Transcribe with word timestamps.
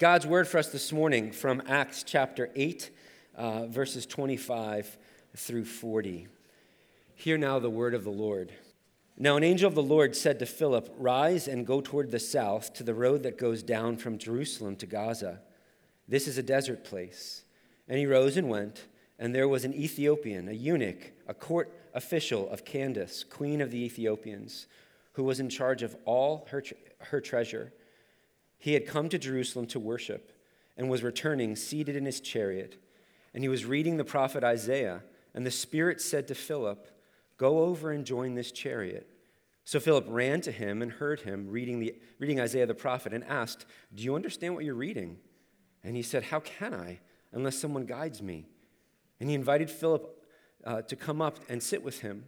God's 0.00 0.26
word 0.26 0.48
for 0.48 0.56
us 0.56 0.68
this 0.68 0.92
morning 0.92 1.30
from 1.30 1.60
Acts 1.68 2.02
chapter 2.02 2.48
8, 2.56 2.90
uh, 3.36 3.66
verses 3.66 4.06
25 4.06 4.96
through 5.36 5.66
40. 5.66 6.26
Hear 7.16 7.36
now 7.36 7.58
the 7.58 7.68
word 7.68 7.92
of 7.92 8.04
the 8.04 8.10
Lord. 8.10 8.50
Now, 9.18 9.36
an 9.36 9.44
angel 9.44 9.68
of 9.68 9.74
the 9.74 9.82
Lord 9.82 10.16
said 10.16 10.38
to 10.38 10.46
Philip, 10.46 10.90
Rise 10.96 11.46
and 11.46 11.66
go 11.66 11.82
toward 11.82 12.10
the 12.10 12.18
south 12.18 12.72
to 12.74 12.82
the 12.82 12.94
road 12.94 13.24
that 13.24 13.36
goes 13.36 13.62
down 13.62 13.98
from 13.98 14.16
Jerusalem 14.16 14.74
to 14.76 14.86
Gaza. 14.86 15.42
This 16.08 16.26
is 16.26 16.38
a 16.38 16.42
desert 16.42 16.82
place. 16.82 17.44
And 17.86 17.98
he 17.98 18.06
rose 18.06 18.38
and 18.38 18.48
went, 18.48 18.86
and 19.18 19.34
there 19.34 19.48
was 19.48 19.66
an 19.66 19.74
Ethiopian, 19.74 20.48
a 20.48 20.52
eunuch, 20.52 21.12
a 21.28 21.34
court 21.34 21.70
official 21.92 22.48
of 22.48 22.64
Candace, 22.64 23.22
queen 23.22 23.60
of 23.60 23.70
the 23.70 23.84
Ethiopians, 23.84 24.66
who 25.12 25.24
was 25.24 25.40
in 25.40 25.50
charge 25.50 25.82
of 25.82 25.94
all 26.06 26.48
her, 26.50 26.64
her 27.00 27.20
treasure. 27.20 27.74
He 28.60 28.74
had 28.74 28.86
come 28.86 29.08
to 29.08 29.18
Jerusalem 29.18 29.66
to 29.68 29.80
worship 29.80 30.32
and 30.76 30.88
was 30.88 31.02
returning 31.02 31.56
seated 31.56 31.96
in 31.96 32.04
his 32.04 32.20
chariot. 32.20 32.80
And 33.34 33.42
he 33.42 33.48
was 33.48 33.64
reading 33.64 33.96
the 33.96 34.04
prophet 34.04 34.44
Isaiah, 34.44 35.02
and 35.34 35.44
the 35.44 35.50
Spirit 35.50 36.00
said 36.00 36.28
to 36.28 36.34
Philip, 36.34 36.86
Go 37.38 37.60
over 37.60 37.90
and 37.90 38.04
join 38.04 38.34
this 38.34 38.52
chariot. 38.52 39.08
So 39.64 39.80
Philip 39.80 40.04
ran 40.08 40.40
to 40.42 40.52
him 40.52 40.82
and 40.82 40.92
heard 40.92 41.20
him 41.20 41.48
reading, 41.48 41.80
the, 41.80 41.94
reading 42.18 42.40
Isaiah 42.40 42.66
the 42.66 42.74
prophet 42.74 43.12
and 43.14 43.24
asked, 43.24 43.64
Do 43.94 44.02
you 44.02 44.14
understand 44.14 44.54
what 44.54 44.64
you're 44.64 44.74
reading? 44.74 45.16
And 45.82 45.96
he 45.96 46.02
said, 46.02 46.24
How 46.24 46.40
can 46.40 46.74
I, 46.74 47.00
unless 47.32 47.56
someone 47.56 47.86
guides 47.86 48.22
me? 48.22 48.46
And 49.20 49.28
he 49.28 49.34
invited 49.34 49.70
Philip 49.70 50.22
uh, 50.64 50.82
to 50.82 50.96
come 50.96 51.22
up 51.22 51.38
and 51.48 51.62
sit 51.62 51.82
with 51.82 52.00
him. 52.00 52.24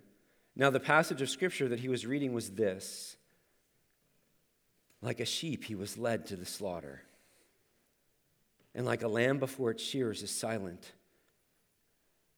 Now, 0.57 0.71
the 0.71 0.81
passage 0.81 1.21
of 1.21 1.31
scripture 1.31 1.69
that 1.69 1.81
he 1.81 1.89
was 1.89 2.07
reading 2.07 2.33
was 2.33 2.51
this 2.51 3.17
Like 5.03 5.19
a 5.19 5.25
sheep, 5.25 5.65
he 5.65 5.75
was 5.75 5.99
led 5.99 6.27
to 6.27 6.37
the 6.37 6.47
slaughter, 6.47 7.03
and 8.75 8.87
like 8.87 9.03
a 9.03 9.09
lamb 9.09 9.39
before 9.39 9.73
its 9.73 9.83
shears 9.83 10.23
is 10.23 10.31
silent, 10.31 10.93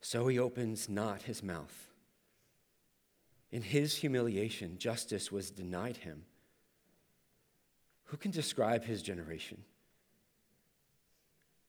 so 0.00 0.26
he 0.26 0.38
opens 0.38 0.88
not 0.88 1.22
his 1.22 1.42
mouth. 1.42 1.88
In 3.52 3.62
his 3.62 3.96
humiliation, 3.96 4.78
justice 4.78 5.30
was 5.30 5.50
denied 5.50 5.98
him. 5.98 6.24
Who 8.06 8.16
can 8.16 8.30
describe 8.30 8.84
his 8.84 9.02
generation? 9.02 9.62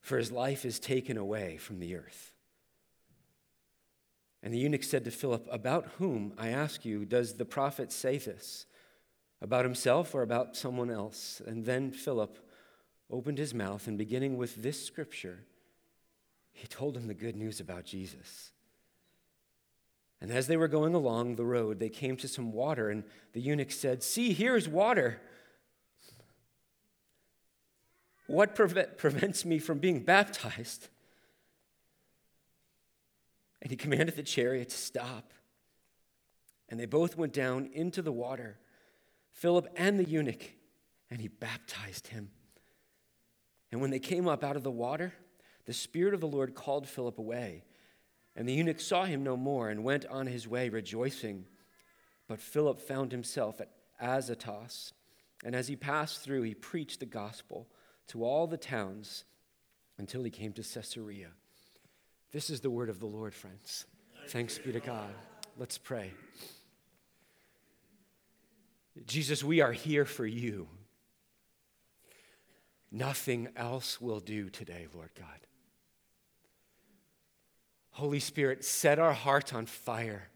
For 0.00 0.18
his 0.18 0.32
life 0.32 0.64
is 0.64 0.80
taken 0.80 1.16
away 1.16 1.58
from 1.58 1.78
the 1.78 1.94
earth. 1.94 2.32
And 4.42 4.52
the 4.52 4.58
eunuch 4.58 4.84
said 4.84 5.04
to 5.04 5.10
Philip, 5.10 5.46
About 5.50 5.86
whom, 5.98 6.32
I 6.38 6.48
ask 6.48 6.84
you, 6.84 7.04
does 7.04 7.34
the 7.34 7.44
prophet 7.44 7.92
say 7.92 8.18
this? 8.18 8.66
About 9.42 9.64
himself 9.64 10.14
or 10.14 10.22
about 10.22 10.56
someone 10.56 10.90
else? 10.90 11.40
And 11.46 11.64
then 11.64 11.92
Philip 11.92 12.38
opened 13.10 13.38
his 13.38 13.54
mouth, 13.54 13.86
and 13.86 13.96
beginning 13.96 14.36
with 14.36 14.62
this 14.62 14.84
scripture, 14.84 15.44
he 16.52 16.66
told 16.66 16.96
him 16.96 17.06
the 17.06 17.14
good 17.14 17.36
news 17.36 17.60
about 17.60 17.84
Jesus. 17.84 18.52
And 20.20 20.32
as 20.32 20.46
they 20.46 20.56
were 20.56 20.68
going 20.68 20.94
along 20.94 21.36
the 21.36 21.44
road, 21.44 21.78
they 21.78 21.90
came 21.90 22.16
to 22.16 22.28
some 22.28 22.50
water, 22.50 22.88
and 22.90 23.04
the 23.32 23.40
eunuch 23.40 23.70
said, 23.70 24.02
See, 24.02 24.32
here 24.32 24.56
is 24.56 24.68
water. 24.68 25.20
What 28.26 28.54
prevents 28.56 29.44
me 29.44 29.58
from 29.58 29.78
being 29.78 30.00
baptized? 30.00 30.88
And 33.62 33.70
he 33.70 33.76
commanded 33.76 34.16
the 34.16 34.22
chariot 34.22 34.70
to 34.70 34.76
stop. 34.76 35.32
And 36.68 36.80
they 36.80 36.86
both 36.86 37.16
went 37.16 37.32
down 37.32 37.70
into 37.72 38.02
the 38.02 38.12
water, 38.12 38.58
Philip 39.36 39.68
and 39.76 39.98
the 40.00 40.08
eunuch, 40.08 40.52
and 41.10 41.20
he 41.20 41.28
baptized 41.28 42.08
him. 42.08 42.30
And 43.70 43.82
when 43.82 43.90
they 43.90 43.98
came 43.98 44.26
up 44.26 44.42
out 44.42 44.56
of 44.56 44.62
the 44.62 44.70
water, 44.70 45.12
the 45.66 45.74
Spirit 45.74 46.14
of 46.14 46.20
the 46.20 46.26
Lord 46.26 46.54
called 46.54 46.88
Philip 46.88 47.18
away. 47.18 47.64
And 48.34 48.48
the 48.48 48.54
eunuch 48.54 48.80
saw 48.80 49.04
him 49.04 49.22
no 49.22 49.36
more 49.36 49.68
and 49.68 49.84
went 49.84 50.06
on 50.06 50.26
his 50.26 50.48
way 50.48 50.70
rejoicing. 50.70 51.44
But 52.28 52.40
Philip 52.40 52.80
found 52.80 53.12
himself 53.12 53.60
at 53.60 53.70
Azotus, 54.00 54.92
and 55.44 55.54
as 55.54 55.68
he 55.68 55.76
passed 55.76 56.22
through, 56.22 56.42
he 56.42 56.54
preached 56.54 57.00
the 57.00 57.06
gospel 57.06 57.68
to 58.08 58.24
all 58.24 58.46
the 58.46 58.56
towns 58.56 59.24
until 59.98 60.22
he 60.22 60.30
came 60.30 60.52
to 60.54 60.62
Caesarea. 60.62 61.28
This 62.32 62.48
is 62.48 62.60
the 62.60 62.70
word 62.70 62.88
of 62.88 63.00
the 63.00 63.06
Lord, 63.06 63.34
friends. 63.34 63.84
Thanks 64.28 64.58
be 64.58 64.72
to 64.72 64.80
God. 64.80 65.14
Let's 65.58 65.76
pray. 65.76 66.12
Jesus, 69.04 69.44
we 69.44 69.60
are 69.60 69.72
here 69.72 70.04
for 70.04 70.26
you. 70.26 70.68
Nothing 72.90 73.48
else 73.56 74.00
will 74.00 74.20
do 74.20 74.48
today, 74.48 74.86
Lord 74.94 75.10
God. 75.18 75.26
Holy 77.90 78.20
Spirit, 78.20 78.64
set 78.64 78.98
our 78.98 79.12
hearts 79.12 79.52
on 79.52 79.66
fire. 79.66 80.28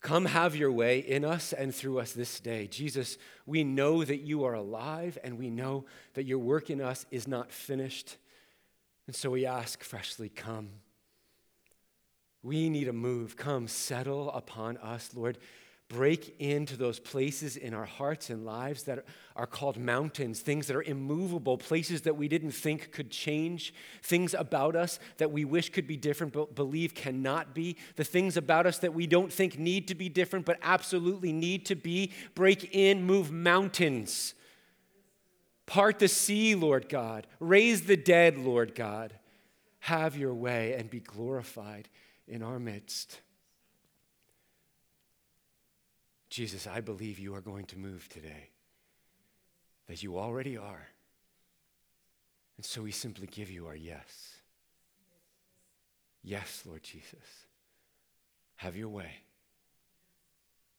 Come 0.00 0.24
have 0.24 0.56
your 0.56 0.72
way 0.72 0.98
in 0.98 1.24
us 1.24 1.52
and 1.52 1.74
through 1.74 1.98
us 1.98 2.12
this 2.12 2.40
day. 2.40 2.66
Jesus, 2.66 3.18
we 3.44 3.64
know 3.64 4.02
that 4.02 4.20
you 4.20 4.44
are 4.44 4.54
alive 4.54 5.18
and 5.22 5.38
we 5.38 5.50
know 5.50 5.84
that 6.14 6.24
your 6.24 6.38
work 6.38 6.70
in 6.70 6.80
us 6.80 7.04
is 7.10 7.28
not 7.28 7.52
finished. 7.52 8.16
And 9.06 9.14
so 9.14 9.30
we 9.30 9.44
ask 9.44 9.82
freshly, 9.84 10.28
come. 10.28 10.70
We 12.42 12.70
need 12.70 12.88
a 12.88 12.92
move. 12.94 13.36
Come, 13.36 13.68
settle 13.68 14.30
upon 14.30 14.78
us, 14.78 15.10
Lord 15.14 15.38
break 15.90 16.36
into 16.38 16.76
those 16.76 17.00
places 17.00 17.56
in 17.56 17.74
our 17.74 17.84
hearts 17.84 18.30
and 18.30 18.46
lives 18.46 18.84
that 18.84 19.04
are 19.34 19.46
called 19.46 19.76
mountains, 19.76 20.40
things 20.40 20.68
that 20.68 20.76
are 20.76 20.84
immovable, 20.84 21.58
places 21.58 22.02
that 22.02 22.16
we 22.16 22.28
didn't 22.28 22.52
think 22.52 22.92
could 22.92 23.10
change, 23.10 23.74
things 24.00 24.32
about 24.32 24.76
us 24.76 25.00
that 25.18 25.32
we 25.32 25.44
wish 25.44 25.68
could 25.68 25.88
be 25.88 25.96
different 25.96 26.32
but 26.32 26.54
believe 26.54 26.94
cannot 26.94 27.56
be, 27.56 27.76
the 27.96 28.04
things 28.04 28.36
about 28.36 28.66
us 28.66 28.78
that 28.78 28.94
we 28.94 29.04
don't 29.04 29.32
think 29.32 29.58
need 29.58 29.88
to 29.88 29.96
be 29.96 30.08
different 30.08 30.46
but 30.46 30.58
absolutely 30.62 31.32
need 31.32 31.66
to 31.66 31.74
be. 31.74 32.12
Break 32.36 32.72
in, 32.72 33.04
move 33.04 33.32
mountains. 33.32 34.34
Part 35.66 35.98
the 35.98 36.08
sea, 36.08 36.54
Lord 36.54 36.88
God. 36.88 37.26
Raise 37.40 37.82
the 37.82 37.96
dead, 37.96 38.38
Lord 38.38 38.76
God. 38.76 39.12
Have 39.80 40.16
your 40.16 40.34
way 40.34 40.74
and 40.74 40.88
be 40.88 41.00
glorified 41.00 41.88
in 42.28 42.44
our 42.44 42.60
midst. 42.60 43.20
Jesus, 46.30 46.66
I 46.66 46.80
believe 46.80 47.18
you 47.18 47.34
are 47.34 47.40
going 47.40 47.66
to 47.66 47.78
move 47.78 48.08
today, 48.08 48.50
that 49.88 50.02
you 50.02 50.16
already 50.16 50.56
are. 50.56 50.88
And 52.56 52.64
so 52.64 52.82
we 52.82 52.92
simply 52.92 53.26
give 53.26 53.50
you 53.50 53.66
our 53.66 53.74
yes. 53.74 54.36
Yes, 56.22 56.62
Lord 56.64 56.82
Jesus. 56.82 57.46
Have 58.56 58.76
your 58.76 58.88
way. 58.88 59.10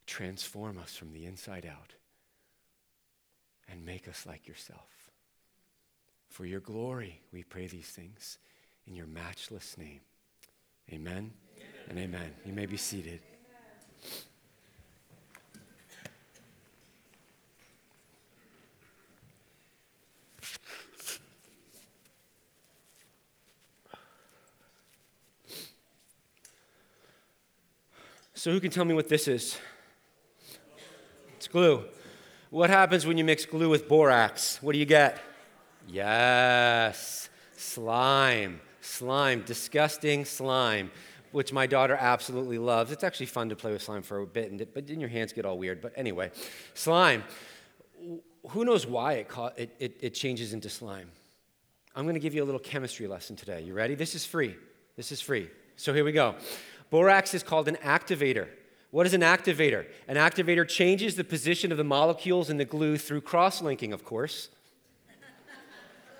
Transform 0.07 0.77
us 0.77 0.95
from 0.95 1.11
the 1.13 1.25
inside 1.25 1.65
out 1.65 1.95
and 3.67 3.85
make 3.85 4.07
us 4.07 4.25
like 4.25 4.47
yourself. 4.47 5.11
For 6.29 6.45
your 6.45 6.59
glory, 6.59 7.21
we 7.33 7.43
pray 7.43 7.67
these 7.67 7.87
things 7.87 8.37
in 8.87 8.95
your 8.95 9.07
matchless 9.07 9.77
name. 9.77 10.01
Amen, 10.91 11.31
amen. 11.57 11.69
and 11.89 11.99
amen. 11.99 12.31
You 12.45 12.53
may 12.53 12.65
be 12.65 12.77
seated. 12.77 13.19
So, 28.41 28.51
who 28.51 28.59
can 28.59 28.71
tell 28.71 28.85
me 28.85 28.95
what 28.95 29.07
this 29.07 29.27
is? 29.27 29.59
It's 31.37 31.47
glue. 31.47 31.83
What 32.49 32.71
happens 32.71 33.05
when 33.05 33.15
you 33.19 33.23
mix 33.23 33.45
glue 33.45 33.69
with 33.69 33.87
borax? 33.87 34.57
What 34.63 34.73
do 34.73 34.79
you 34.79 34.85
get? 34.87 35.21
Yes, 35.87 37.29
slime. 37.55 38.59
Slime, 38.81 39.43
disgusting 39.45 40.25
slime, 40.25 40.89
which 41.31 41.53
my 41.53 41.67
daughter 41.67 41.95
absolutely 41.95 42.57
loves. 42.57 42.91
It's 42.91 43.03
actually 43.03 43.27
fun 43.27 43.49
to 43.49 43.55
play 43.55 43.73
with 43.73 43.83
slime 43.83 44.01
for 44.01 44.21
a 44.21 44.25
bit, 44.25 44.73
but 44.73 44.87
then 44.87 44.99
your 44.99 45.09
hands 45.09 45.33
get 45.33 45.45
all 45.45 45.59
weird. 45.59 45.79
But 45.79 45.93
anyway, 45.95 46.31
slime. 46.73 47.23
Who 48.49 48.65
knows 48.65 48.87
why 48.87 49.13
it, 49.13 49.31
it, 49.55 49.75
it, 49.77 49.97
it 50.01 50.13
changes 50.15 50.53
into 50.53 50.67
slime? 50.67 51.11
I'm 51.95 52.05
going 52.05 52.15
to 52.15 52.19
give 52.19 52.33
you 52.33 52.41
a 52.41 52.47
little 52.49 52.59
chemistry 52.59 53.05
lesson 53.05 53.35
today. 53.35 53.61
You 53.61 53.75
ready? 53.75 53.93
This 53.93 54.15
is 54.15 54.25
free. 54.25 54.55
This 54.97 55.11
is 55.11 55.21
free. 55.21 55.47
So 55.75 55.93
here 55.93 56.03
we 56.03 56.11
go. 56.11 56.35
Borax 56.91 57.33
is 57.33 57.41
called 57.41 57.67
an 57.67 57.77
activator. 57.77 58.47
What 58.91 59.05
is 59.05 59.13
an 59.13 59.21
activator? 59.21 59.85
An 60.09 60.17
activator 60.17 60.67
changes 60.67 61.15
the 61.15 61.23
position 61.23 61.71
of 61.71 61.77
the 61.77 61.83
molecules 61.83 62.49
in 62.49 62.57
the 62.57 62.65
glue 62.65 62.97
through 62.97 63.21
cross 63.21 63.61
linking, 63.61 63.93
of 63.93 64.03
course. 64.03 64.49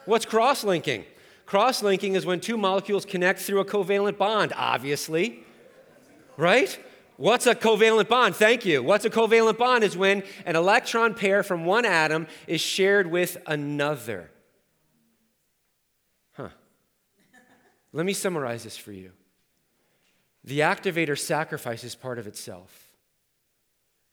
What's 0.06 0.26
cross 0.26 0.64
linking? 0.64 1.06
Cross 1.46 1.84
linking 1.84 2.16
is 2.16 2.26
when 2.26 2.40
two 2.40 2.58
molecules 2.58 3.06
connect 3.06 3.42
through 3.42 3.60
a 3.60 3.66
covalent 3.66 4.18
bond, 4.18 4.54
obviously. 4.56 5.44
Right? 6.38 6.80
What's 7.18 7.46
a 7.46 7.54
covalent 7.54 8.08
bond? 8.08 8.36
Thank 8.38 8.66
you. 8.66 8.82
What's 8.82 9.04
a 9.04 9.10
covalent 9.10 9.58
bond 9.58 9.84
is 9.84 9.98
when 9.98 10.24
an 10.46 10.56
electron 10.56 11.14
pair 11.14 11.44
from 11.44 11.66
one 11.66 11.86
atom 11.86 12.28
is 12.48 12.62
shared 12.62 13.06
with 13.06 13.38
another. 13.46 14.32
Huh. 16.32 16.50
Let 17.92 18.06
me 18.06 18.14
summarize 18.14 18.64
this 18.64 18.78
for 18.78 18.94
you. 18.94 19.12
The 20.44 20.60
activator 20.60 21.18
sacrifices 21.18 21.96
part 21.96 22.18
of 22.20 22.28
itself 22.28 22.92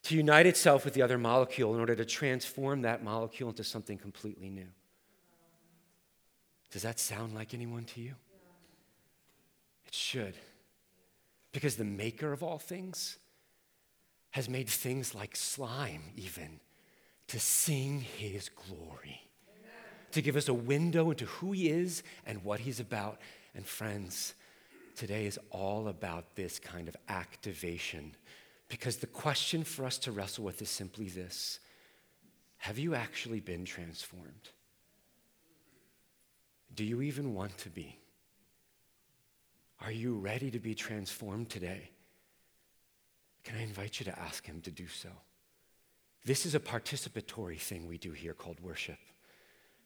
to 0.05 0.17
unite 0.17 0.47
itself 0.47 0.85
with 0.85 0.95
the 0.95 1.03
other 1.03 1.19
molecule 1.19 1.75
in 1.75 1.81
order 1.81 1.95
to 1.95 2.05
transform 2.05 2.83
that 2.83 3.03
molecule 3.03 3.51
into 3.51 3.65
something 3.65 3.99
completely 3.99 4.49
new. 4.49 4.69
Does 6.71 6.83
that 6.83 7.01
sound 7.01 7.35
like 7.35 7.55
anyone 7.55 7.85
to 7.85 8.01
you? 8.01 8.15
It 9.87 9.95
should. 9.95 10.35
Because 11.53 11.77
the 11.77 11.85
maker 11.85 12.33
of 12.33 12.43
all 12.43 12.59
things 12.59 13.17
has 14.31 14.49
made 14.49 14.69
things 14.69 15.15
like 15.15 15.35
slime, 15.35 16.03
even, 16.17 16.61
to 17.29 17.41
sing 17.41 18.01
his 18.01 18.51
glory, 18.51 19.23
to 20.13 20.23
give 20.23 20.37
us 20.37 20.49
a 20.49 20.55
window 20.55 21.11
into 21.11 21.25
who 21.25 21.53
he 21.53 21.71
is 21.71 22.03
and 22.27 22.45
what 22.45 22.61
he's 22.61 22.81
about. 22.81 23.19
And 23.55 23.67
friends, 23.67 24.35
today 24.99 25.27
is 25.27 25.39
all 25.51 25.89
about 25.89 26.35
this 26.35 26.59
kind 26.59 26.89
of 26.89 26.97
activation. 27.09 28.15
Because 28.69 28.97
the 28.97 29.07
question 29.07 29.63
for 29.65 29.85
us 29.85 29.97
to 29.99 30.13
wrestle 30.13 30.45
with 30.45 30.61
is 30.61 30.69
simply 30.69 31.09
this 31.09 31.61
Have 32.59 32.79
you 32.79 32.95
actually 32.95 33.41
been 33.41 33.65
transformed? 33.65 34.51
Do 36.75 36.85
you 36.85 37.01
even 37.03 37.35
want 37.35 37.57
to 37.59 37.71
be? 37.71 37.99
Are 39.81 39.93
you 39.93 40.17
ready 40.17 40.51
to 40.51 40.59
be 40.59 40.75
transformed 40.75 41.49
today? 41.49 41.91
Can 43.45 43.57
I 43.57 43.63
invite 43.63 44.01
you 44.01 44.05
to 44.05 44.19
ask 44.19 44.45
Him 44.45 44.61
to 44.63 44.71
do 44.71 44.89
so? 44.89 45.09
This 46.25 46.45
is 46.45 46.55
a 46.55 46.61
participatory 46.61 47.59
thing 47.59 47.87
we 47.87 47.97
do 47.97 48.11
here 48.11 48.35
called 48.35 48.61
worship. 48.61 48.99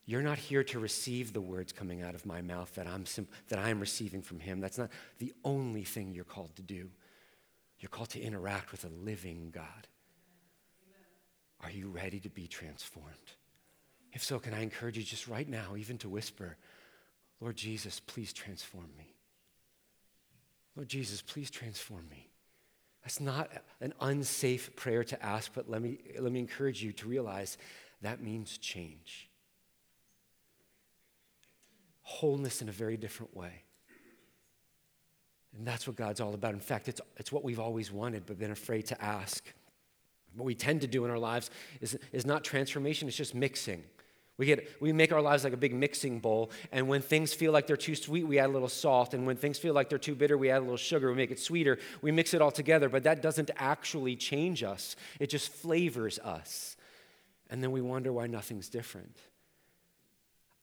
You're 0.04 0.22
not 0.22 0.38
here 0.38 0.64
to 0.64 0.80
receive 0.80 1.32
the 1.32 1.40
words 1.40 1.72
coming 1.72 2.02
out 2.02 2.14
of 2.14 2.26
my 2.26 2.42
mouth 2.42 2.74
that 2.74 2.86
I'm, 2.86 3.06
sim- 3.06 3.28
that 3.48 3.58
I'm 3.58 3.78
receiving 3.78 4.20
from 4.20 4.40
Him. 4.40 4.60
That's 4.60 4.78
not 4.78 4.90
the 5.18 5.32
only 5.44 5.84
thing 5.84 6.12
you're 6.12 6.24
called 6.24 6.56
to 6.56 6.62
do. 6.62 6.90
You're 7.78 7.88
called 7.88 8.10
to 8.10 8.20
interact 8.20 8.72
with 8.72 8.84
a 8.84 8.88
living 8.88 9.50
God. 9.52 9.88
Are 11.60 11.70
you 11.70 11.88
ready 11.88 12.18
to 12.20 12.28
be 12.28 12.48
transformed? 12.48 13.08
If 14.12 14.22
so, 14.22 14.38
can 14.38 14.52
I 14.52 14.62
encourage 14.62 14.98
you 14.98 15.04
just 15.04 15.28
right 15.28 15.48
now, 15.48 15.76
even 15.76 15.98
to 15.98 16.08
whisper, 16.08 16.56
Lord 17.40 17.56
Jesus, 17.56 18.00
please 18.00 18.32
transform 18.32 18.90
me. 18.98 19.14
Lord 20.76 20.88
Jesus, 20.88 21.22
please 21.22 21.50
transform 21.50 22.08
me. 22.10 22.28
That's 23.02 23.20
not 23.20 23.50
an 23.80 23.94
unsafe 24.00 24.74
prayer 24.76 25.02
to 25.04 25.24
ask, 25.24 25.52
but 25.54 25.68
let 25.68 25.82
me, 25.82 25.98
let 26.18 26.32
me 26.32 26.40
encourage 26.40 26.82
you 26.82 26.92
to 26.92 27.08
realize 27.08 27.58
that 28.00 28.22
means 28.22 28.58
change. 28.58 29.28
Wholeness 32.02 32.62
in 32.62 32.68
a 32.68 32.72
very 32.72 32.96
different 32.96 33.36
way. 33.36 33.62
And 35.56 35.66
that's 35.66 35.86
what 35.86 35.96
God's 35.96 36.20
all 36.20 36.34
about. 36.34 36.54
In 36.54 36.60
fact, 36.60 36.88
it's, 36.88 37.00
it's 37.16 37.30
what 37.30 37.44
we've 37.44 37.60
always 37.60 37.92
wanted, 37.92 38.24
but 38.26 38.38
been 38.38 38.50
afraid 38.50 38.86
to 38.86 39.02
ask. 39.02 39.44
What 40.34 40.44
we 40.44 40.54
tend 40.54 40.80
to 40.80 40.86
do 40.86 41.04
in 41.04 41.10
our 41.10 41.18
lives 41.18 41.50
is, 41.80 41.98
is 42.12 42.24
not 42.24 42.42
transformation, 42.42 43.06
it's 43.06 43.16
just 43.16 43.34
mixing. 43.34 43.82
We, 44.38 44.46
get, 44.46 44.66
we 44.80 44.92
make 44.94 45.12
our 45.12 45.20
lives 45.20 45.44
like 45.44 45.52
a 45.52 45.58
big 45.58 45.74
mixing 45.74 46.18
bowl, 46.18 46.50
and 46.72 46.88
when 46.88 47.02
things 47.02 47.34
feel 47.34 47.52
like 47.52 47.66
they're 47.66 47.76
too 47.76 47.94
sweet, 47.94 48.26
we 48.26 48.38
add 48.38 48.46
a 48.46 48.52
little 48.52 48.68
salt. 48.68 49.12
And 49.12 49.26
when 49.26 49.36
things 49.36 49.58
feel 49.58 49.74
like 49.74 49.90
they're 49.90 49.98
too 49.98 50.14
bitter, 50.14 50.38
we 50.38 50.50
add 50.50 50.58
a 50.58 50.62
little 50.62 50.78
sugar. 50.78 51.10
We 51.10 51.16
make 51.16 51.30
it 51.30 51.38
sweeter. 51.38 51.78
We 52.00 52.12
mix 52.12 52.32
it 52.32 52.40
all 52.40 52.50
together, 52.50 52.88
but 52.88 53.02
that 53.02 53.20
doesn't 53.20 53.50
actually 53.56 54.16
change 54.16 54.62
us, 54.62 54.96
it 55.20 55.28
just 55.28 55.52
flavors 55.52 56.18
us. 56.18 56.76
And 57.50 57.62
then 57.62 57.70
we 57.70 57.82
wonder 57.82 58.10
why 58.10 58.26
nothing's 58.26 58.70
different. 58.70 59.18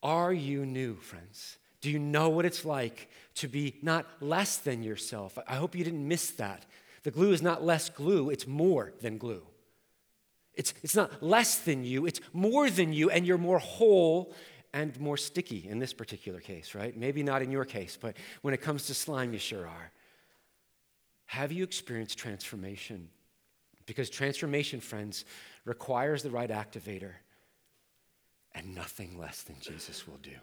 Are 0.01 0.33
you 0.33 0.65
new, 0.65 0.95
friends? 0.95 1.57
Do 1.81 1.89
you 1.89 1.99
know 1.99 2.29
what 2.29 2.45
it's 2.45 2.65
like 2.65 3.09
to 3.35 3.47
be 3.47 3.75
not 3.81 4.05
less 4.21 4.57
than 4.57 4.83
yourself? 4.83 5.37
I 5.47 5.55
hope 5.55 5.75
you 5.75 5.83
didn't 5.83 6.07
miss 6.07 6.31
that. 6.31 6.65
The 7.03 7.11
glue 7.11 7.31
is 7.31 7.41
not 7.41 7.63
less 7.63 7.89
glue, 7.89 8.29
it's 8.29 8.47
more 8.47 8.91
than 9.01 9.17
glue. 9.17 9.43
It's, 10.53 10.73
it's 10.83 10.95
not 10.95 11.23
less 11.23 11.59
than 11.59 11.85
you, 11.85 12.05
it's 12.05 12.19
more 12.33 12.69
than 12.69 12.91
you, 12.91 13.09
and 13.09 13.25
you're 13.25 13.37
more 13.37 13.59
whole 13.59 14.33
and 14.73 14.99
more 14.99 15.17
sticky 15.17 15.65
in 15.67 15.79
this 15.79 15.93
particular 15.93 16.39
case, 16.39 16.75
right? 16.75 16.95
Maybe 16.95 17.23
not 17.23 17.41
in 17.41 17.51
your 17.51 17.65
case, 17.65 17.97
but 17.99 18.17
when 18.41 18.53
it 18.53 18.61
comes 18.61 18.87
to 18.87 18.93
slime, 18.93 19.33
you 19.33 19.39
sure 19.39 19.65
are. 19.65 19.91
Have 21.27 21.51
you 21.51 21.63
experienced 21.63 22.17
transformation? 22.17 23.09
Because 23.85 24.09
transformation, 24.09 24.81
friends, 24.81 25.25
requires 25.63 26.23
the 26.23 26.29
right 26.29 26.49
activator, 26.49 27.13
and 28.55 28.75
nothing 28.75 29.17
less 29.19 29.43
than 29.43 29.55
Jesus 29.59 30.07
will 30.07 30.19
do. 30.21 30.35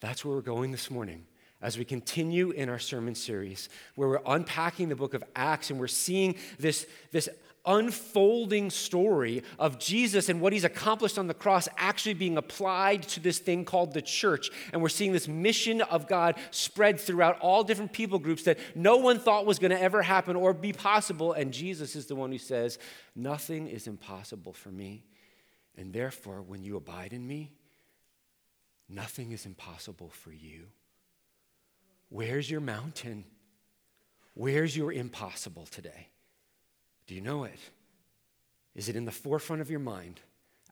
That's 0.00 0.24
where 0.24 0.34
we're 0.34 0.42
going 0.42 0.70
this 0.70 0.90
morning 0.90 1.26
as 1.60 1.76
we 1.76 1.84
continue 1.84 2.50
in 2.50 2.68
our 2.68 2.78
sermon 2.78 3.14
series, 3.14 3.68
where 3.96 4.08
we're 4.08 4.20
unpacking 4.26 4.88
the 4.88 4.96
book 4.96 5.14
of 5.14 5.24
Acts 5.34 5.70
and 5.70 5.80
we're 5.80 5.88
seeing 5.88 6.36
this, 6.58 6.86
this 7.10 7.28
unfolding 7.66 8.70
story 8.70 9.42
of 9.58 9.78
Jesus 9.78 10.28
and 10.28 10.40
what 10.40 10.52
he's 10.52 10.64
accomplished 10.64 11.18
on 11.18 11.26
the 11.26 11.34
cross 11.34 11.68
actually 11.76 12.14
being 12.14 12.36
applied 12.36 13.02
to 13.02 13.20
this 13.20 13.40
thing 13.40 13.64
called 13.64 13.92
the 13.92 14.00
church. 14.00 14.50
And 14.72 14.80
we're 14.80 14.88
seeing 14.88 15.12
this 15.12 15.26
mission 15.26 15.82
of 15.82 16.06
God 16.06 16.36
spread 16.52 17.00
throughout 17.00 17.38
all 17.40 17.64
different 17.64 17.92
people 17.92 18.20
groups 18.20 18.44
that 18.44 18.58
no 18.76 18.96
one 18.96 19.18
thought 19.18 19.44
was 19.44 19.58
going 19.58 19.72
to 19.72 19.82
ever 19.82 20.02
happen 20.02 20.36
or 20.36 20.54
be 20.54 20.72
possible. 20.72 21.32
And 21.32 21.52
Jesus 21.52 21.96
is 21.96 22.06
the 22.06 22.14
one 22.14 22.30
who 22.30 22.38
says, 22.38 22.78
Nothing 23.16 23.66
is 23.66 23.86
impossible 23.86 24.52
for 24.52 24.70
me. 24.70 25.04
And 25.78 25.92
therefore, 25.92 26.42
when 26.42 26.64
you 26.64 26.76
abide 26.76 27.12
in 27.12 27.26
me, 27.26 27.52
nothing 28.88 29.30
is 29.30 29.46
impossible 29.46 30.10
for 30.10 30.32
you. 30.32 30.66
Where's 32.08 32.50
your 32.50 32.60
mountain? 32.60 33.24
Where's 34.34 34.76
your 34.76 34.92
impossible 34.92 35.66
today? 35.66 36.08
Do 37.06 37.14
you 37.14 37.20
know 37.20 37.44
it? 37.44 37.60
Is 38.74 38.88
it 38.88 38.96
in 38.96 39.04
the 39.04 39.12
forefront 39.12 39.62
of 39.62 39.70
your 39.70 39.80
mind? 39.80 40.20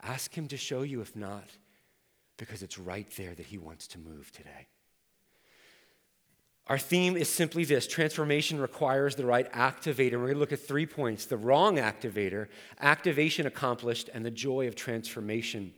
Ask 0.03 0.35
Him 0.35 0.49
to 0.49 0.57
show 0.57 0.83
you, 0.83 1.01
if 1.01 1.15
not, 1.15 1.51
because 2.37 2.63
it's 2.63 2.79
right 2.79 3.09
there 3.17 3.35
that 3.35 3.47
He 3.47 3.59
wants 3.59 3.87
to 3.89 3.99
move 4.01 4.33
today. 4.33 4.67
Our 6.69 6.79
theme 6.79 7.17
is 7.17 7.29
simply 7.29 7.65
this 7.65 7.87
transformation 7.87 8.61
requires 8.61 9.15
the 9.15 9.25
right 9.25 9.51
activator. 9.53 10.13
We're 10.13 10.27
going 10.27 10.35
to 10.35 10.41
look 10.41 10.53
at 10.53 10.67
three 10.67 10.87
points 10.87 11.27
the 11.27 11.37
wrong 11.37 11.77
activator, 11.77 12.49
activation 12.81 13.47
accomplished, 13.47 14.11
and 14.13 14.25
the 14.25 14.33
joy 14.33 14.67
of 14.67 14.75
transformation. 14.75 15.73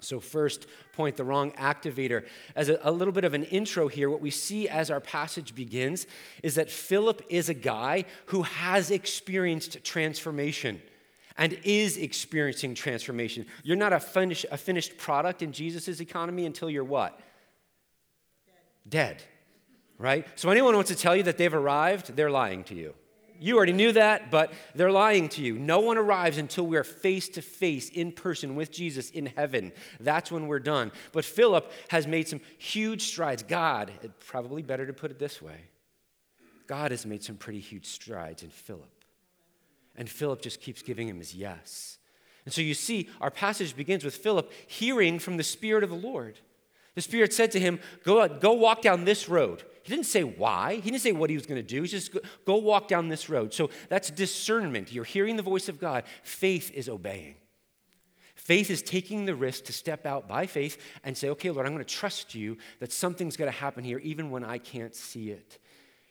So, 0.00 0.20
first 0.20 0.66
point, 0.92 1.16
the 1.16 1.24
wrong 1.24 1.52
activator. 1.52 2.26
As 2.54 2.68
a, 2.68 2.78
a, 2.82 2.92
little 2.92 3.12
bit 3.12 3.24
of 3.24 3.32
an 3.32 3.44
intro 3.44 3.88
here, 3.88 4.10
what 4.10 4.20
we 4.20 4.30
see 4.30 4.68
as 4.68 4.90
our 4.90 5.00
passage 5.00 5.54
begins 5.54 6.06
is 6.42 6.56
that 6.56 6.70
Philip 6.70 7.22
is 7.30 7.48
a 7.48 7.54
guy 7.54 8.04
who 8.26 8.42
has 8.42 8.90
experienced 8.90 9.82
transformation 9.84 10.82
and 11.38 11.58
is 11.64 11.96
experiencing 11.96 12.74
transformation. 12.74 13.46
You're 13.62 13.76
not 13.76 13.94
a, 13.94 14.00
finish, 14.00 14.44
a 14.50 14.58
finished 14.58 14.98
product 14.98 15.40
in 15.40 15.52
Jesus' 15.52 16.00
economy 16.00 16.44
until 16.44 16.68
you're 16.68 16.84
what? 16.84 17.18
Dead. 18.86 19.16
Dead. 19.16 19.22
Right? 19.98 20.26
So, 20.34 20.50
anyone 20.50 20.74
wants 20.74 20.90
to 20.90 20.96
tell 20.96 21.16
you 21.16 21.22
that 21.22 21.38
they've 21.38 21.54
arrived, 21.54 22.16
they're 22.16 22.30
lying 22.30 22.64
to 22.64 22.74
you. 22.74 22.94
You 23.38 23.56
already 23.56 23.72
knew 23.72 23.92
that, 23.92 24.30
but 24.30 24.52
they're 24.74 24.92
lying 24.92 25.28
to 25.30 25.42
you. 25.42 25.58
No 25.58 25.80
one 25.80 25.98
arrives 25.98 26.38
until 26.38 26.66
we 26.66 26.76
are 26.76 26.84
face 26.84 27.28
to 27.30 27.42
face 27.42 27.90
in 27.90 28.12
person 28.12 28.54
with 28.54 28.70
Jesus 28.70 29.10
in 29.10 29.26
heaven. 29.26 29.72
That's 30.00 30.32
when 30.32 30.46
we're 30.46 30.58
done. 30.58 30.92
But 31.12 31.24
Philip 31.24 31.70
has 31.88 32.06
made 32.06 32.28
some 32.28 32.40
huge 32.58 33.02
strides. 33.02 33.42
God, 33.42 33.92
probably 34.26 34.62
better 34.62 34.86
to 34.86 34.92
put 34.92 35.10
it 35.10 35.18
this 35.18 35.42
way 35.42 35.60
God 36.66 36.90
has 36.90 37.06
made 37.06 37.22
some 37.22 37.36
pretty 37.36 37.60
huge 37.60 37.86
strides 37.86 38.42
in 38.42 38.50
Philip. 38.50 38.90
And 39.96 40.08
Philip 40.08 40.42
just 40.42 40.60
keeps 40.60 40.82
giving 40.82 41.08
him 41.08 41.18
his 41.18 41.34
yes. 41.34 41.98
And 42.44 42.54
so 42.54 42.60
you 42.60 42.74
see, 42.74 43.08
our 43.20 43.30
passage 43.30 43.76
begins 43.76 44.04
with 44.04 44.16
Philip 44.16 44.52
hearing 44.66 45.18
from 45.18 45.36
the 45.36 45.42
Spirit 45.42 45.82
of 45.82 45.90
the 45.90 45.96
Lord. 45.96 46.38
The 46.94 47.02
Spirit 47.02 47.32
said 47.32 47.50
to 47.52 47.60
him, 47.60 47.80
Go, 48.04 48.26
go 48.28 48.52
walk 48.52 48.82
down 48.82 49.04
this 49.04 49.28
road. 49.28 49.64
He 49.86 49.94
didn't 49.94 50.06
say 50.06 50.24
why. 50.24 50.74
He 50.74 50.90
didn't 50.90 51.02
say 51.02 51.12
what 51.12 51.30
he 51.30 51.36
was 51.36 51.46
going 51.46 51.60
to 51.60 51.66
do. 51.66 51.82
He 51.82 51.86
just 51.86 52.10
go, 52.44 52.56
walk 52.56 52.88
down 52.88 53.08
this 53.08 53.28
road. 53.28 53.54
So 53.54 53.70
that's 53.88 54.10
discernment. 54.10 54.90
You're 54.92 55.04
hearing 55.04 55.36
the 55.36 55.44
voice 55.44 55.68
of 55.68 55.78
God. 55.78 56.02
Faith 56.24 56.72
is 56.74 56.88
obeying. 56.88 57.36
Faith 58.34 58.68
is 58.68 58.82
taking 58.82 59.26
the 59.26 59.36
risk 59.36 59.66
to 59.66 59.72
step 59.72 60.04
out 60.04 60.26
by 60.26 60.46
faith 60.46 60.82
and 61.04 61.16
say, 61.16 61.28
okay, 61.28 61.52
Lord, 61.52 61.66
I'm 61.66 61.72
going 61.72 61.84
to 61.84 61.94
trust 61.94 62.34
you 62.34 62.58
that 62.80 62.90
something's 62.90 63.36
going 63.36 63.50
to 63.50 63.56
happen 63.56 63.84
here 63.84 64.00
even 64.00 64.32
when 64.32 64.42
I 64.42 64.58
can't 64.58 64.92
see 64.92 65.30
it. 65.30 65.60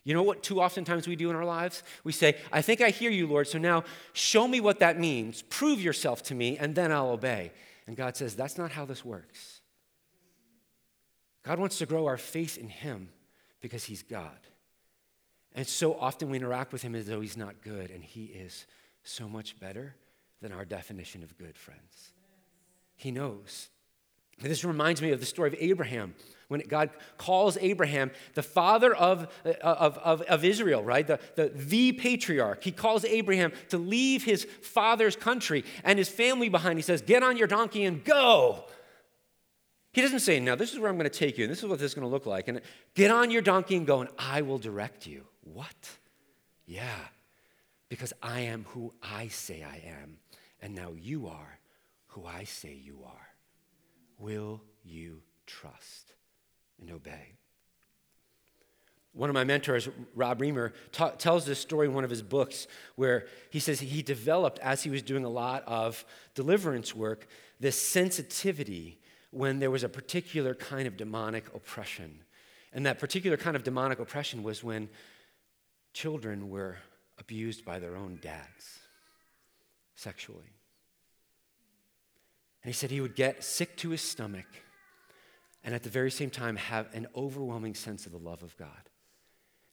You 0.06 0.14
know 0.14 0.24
what, 0.24 0.42
too 0.42 0.62
oftentimes 0.62 1.06
we 1.06 1.18
do 1.18 1.30
in 1.30 1.36
our 1.36 1.44
lives? 1.44 1.84
We 2.06 2.14
say, 2.14 2.38
I 2.54 2.62
think 2.62 2.80
I 2.80 2.92
hear 2.92 3.12
you, 3.12 3.28
Lord, 3.28 3.50
so 3.50 3.58
now 3.58 3.84
show 4.14 4.48
me 4.48 4.62
what 4.62 4.80
that 4.80 4.98
means. 4.98 5.42
Prove 5.42 5.82
yourself 5.82 6.24
to 6.24 6.36
me, 6.36 6.58
and 6.58 6.76
then 6.76 6.94
I'll 6.94 7.10
obey. 7.10 7.52
And 7.88 7.98
God 7.98 8.16
says, 8.16 8.36
that's 8.36 8.58
not 8.58 8.72
how 8.72 8.86
this 8.86 9.04
works. 9.04 9.60
God 11.44 11.60
wants 11.60 11.80
to 11.80 11.86
grow 11.86 12.06
our 12.06 12.18
faith 12.18 12.58
in 12.58 12.70
Him 12.70 13.10
because 13.66 13.84
he's 13.84 14.04
God. 14.04 14.38
And 15.56 15.66
so 15.66 15.98
often 16.00 16.30
we 16.30 16.38
interact 16.38 16.72
with 16.72 16.84
him 16.84 16.94
as 16.94 17.08
though 17.08 17.20
he's 17.20 17.36
not 17.36 17.64
good, 17.64 17.90
and 17.90 18.04
he 18.04 18.26
is 18.26 18.68
so 19.04 19.28
much 19.28 19.60
better 19.60 19.96
than 20.40 20.52
our 20.52 20.66
definition 20.66 21.24
of 21.24 21.36
good, 21.36 21.58
friends. 21.58 22.12
He 22.96 23.10
knows. 23.10 23.70
And 24.40 24.52
this 24.52 24.64
reminds 24.64 25.02
me 25.02 25.10
of 25.14 25.20
the 25.20 25.26
story 25.26 25.50
of 25.50 25.56
Abraham. 25.58 26.14
When 26.48 26.62
God 26.68 26.92
calls 27.18 27.58
Abraham 27.60 28.12
the 28.36 28.44
father 28.44 28.94
of, 28.94 29.34
uh, 29.44 29.54
of, 29.64 29.98
of, 29.98 30.22
of 30.22 30.46
Israel, 30.46 30.84
right? 30.84 31.08
The, 31.08 31.20
the, 31.36 31.48
the 31.48 31.94
patriarch. 31.94 32.64
He 32.64 32.72
calls 32.72 33.04
Abraham 33.04 33.52
to 33.70 33.80
leave 33.80 34.26
his 34.26 34.46
father's 34.62 35.16
country 35.16 35.66
and 35.84 35.98
his 35.98 36.08
family 36.08 36.50
behind. 36.50 36.78
He 36.78 36.84
says, 36.84 37.02
Get 37.02 37.24
on 37.24 37.36
your 37.36 37.48
donkey 37.48 37.84
and 37.84 38.04
go. 38.04 38.66
He 39.96 40.02
doesn't 40.02 40.20
say, 40.20 40.42
Now, 40.42 40.56
this 40.56 40.74
is 40.74 40.80
where 40.80 40.90
I'm 40.90 40.98
going 40.98 41.10
to 41.10 41.20
take 41.20 41.38
you, 41.38 41.46
and 41.46 41.52
this 41.52 41.60
is 41.60 41.70
what 41.70 41.80
this 41.80 41.92
is 41.92 41.96
going 41.96 42.06
to 42.06 42.12
look 42.12 42.26
like. 42.26 42.50
And 42.50 42.60
get 42.96 43.12
on 43.12 43.32
your 43.32 43.42
donkey 43.42 43.78
and 43.78 43.88
go, 43.88 44.02
and 44.02 44.10
I 44.20 44.42
will 44.42 44.58
direct 44.58 45.08
you. 45.08 45.24
What? 45.46 45.90
Yeah, 46.66 47.00
because 47.88 48.12
I 48.22 48.42
am 48.42 48.66
who 48.72 48.94
I 49.02 49.30
say 49.30 49.64
I 49.64 49.82
am, 50.02 50.18
and 50.62 50.76
now 50.76 50.92
you 51.00 51.28
are 51.28 51.60
who 52.08 52.26
I 52.26 52.44
say 52.44 52.74
you 52.74 53.06
are. 53.06 53.28
Will 54.20 54.62
you 54.84 55.22
trust 55.48 56.12
and 56.82 56.92
obey? 56.92 57.32
One 59.14 59.30
of 59.30 59.34
my 59.34 59.46
mentors, 59.46 59.88
Rob 60.14 60.42
Reimer, 60.42 60.74
ta- 60.92 61.12
tells 61.12 61.46
this 61.46 61.60
story 61.60 61.88
in 61.88 61.94
one 61.94 62.04
of 62.04 62.10
his 62.10 62.22
books 62.22 62.68
where 62.98 63.28
he 63.50 63.62
says 63.62 63.80
he 63.80 64.02
developed, 64.02 64.60
as 64.60 64.84
he 64.84 64.90
was 64.90 65.02
doing 65.02 65.24
a 65.24 65.30
lot 65.30 65.64
of 65.66 66.04
deliverance 66.34 66.94
work, 66.94 67.28
this 67.62 67.82
sensitivity 67.82 69.00
when 69.36 69.60
there 69.60 69.72
was 69.72 69.84
a 69.84 69.90
particular 69.90 70.56
kind 70.56 70.88
of 70.88 70.96
demonic 70.96 71.54
oppression. 71.54 72.20
And 72.72 72.86
that 72.86 73.00
particular 73.00 73.38
kind 73.38 73.56
of 73.56 73.64
demonic 73.64 74.00
oppression 74.00 74.44
was 74.44 74.64
when 74.64 74.90
children 75.94 76.50
were 76.50 76.78
abused 77.20 77.66
by 77.66 77.80
their 77.80 77.96
own 77.96 78.20
dads 78.22 78.80
sexually. 79.96 80.54
And 82.64 82.70
he 82.70 82.74
said 82.74 82.92
he 82.92 83.02
would 83.02 83.16
get 83.16 83.44
sick 83.44 83.78
to 83.78 83.90
his 83.90 84.02
stomach 84.02 84.48
and 85.64 85.76
at 85.76 85.84
the 85.84 85.90
very 85.90 86.12
same 86.12 86.30
time 86.30 86.56
have 86.56 86.94
an 86.94 87.08
overwhelming 87.16 87.76
sense 87.76 88.06
of 88.06 88.12
the 88.12 88.18
love 88.18 88.44
of 88.44 88.58
God. 88.58 88.90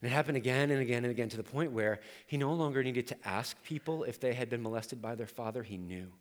And 0.01 0.11
it 0.11 0.15
happened 0.15 0.37
again 0.37 0.71
and 0.71 0.81
again 0.81 1.05
and 1.05 1.11
again 1.11 1.29
to 1.29 1.37
the 1.37 1.43
point 1.45 1.71
where 1.71 2.01
he 2.27 2.37
no 2.37 2.53
longer 2.53 2.83
needed 2.83 3.07
to 3.09 3.17
ask 3.25 3.63
people 3.63 4.03
if 4.03 4.19
they 4.19 4.35
had 4.35 4.51
been 4.51 4.63
molested 4.63 5.01
by 5.01 5.15
their 5.15 5.27
father, 5.27 5.63
he 5.63 5.77
knew. 5.77 6.13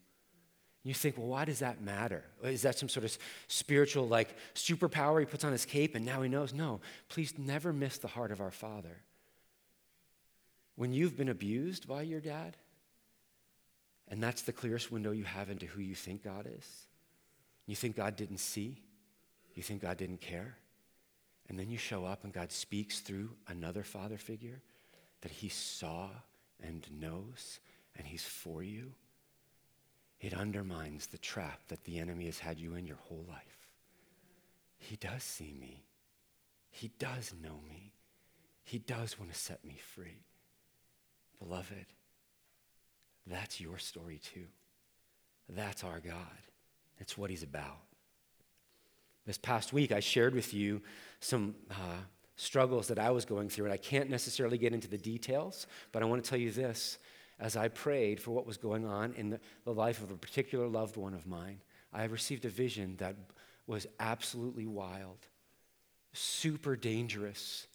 You 0.83 0.93
think, 0.95 1.17
well, 1.17 1.27
why 1.27 1.45
does 1.45 1.59
that 1.59 1.81
matter? 1.81 2.23
Is 2.43 2.63
that 2.63 2.77
some 2.77 2.89
sort 2.89 3.05
of 3.05 3.15
spiritual, 3.47 4.07
like, 4.07 4.35
superpower 4.55 5.19
he 5.19 5.25
puts 5.25 5.43
on 5.43 5.51
his 5.51 5.65
cape 5.65 5.93
and 5.93 6.03
now 6.05 6.21
he 6.23 6.29
knows? 6.29 6.53
No, 6.53 6.81
please 7.07 7.37
never 7.37 7.71
miss 7.71 7.99
the 7.99 8.07
heart 8.07 8.31
of 8.31 8.41
our 8.41 8.51
Father. 8.51 8.97
When 10.75 10.91
you've 10.91 11.15
been 11.15 11.29
abused 11.29 11.87
by 11.87 12.01
your 12.01 12.19
dad, 12.19 12.57
and 14.07 14.21
that's 14.23 14.41
the 14.41 14.51
clearest 14.51 14.91
window 14.91 15.11
you 15.11 15.23
have 15.23 15.51
into 15.51 15.67
who 15.67 15.81
you 15.81 15.93
think 15.93 16.23
God 16.23 16.49
is, 16.51 16.87
you 17.67 17.75
think 17.75 17.95
God 17.95 18.15
didn't 18.15 18.39
see, 18.39 18.81
you 19.53 19.61
think 19.61 19.83
God 19.83 19.97
didn't 19.97 20.21
care, 20.21 20.57
and 21.47 21.59
then 21.59 21.69
you 21.69 21.77
show 21.77 22.05
up 22.05 22.23
and 22.23 22.33
God 22.33 22.51
speaks 22.51 23.01
through 23.01 23.29
another 23.47 23.83
father 23.83 24.17
figure 24.17 24.61
that 25.21 25.31
he 25.31 25.49
saw 25.49 26.09
and 26.63 26.87
knows 26.99 27.59
and 27.97 28.07
he's 28.07 28.23
for 28.23 28.63
you, 28.63 28.93
it 30.21 30.33
undermines 30.33 31.07
the 31.07 31.17
trap 31.17 31.59
that 31.67 31.83
the 31.83 31.99
enemy 31.99 32.25
has 32.25 32.39
had 32.39 32.59
you 32.59 32.75
in 32.75 32.85
your 32.85 32.99
whole 33.07 33.25
life. 33.27 33.69
He 34.77 34.95
does 34.95 35.23
see 35.23 35.53
me. 35.59 35.83
He 36.69 36.91
does 36.99 37.33
know 37.41 37.59
me. 37.67 37.91
He 38.63 38.77
does 38.77 39.19
want 39.19 39.33
to 39.33 39.37
set 39.37 39.65
me 39.65 39.77
free. 39.95 40.23
Beloved, 41.39 41.87
that's 43.25 43.59
your 43.59 43.79
story 43.79 44.19
too. 44.33 44.45
That's 45.49 45.83
our 45.83 45.99
God. 45.99 46.15
It's 46.99 47.17
what 47.17 47.31
He's 47.31 47.43
about. 47.43 47.79
This 49.25 49.39
past 49.39 49.73
week, 49.73 49.91
I 49.91 49.99
shared 49.99 50.35
with 50.35 50.53
you 50.53 50.81
some 51.19 51.55
uh, 51.69 51.97
struggles 52.35 52.87
that 52.87 52.99
I 52.99 53.09
was 53.09 53.25
going 53.25 53.49
through, 53.49 53.65
and 53.65 53.73
I 53.73 53.77
can't 53.77 54.09
necessarily 54.09 54.57
get 54.57 54.73
into 54.73 54.87
the 54.87 54.97
details, 54.97 55.67
but 55.91 56.01
I 56.01 56.05
want 56.05 56.23
to 56.23 56.29
tell 56.29 56.39
you 56.39 56.51
this. 56.51 56.99
As 57.41 57.57
I 57.57 57.69
prayed 57.69 58.21
for 58.21 58.31
what 58.31 58.45
was 58.45 58.57
going 58.57 58.85
on 58.85 59.13
in 59.15 59.31
the, 59.31 59.39
the 59.65 59.73
life 59.73 60.01
of 60.03 60.11
a 60.11 60.15
particular 60.15 60.67
loved 60.67 60.95
one 60.95 61.15
of 61.15 61.25
mine, 61.25 61.59
I 61.91 62.03
received 62.03 62.45
a 62.45 62.49
vision 62.49 62.95
that 62.99 63.15
was 63.65 63.87
absolutely 63.99 64.67
wild, 64.67 65.17
super 66.13 66.75
dangerous. 66.75 67.65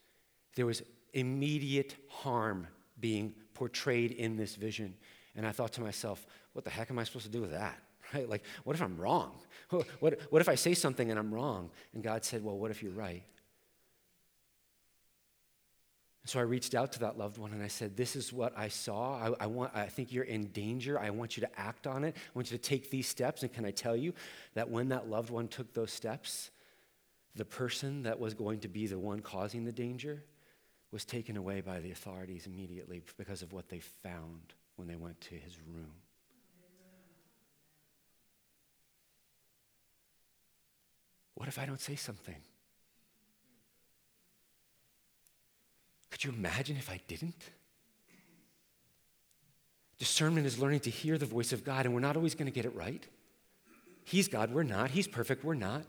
There 0.55 0.67
was 0.67 0.83
immediate 1.13 1.97
harm 2.09 2.69
being 3.01 3.35
portrayed 3.55 4.13
in 4.13 4.37
this 4.37 4.55
vision. 4.55 4.95
And 5.35 5.45
I 5.45 5.51
thought 5.51 5.73
to 5.75 5.81
myself, 5.81 6.25
what 6.53 6.65
the 6.65 6.71
heck 6.71 6.91
am 6.91 6.99
I 6.99 7.05
supposed 7.05 7.27
to 7.27 7.33
do 7.33 7.41
with 7.43 7.53
that? 7.53 7.79
Right? 8.15 8.29
Like, 8.29 8.45
what 8.63 8.77
if 8.77 8.83
I'm 8.83 8.97
wrong? 8.97 9.33
What, 9.99 10.21
what 10.31 10.41
if 10.41 10.49
I 10.49 10.55
say 10.55 10.75
something 10.75 11.11
and 11.11 11.19
I'm 11.19 11.35
wrong? 11.35 11.71
And 11.93 12.05
God 12.05 12.25
said, 12.25 12.45
well, 12.45 12.57
what 12.57 12.71
if 12.71 12.85
you're 12.85 12.93
right? 12.93 13.25
So 16.29 16.39
I 16.39 16.43
reached 16.43 16.75
out 16.75 16.93
to 16.93 17.01
that 17.01 17.19
loved 17.19 17.39
one 17.39 17.53
and 17.53 17.63
I 17.63 17.69
said, 17.69 17.97
This 17.97 18.17
is 18.17 18.33
what 18.33 18.57
I 18.57 18.69
saw. 18.69 19.17
I, 19.17 19.45
I, 19.45 19.47
want, 19.47 19.73
I 19.75 19.87
think 19.87 20.13
you're 20.13 20.25
in 20.25 20.47
danger. 20.47 20.99
I 20.99 21.11
want 21.11 21.37
you 21.37 21.43
to 21.43 21.61
act 21.61 21.87
on 21.87 22.05
it. 22.05 22.17
I 22.17 22.31
want 22.35 22.51
you 22.51 22.57
to 22.57 22.63
take 22.63 22.91
these 22.91 23.07
steps. 23.07 23.43
And 23.43 23.53
can 23.53 23.65
I 23.65 23.71
tell 23.71 23.97
you 23.97 24.13
that 24.55 24.71
when 24.71 24.89
that 24.89 25.09
loved 25.09 25.31
one 25.31 25.49
took 25.49 25.73
those 25.75 25.93
steps, 25.93 26.51
the 27.35 27.45
person 27.45 28.05
that 28.05 28.19
was 28.19 28.35
going 28.35 28.61
to 28.61 28.69
be 28.69 28.87
the 28.87 28.99
one 28.99 29.21
causing 29.21 29.65
the 29.65 29.73
danger 29.73 30.25
was 30.91 31.05
taken 31.05 31.37
away 31.37 31.61
by 31.61 31.81
the 31.81 31.91
authorities 31.91 32.47
immediately 32.47 33.03
because 33.19 33.43
of 33.43 33.53
what 33.53 33.69
they 33.69 33.81
found 33.81 34.55
when 34.77 34.89
they 34.89 34.97
went 34.97 35.21
to 35.21 35.35
his 35.35 35.59
room. 35.75 35.93
What 41.35 41.49
if 41.49 41.59
I 41.59 41.67
don't 41.67 41.81
say 41.81 41.97
something? 41.97 42.37
Could 46.17 46.25
you 46.25 46.33
imagine 46.33 46.79
if 46.79 46.89
I 46.89 46.99
didn't? 47.09 47.45
Discernment 49.99 50.47
is 50.47 50.59
learning 50.59 50.81
to 50.81 50.91
hear 50.91 51.19
the 51.19 51.27
voice 51.27 51.53
of 51.53 51.63
God, 51.63 51.85
and 51.85 51.93
we're 51.93 52.01
not 52.01 52.17
always 52.17 52.35
going 52.35 52.47
to 52.47 52.53
get 52.53 52.65
it 52.65 52.75
right. 52.75 53.07
He's 54.03 54.27
God, 54.27 54.51
we're 54.51 54.63
not. 54.63 54.93
He's 54.93 55.07
perfect, 55.07 55.45
we're 55.45 55.53
not. 55.53 55.85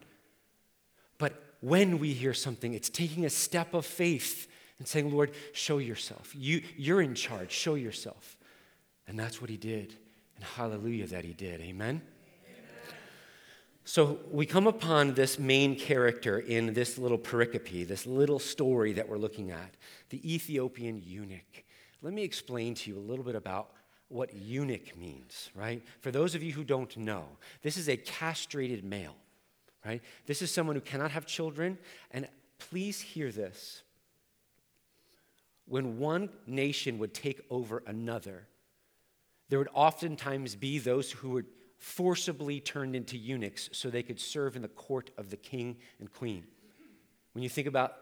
But 1.17 1.41
when 1.61 1.97
we 1.97 2.11
hear 2.11 2.33
something, 2.33 2.73
it's 2.73 2.89
taking 2.89 3.23
a 3.23 3.29
step 3.29 3.73
of 3.73 3.85
faith 3.85 4.49
and 4.79 4.85
saying, 4.85 5.13
Lord, 5.13 5.31
show 5.53 5.77
yourself. 5.77 6.33
You, 6.35 6.61
you're 6.75 7.01
in 7.01 7.15
charge, 7.15 7.53
show 7.53 7.75
yourself. 7.75 8.35
And 9.07 9.17
that's 9.17 9.39
what 9.39 9.49
he 9.49 9.55
did. 9.55 9.93
And 10.35 10.43
hallelujah 10.43 11.07
that 11.07 11.23
he 11.23 11.31
did. 11.31 11.61
Amen? 11.61 12.01
So 13.87 14.19
we 14.29 14.45
come 14.45 14.67
upon 14.67 15.13
this 15.13 15.39
main 15.39 15.73
character 15.73 16.39
in 16.39 16.73
this 16.73 16.97
little 16.97 17.17
pericope, 17.17 17.87
this 17.87 18.05
little 18.05 18.37
story 18.37 18.91
that 18.91 19.07
we're 19.07 19.17
looking 19.17 19.49
at, 19.51 19.75
the 20.09 20.35
Ethiopian 20.35 21.01
eunuch. 21.05 21.63
Let 22.01 22.13
me 22.13 22.23
explain 22.23 22.75
to 22.75 22.89
you 22.91 22.97
a 22.97 22.99
little 22.99 23.23
bit 23.23 23.35
about 23.35 23.69
what 24.09 24.33
eunuch 24.33 24.97
means, 24.97 25.49
right? 25.55 25.81
For 26.01 26.11
those 26.11 26.35
of 26.35 26.43
you 26.43 26.51
who 26.51 26.65
don't 26.65 26.97
know, 26.97 27.27
this 27.61 27.77
is 27.77 27.87
a 27.87 27.95
castrated 27.95 28.83
male, 28.83 29.15
right? 29.85 30.01
This 30.25 30.41
is 30.41 30.53
someone 30.53 30.75
who 30.75 30.81
cannot 30.81 31.11
have 31.11 31.25
children. 31.25 31.77
And 32.11 32.27
please 32.59 32.99
hear 32.99 33.31
this 33.31 33.83
when 35.65 35.97
one 35.97 36.27
nation 36.45 36.99
would 36.99 37.13
take 37.13 37.39
over 37.49 37.83
another, 37.87 38.47
there 39.47 39.59
would 39.59 39.69
oftentimes 39.73 40.57
be 40.57 40.77
those 40.77 41.09
who 41.09 41.29
were 41.29 41.45
forcibly 41.77 42.59
turned 42.59 42.95
into 42.95 43.17
eunuchs 43.17 43.69
so 43.71 43.89
they 43.89 44.03
could 44.03 44.19
serve 44.19 44.55
in 44.55 44.61
the 44.61 44.67
court 44.67 45.11
of 45.17 45.29
the 45.29 45.37
king 45.37 45.77
and 45.99 46.11
queen. 46.11 46.43
When 47.33 47.43
you 47.43 47.49
think 47.49 47.67
about 47.67 47.93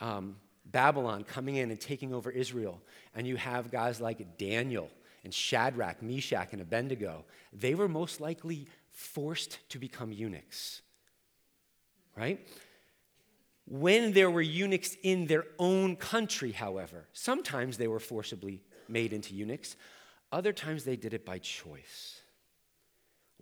um, 0.00 0.36
Babylon 0.64 1.24
coming 1.24 1.56
in 1.56 1.70
and 1.70 1.80
taking 1.80 2.14
over 2.14 2.30
Israel, 2.30 2.80
and 3.14 3.26
you 3.26 3.36
have 3.36 3.70
guys 3.70 4.00
like 4.00 4.38
Daniel 4.38 4.90
and 5.24 5.32
Shadrach, 5.32 6.02
Meshach, 6.02 6.48
and 6.52 6.62
Abednego, 6.62 7.24
they 7.52 7.74
were 7.74 7.88
most 7.88 8.20
likely 8.20 8.66
forced 8.90 9.58
to 9.68 9.78
become 9.78 10.10
eunuchs. 10.10 10.80
Right? 12.16 12.46
When 13.66 14.12
there 14.12 14.30
were 14.30 14.42
eunuchs 14.42 14.96
in 15.02 15.26
their 15.26 15.44
own 15.58 15.96
country, 15.96 16.52
however, 16.52 17.06
sometimes 17.12 17.76
they 17.76 17.88
were 17.88 18.00
forcibly 18.00 18.62
made 18.88 19.12
into 19.12 19.34
eunuchs, 19.34 19.76
other 20.30 20.52
times 20.52 20.84
they 20.84 20.96
did 20.96 21.14
it 21.14 21.24
by 21.24 21.38
choice. 21.38 22.21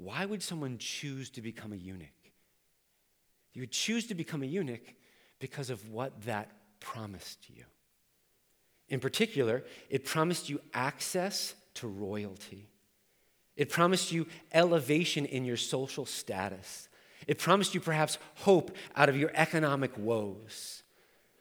Why 0.03 0.25
would 0.25 0.43
someone 0.43 0.79
choose 0.79 1.29
to 1.31 1.43
become 1.43 1.75
a 1.75 1.77
eunuch? 1.77 2.09
You 3.53 3.61
would 3.61 3.71
choose 3.71 4.07
to 4.07 4.15
become 4.15 4.43
a 4.43 4.47
eunuch 4.47 4.95
because 5.39 5.69
of 5.69 5.91
what 5.91 6.23
that 6.23 6.51
promised 6.81 7.51
you. 7.51 7.65
In 8.89 8.99
particular, 8.99 9.63
it 9.91 10.07
promised 10.07 10.49
you 10.49 10.59
access 10.73 11.55
to 11.75 11.87
royalty. 11.87 12.71
It 13.57 13.69
promised 13.69 14.11
you 14.11 14.27
elevation 14.53 15.27
in 15.27 15.45
your 15.45 15.59
social 15.59 16.07
status. 16.07 16.89
It 17.27 17.39
promised 17.39 17.75
you 17.75 17.81
perhaps 17.81 18.17
hope 18.37 18.75
out 18.97 19.11
of 19.11 19.19
your 19.19 19.31
economic 19.35 19.93
woes. 19.99 20.83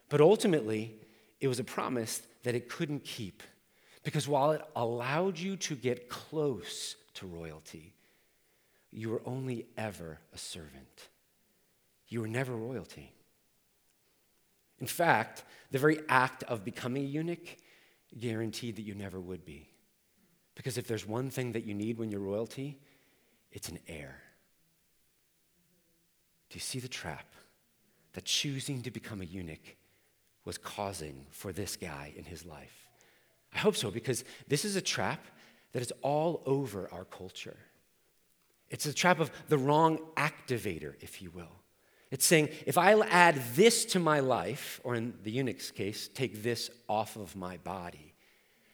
But 0.10 0.20
ultimately, 0.20 0.96
it 1.40 1.48
was 1.48 1.60
a 1.60 1.64
promise 1.64 2.24
that 2.44 2.56
it 2.56 2.68
couldn't 2.68 3.06
keep. 3.06 3.42
Because 4.04 4.28
while 4.28 4.52
it 4.52 4.62
allowed 4.76 5.40
you 5.40 5.56
to 5.56 5.76
get 5.76 6.10
close 6.10 6.98
to 7.14 7.26
royalty, 7.26 7.94
you 8.92 9.10
were 9.10 9.22
only 9.26 9.68
ever 9.78 10.20
a 10.34 10.38
servant. 10.38 11.10
You 12.08 12.22
were 12.22 12.28
never 12.28 12.56
royalty. 12.56 13.14
In 14.80 14.88
fact, 14.88 15.44
the 15.72 15.80
very 15.80 16.00
act 16.08 16.44
of 16.44 16.66
becoming 16.66 17.04
a 17.04 17.08
eunuch 17.08 17.58
guaranteed 18.18 18.78
that 18.78 18.84
you 18.84 18.96
never 18.96 19.20
would 19.20 19.46
be. 19.46 19.70
Because 20.56 20.78
if 20.78 20.88
there's 20.88 21.06
one 21.06 21.30
thing 21.30 21.52
that 21.52 21.66
you 21.66 21.74
need 21.74 21.98
when 21.98 22.10
you're 22.10 22.20
royalty, 22.20 22.80
it's 23.52 23.70
an 23.70 23.80
heir. 23.88 24.22
Do 26.50 26.56
you 26.56 26.62
see 26.62 26.80
the 26.80 26.88
trap 26.88 27.28
that 28.14 28.26
choosing 28.26 28.82
to 28.82 28.92
become 28.92 29.22
a 29.22 29.26
eunuch 29.26 29.78
was 30.46 30.58
causing 30.58 31.28
for 31.30 31.54
this 31.54 31.76
guy 31.76 32.14
in 32.16 32.24
his 32.24 32.46
life? 32.46 32.88
I 33.54 33.60
hope 33.60 33.76
so, 33.76 33.92
because 33.92 34.24
this 34.48 34.66
is 34.66 34.76
a 34.76 34.82
trap 34.82 35.24
that 35.74 35.82
is 35.82 35.94
all 36.02 36.42
over 36.46 36.90
our 36.92 37.06
culture. 37.06 37.58
It's 38.70 38.86
a 38.86 38.94
trap 38.94 39.20
of 39.20 39.32
the 39.48 39.58
wrong 39.58 40.00
activator, 40.16 40.94
if 41.02 41.22
you 41.22 41.32
will. 41.32 41.52
It's 42.12 42.26
saying, 42.26 42.50
if 42.66 42.78
I 42.78 42.94
add 43.08 43.42
this 43.56 43.86
to 43.86 44.00
my 44.00 44.20
life, 44.20 44.82
or 44.84 44.96
in 44.96 45.14
the 45.24 45.32
eunuch's 45.32 45.72
case, 45.72 46.10
take 46.14 46.42
this 46.42 46.70
off 46.88 47.16
of 47.16 47.36
my 47.36 47.58
body, 47.58 48.14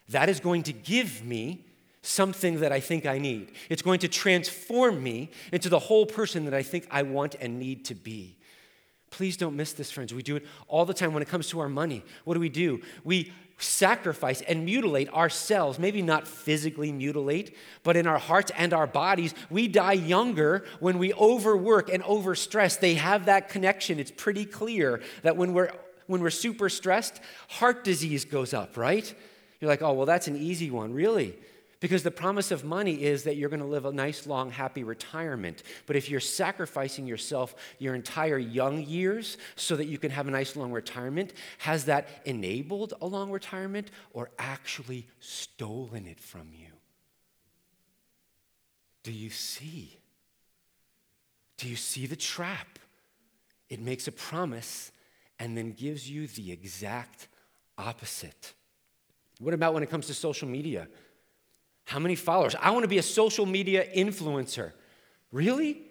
that 0.09 0.29
is 0.29 0.39
going 0.39 0.63
to 0.63 0.73
give 0.73 1.23
me 1.25 1.65
something 2.01 2.59
that 2.59 2.71
I 2.71 2.79
think 2.79 3.05
I 3.05 3.17
need. 3.17 3.51
It's 3.69 3.81
going 3.81 3.99
to 3.99 4.07
transform 4.07 5.03
me 5.03 5.31
into 5.51 5.69
the 5.69 5.79
whole 5.79 6.05
person 6.05 6.45
that 6.45 6.53
I 6.53 6.61
think 6.61 6.87
I 6.91 7.03
want 7.03 7.35
and 7.41 7.59
need 7.59 7.85
to 7.85 7.95
be. 7.95 8.37
Please 9.09 9.37
don't 9.37 9.55
miss 9.55 9.73
this, 9.73 9.91
friends. 9.91 10.13
We 10.13 10.23
do 10.23 10.35
it 10.35 10.45
all 10.67 10.85
the 10.85 10.93
time 10.93 11.13
when 11.13 11.23
it 11.23 11.29
comes 11.29 11.47
to 11.49 11.59
our 11.59 11.69
money. 11.69 12.03
What 12.25 12.35
do 12.35 12.39
we 12.39 12.49
do? 12.49 12.81
We 13.03 13.33
sacrifice 13.57 14.41
and 14.41 14.65
mutilate 14.65 15.09
ourselves, 15.13 15.79
maybe 15.79 16.01
not 16.01 16.27
physically 16.27 16.91
mutilate, 16.91 17.55
but 17.83 17.95
in 17.95 18.05
our 18.05 18.17
hearts 18.17 18.51
and 18.57 18.73
our 18.73 18.87
bodies. 18.87 19.33
We 19.49 19.67
die 19.67 19.93
younger 19.93 20.65
when 20.79 20.97
we 20.97 21.13
overwork 21.13 21.89
and 21.89 22.03
overstress. 22.03 22.79
They 22.79 22.95
have 22.95 23.25
that 23.25 23.49
connection. 23.49 23.99
It's 23.99 24.11
pretty 24.11 24.45
clear 24.45 25.01
that 25.23 25.37
when 25.37 25.53
we're 25.53 25.71
when 26.07 26.21
we're 26.21 26.29
super 26.29 26.69
stressed, 26.69 27.19
heart 27.49 27.83
disease 27.83 28.25
goes 28.25 28.53
up, 28.53 28.77
right? 28.77 29.11
You're 29.59 29.69
like, 29.69 29.81
"Oh, 29.81 29.93
well 29.93 30.05
that's 30.05 30.27
an 30.27 30.35
easy 30.35 30.69
one." 30.69 30.93
Really? 30.93 31.35
Because 31.79 32.03
the 32.03 32.11
promise 32.11 32.51
of 32.51 32.63
money 32.63 33.03
is 33.03 33.23
that 33.23 33.35
you're 33.35 33.49
going 33.49 33.59
to 33.59 33.65
live 33.65 33.85
a 33.85 33.91
nice, 33.91 34.25
long, 34.25 34.49
happy 34.49 34.83
retirement. 34.83 35.61
But 35.85 35.95
if 35.95 36.09
you're 36.09 36.19
sacrificing 36.19 37.05
yourself 37.05 37.53
your 37.79 37.95
entire 37.95 38.37
young 38.37 38.81
years 38.81 39.37
so 39.55 39.75
that 39.75 39.85
you 39.85 39.97
can 39.97 40.11
have 40.11 40.27
a 40.27 40.31
nice, 40.31 40.55
long 40.55 40.71
retirement, 40.71 41.33
has 41.59 41.85
that 41.85 42.07
enabled 42.25 42.93
a 43.01 43.05
long 43.05 43.29
retirement 43.29 43.91
or 44.13 44.31
actually 44.39 45.07
stolen 45.19 46.07
it 46.07 46.19
from 46.19 46.49
you? 46.53 46.71
Do 49.03 49.11
you 49.11 49.29
see? 49.29 49.97
Do 51.57 51.67
you 51.67 51.75
see 51.75 52.07
the 52.07 52.15
trap? 52.15 52.79
It 53.69 53.79
makes 53.79 54.07
a 54.07 54.11
promise 54.11 54.91
and 55.39 55.57
then 55.57 55.71
gives 55.71 56.09
you 56.09 56.27
the 56.27 56.51
exact 56.51 57.27
opposite. 57.77 58.53
What 59.39 59.53
about 59.53 59.73
when 59.73 59.83
it 59.83 59.89
comes 59.89 60.07
to 60.07 60.13
social 60.13 60.47
media? 60.47 60.87
How 61.85 61.99
many 61.99 62.15
followers? 62.15 62.55
I 62.59 62.71
want 62.71 62.83
to 62.83 62.89
be 62.89 62.97
a 62.97 63.03
social 63.03 63.45
media 63.45 63.87
influencer. 63.95 64.71
Really? 65.31 65.81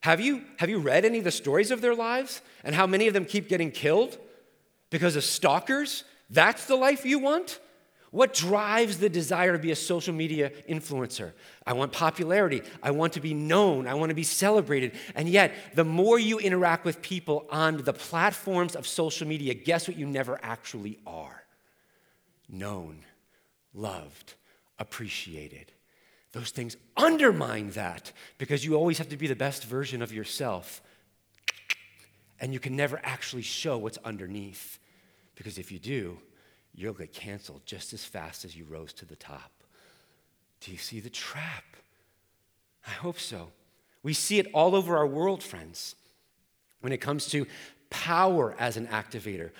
Have 0.00 0.20
you, 0.20 0.42
have 0.58 0.68
you 0.68 0.78
read 0.78 1.04
any 1.04 1.18
of 1.18 1.24
the 1.24 1.30
stories 1.30 1.70
of 1.70 1.80
their 1.80 1.94
lives 1.94 2.40
and 2.62 2.74
how 2.74 2.86
many 2.86 3.08
of 3.08 3.14
them 3.14 3.24
keep 3.24 3.48
getting 3.48 3.70
killed 3.70 4.18
because 4.90 5.16
of 5.16 5.24
stalkers? 5.24 6.04
That's 6.30 6.66
the 6.66 6.76
life 6.76 7.04
you 7.04 7.18
want? 7.18 7.60
What 8.10 8.32
drives 8.32 8.98
the 8.98 9.08
desire 9.08 9.52
to 9.52 9.58
be 9.58 9.72
a 9.72 9.76
social 9.76 10.14
media 10.14 10.50
influencer? 10.68 11.32
I 11.66 11.72
want 11.74 11.92
popularity. 11.92 12.62
I 12.82 12.92
want 12.92 13.12
to 13.14 13.20
be 13.20 13.34
known. 13.34 13.86
I 13.86 13.94
want 13.94 14.10
to 14.10 14.14
be 14.14 14.22
celebrated. 14.22 14.92
And 15.14 15.28
yet, 15.28 15.52
the 15.74 15.84
more 15.84 16.18
you 16.18 16.38
interact 16.38 16.84
with 16.84 17.02
people 17.02 17.46
on 17.50 17.78
the 17.78 17.92
platforms 17.92 18.74
of 18.74 18.86
social 18.86 19.26
media, 19.26 19.54
guess 19.54 19.86
what 19.86 19.96
you 19.96 20.06
never 20.06 20.38
actually 20.42 20.98
are? 21.06 21.42
Known, 22.48 23.00
loved, 23.74 24.34
appreciated. 24.78 25.72
Those 26.32 26.50
things 26.50 26.76
undermine 26.96 27.70
that 27.70 28.12
because 28.38 28.64
you 28.64 28.74
always 28.74 28.98
have 28.98 29.08
to 29.08 29.16
be 29.16 29.26
the 29.26 29.36
best 29.36 29.64
version 29.64 30.02
of 30.02 30.12
yourself. 30.12 30.82
And 32.40 32.52
you 32.52 32.60
can 32.60 32.76
never 32.76 33.00
actually 33.02 33.42
show 33.42 33.78
what's 33.78 33.98
underneath. 34.04 34.78
Because 35.34 35.58
if 35.58 35.72
you 35.72 35.78
do, 35.78 36.18
you'll 36.74 36.92
get 36.92 37.12
canceled 37.12 37.62
just 37.64 37.94
as 37.94 38.04
fast 38.04 38.44
as 38.44 38.54
you 38.54 38.64
rose 38.64 38.92
to 38.94 39.06
the 39.06 39.16
top. 39.16 39.50
Do 40.60 40.70
you 40.72 40.78
see 40.78 41.00
the 41.00 41.10
trap? 41.10 41.64
I 42.86 42.90
hope 42.90 43.18
so. 43.18 43.48
We 44.02 44.12
see 44.12 44.38
it 44.38 44.48
all 44.52 44.76
over 44.76 44.96
our 44.96 45.06
world, 45.06 45.42
friends, 45.42 45.96
when 46.80 46.92
it 46.92 46.98
comes 46.98 47.26
to 47.28 47.46
power 47.88 48.54
as 48.58 48.76
an 48.76 48.88
activator. 48.88 49.52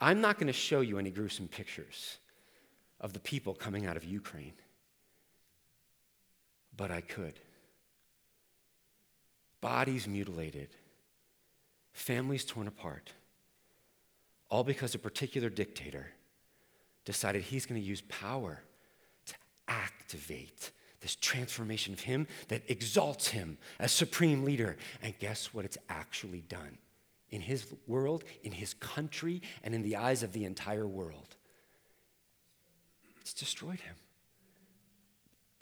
I'm 0.00 0.20
not 0.20 0.36
going 0.36 0.46
to 0.46 0.52
show 0.52 0.80
you 0.80 0.98
any 0.98 1.10
gruesome 1.10 1.48
pictures 1.48 2.18
of 3.00 3.12
the 3.12 3.20
people 3.20 3.54
coming 3.54 3.86
out 3.86 3.96
of 3.96 4.04
Ukraine. 4.04 4.52
But 6.76 6.90
I 6.90 7.00
could. 7.00 7.34
Bodies 9.60 10.06
mutilated, 10.06 10.68
families 11.92 12.44
torn 12.44 12.66
apart, 12.66 13.12
all 14.48 14.64
because 14.64 14.94
a 14.94 14.98
particular 14.98 15.50
dictator 15.50 16.06
decided 17.04 17.42
he's 17.42 17.66
going 17.66 17.80
to 17.80 17.86
use 17.86 18.00
power 18.02 18.62
to 19.26 19.34
activate 19.68 20.70
this 21.00 21.14
transformation 21.16 21.92
of 21.92 22.00
him 22.00 22.26
that 22.48 22.62
exalts 22.68 23.28
him 23.28 23.58
as 23.78 23.92
supreme 23.92 24.44
leader. 24.44 24.76
And 25.02 25.18
guess 25.18 25.52
what? 25.52 25.64
It's 25.64 25.78
actually 25.88 26.42
done 26.42 26.78
in 27.30 27.40
his 27.40 27.66
world, 27.86 28.24
in 28.42 28.52
his 28.52 28.74
country, 28.74 29.42
and 29.62 29.74
in 29.74 29.82
the 29.82 29.96
eyes 29.96 30.22
of 30.22 30.32
the 30.32 30.44
entire 30.44 30.86
world. 30.86 31.36
It's 33.30 33.38
destroyed 33.38 33.78
him. 33.78 33.94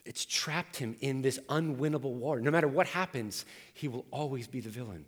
It's 0.03 0.25
trapped 0.25 0.77
him 0.77 0.95
in 1.01 1.21
this 1.21 1.37
unwinnable 1.49 2.13
war. 2.13 2.39
No 2.39 2.49
matter 2.49 2.67
what 2.67 2.87
happens, 2.87 3.45
he 3.75 3.87
will 3.87 4.07
always 4.09 4.47
be 4.47 4.59
the 4.59 4.71
villain. 4.71 5.05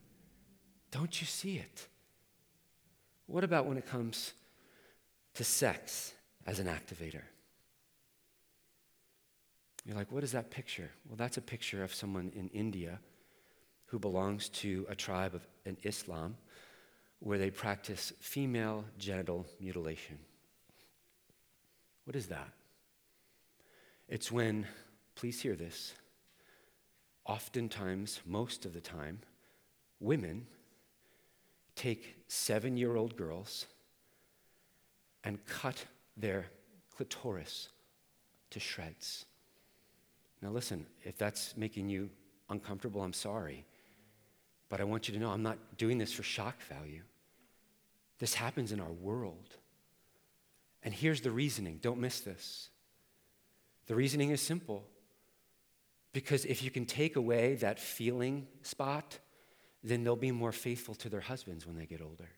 Don't 0.92 1.20
you 1.20 1.26
see 1.26 1.58
it? 1.58 1.88
What 3.26 3.44
about 3.44 3.66
when 3.66 3.78
it 3.78 3.88
comes 3.88 4.34
to 5.34 5.44
sex 5.44 6.14
as 6.46 6.60
an 6.60 6.68
activator? 6.68 7.24
You're 9.84 9.98
like, 9.98 10.12
what 10.12 10.24
is 10.24 10.34
that 10.34 10.52
picture? 10.52 10.92
Well, 11.08 11.16
that's 11.18 11.38
a 11.38 11.42
picture 11.42 11.84
of 11.84 11.96
someone 11.96 12.32
in 12.36 12.48
India 12.50 13.00
who 13.88 13.98
belongs 13.98 14.50
to 14.50 14.86
a 14.88 14.94
tribe 14.94 15.34
of 15.34 15.48
an 15.66 15.78
Islam 15.82 16.38
where 17.22 17.40
they 17.40 17.50
practice 17.50 18.14
female 18.20 18.86
genital 19.00 19.48
mutilation. 19.60 20.20
What 22.06 22.16
is 22.16 22.28
that? 22.28 22.52
It's 24.08 24.32
when, 24.32 24.68
please 25.16 25.42
hear 25.42 25.56
this, 25.56 25.94
oftentimes, 27.26 28.20
most 28.26 28.66
of 28.66 28.74
the 28.74 28.82
time, 28.82 29.20
women 30.00 30.48
take 31.76 32.16
seven 32.28 32.76
year 32.78 32.96
old 32.96 33.16
girls 33.16 33.68
and 35.24 35.44
cut 35.46 35.86
their 36.18 36.48
clitoris 36.96 37.70
to 38.50 38.60
shreds. 38.60 39.26
Now, 40.42 40.50
listen, 40.50 40.86
if 41.04 41.18
that's 41.18 41.56
making 41.56 41.88
you 41.90 42.10
uncomfortable, 42.50 43.02
I'm 43.02 43.14
sorry. 43.14 43.66
But 44.70 44.82
I 44.82 44.84
want 44.84 45.08
you 45.08 45.14
to 45.14 45.20
know 45.20 45.30
I'm 45.30 45.44
not 45.44 45.78
doing 45.78 45.98
this 45.98 46.12
for 46.12 46.24
shock 46.24 46.62
value. 46.64 47.04
This 48.20 48.34
happens 48.34 48.72
in 48.72 48.80
our 48.80 48.92
world. 48.92 49.56
And 50.84 50.94
here's 50.94 51.22
the 51.22 51.32
reasoning 51.32 51.80
don't 51.82 52.00
miss 52.00 52.22
this. 52.22 52.70
The 53.88 53.96
reasoning 53.96 54.32
is 54.32 54.42
simple. 54.42 54.86
Because 56.14 56.46
if 56.46 56.62
you 56.62 56.72
can 56.72 56.86
take 56.86 57.16
away 57.16 57.56
that 57.56 57.80
feeling 57.80 58.48
spot, 58.64 59.20
then 59.84 60.04
they'll 60.04 60.16
be 60.16 60.32
more 60.32 60.52
faithful 60.52 60.94
to 60.96 61.10
their 61.10 61.22
husbands 61.22 61.66
when 61.66 61.78
they 61.78 61.86
get 61.86 62.02
older. 62.02 62.30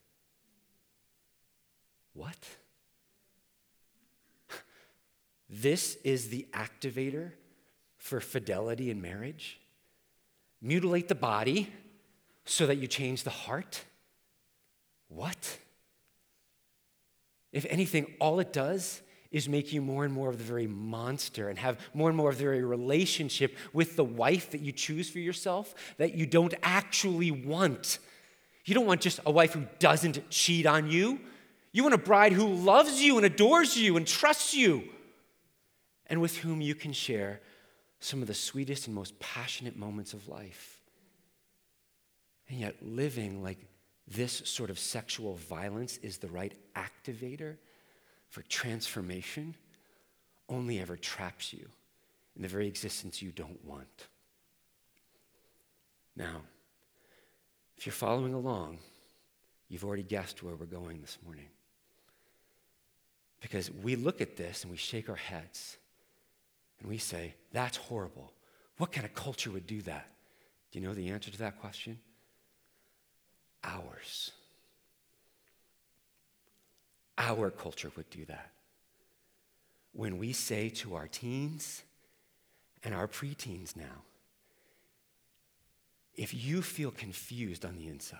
What? 2.14 2.38
This 5.50 5.98
is 6.04 6.30
the 6.30 6.48
activator 6.54 7.32
for 7.98 8.20
fidelity 8.20 8.90
in 8.90 9.02
marriage? 9.02 9.60
Mutilate 10.62 11.08
the 11.08 11.16
body 11.16 11.72
so 12.46 12.66
that 12.66 12.78
you 12.78 12.88
change 12.88 13.24
the 13.24 13.30
heart? 13.30 13.84
What? 15.10 15.60
If 17.54 17.66
anything, 17.70 18.14
all 18.20 18.40
it 18.40 18.52
does 18.52 19.02
is 19.32 19.48
make 19.48 19.72
you 19.72 19.82
more 19.82 20.04
and 20.04 20.14
more 20.14 20.30
of 20.30 20.38
the 20.38 20.44
very 20.44 20.68
monster 20.68 21.50
and 21.50 21.58
have 21.58 21.80
more 21.94 22.10
and 22.10 22.18
more 22.18 22.30
of 22.30 22.38
the 22.38 22.44
very 22.44 22.64
relationship 22.64 23.56
with 23.72 23.96
the 23.96 24.04
wife 24.04 24.52
that 24.52 24.62
you 24.62 24.72
choose 24.72 25.10
for 25.10 25.20
yourself 25.20 25.74
that 25.98 26.14
you 26.16 26.26
don't 26.26 26.54
actually 26.62 27.32
want. 27.32 28.00
You 28.66 28.76
don't 28.76 28.86
want 28.86 29.02
just 29.02 29.20
a 29.26 29.32
wife 29.32 29.54
who 29.54 29.66
doesn't 29.80 30.30
cheat 30.30 30.66
on 30.66 30.90
you. 30.90 31.20
You 31.72 31.84
want 31.84 31.96
a 31.96 32.00
bride 32.00 32.34
who 32.34 32.48
loves 32.48 33.02
you 33.02 33.18
and 33.18 33.26
adores 33.26 33.78
you 33.78 33.98
and 33.98 34.06
trusts 34.06 34.54
you 34.54 34.84
and 36.08 36.22
with 36.22 36.38
whom 36.38 36.62
you 36.62 36.76
can 36.76 36.94
share 36.94 37.40
some 38.00 38.22
of 38.22 38.28
the 38.28 38.34
sweetest 38.34 38.88
and 38.88 38.96
most 38.96 39.18
passionate 39.20 39.78
moments 39.78 40.14
of 40.14 40.28
life. 40.28 40.82
And 42.50 42.60
yet, 42.60 42.76
living 42.82 43.42
like 43.42 43.58
this 44.08 44.42
sort 44.46 44.70
of 44.70 44.78
sexual 44.78 45.36
violence 45.36 45.98
is 45.98 46.18
the 46.18 46.28
right 46.28 46.54
activator 46.76 47.56
for 48.30 48.42
transformation 48.44 49.56
only 50.50 50.80
ever 50.80 50.98
traps 50.98 51.54
you 51.54 51.68
in 52.36 52.42
the 52.42 52.48
very 52.48 52.68
existence 52.68 53.22
you 53.22 53.32
don't 53.32 53.64
want. 53.64 54.08
Now, 56.16 56.42
if 57.78 57.86
you're 57.86 57.94
following 57.94 58.34
along, 58.34 58.80
you've 59.70 59.84
already 59.84 60.04
guessed 60.04 60.44
where 60.44 60.56
we're 60.56 60.66
going 60.66 61.02
this 61.02 61.18
morning. 61.26 61.48
Because 63.42 63.72
we 63.72 63.96
look 63.96 64.22
at 64.22 64.38
this 64.38 64.64
and 64.64 64.72
we 64.72 64.78
shake 64.78 65.10
our 65.10 65.16
heads 65.16 65.78
and 66.80 66.90
we 66.90 66.98
say, 66.98 67.36
that's 67.52 67.78
horrible. 67.78 68.34
What 68.78 68.92
kind 68.92 69.06
of 69.06 69.14
culture 69.14 69.52
would 69.52 69.68
do 69.68 69.82
that? 69.84 70.08
Do 70.72 70.80
you 70.80 70.86
know 70.86 70.94
the 70.94 71.10
answer 71.10 71.32
to 71.32 71.38
that 71.40 71.60
question? 71.60 72.00
Ours. 73.64 74.32
Our 77.18 77.50
culture 77.50 77.92
would 77.96 78.10
do 78.10 78.26
that. 78.26 78.52
When 79.94 80.18
we 80.18 80.34
say 80.34 80.70
to 80.70 80.96
our 80.96 81.08
teens 81.08 81.84
and 82.84 82.94
our 82.94 83.08
preteens 83.08 83.76
now, 83.76 84.04
if 86.16 86.34
you 86.34 86.62
feel 86.62 86.92
confused 86.92 87.66
on 87.66 87.76
the 87.76 87.88
inside, 87.88 88.18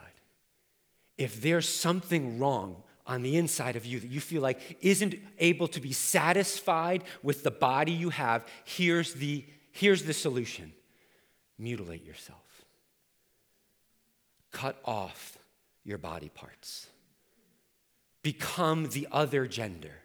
if 1.18 1.42
there's 1.42 1.68
something 1.68 2.40
wrong 2.40 2.82
on 3.06 3.22
the 3.22 3.38
inside 3.38 3.76
of 3.76 3.86
you 3.86 4.00
that 4.00 4.10
you 4.10 4.22
feel 4.22 4.42
like 4.42 4.78
isn't 4.82 5.16
able 5.40 5.68
to 5.68 5.82
be 5.82 5.92
satisfied 5.92 7.04
with 7.22 7.44
the 7.44 7.52
body 7.52 7.92
you 7.92 8.10
have, 8.10 8.46
here's 8.64 9.14
the, 9.14 9.46
here's 9.72 10.04
the 10.04 10.14
solution 10.14 10.72
mutilate 11.60 12.04
yourself. 12.04 12.53
Cut 14.54 14.80
off 14.86 15.38
your 15.84 15.98
body 15.98 16.30
parts. 16.30 16.88
Become 18.22 18.90
the 18.90 19.08
other 19.12 19.46
gender 19.46 19.96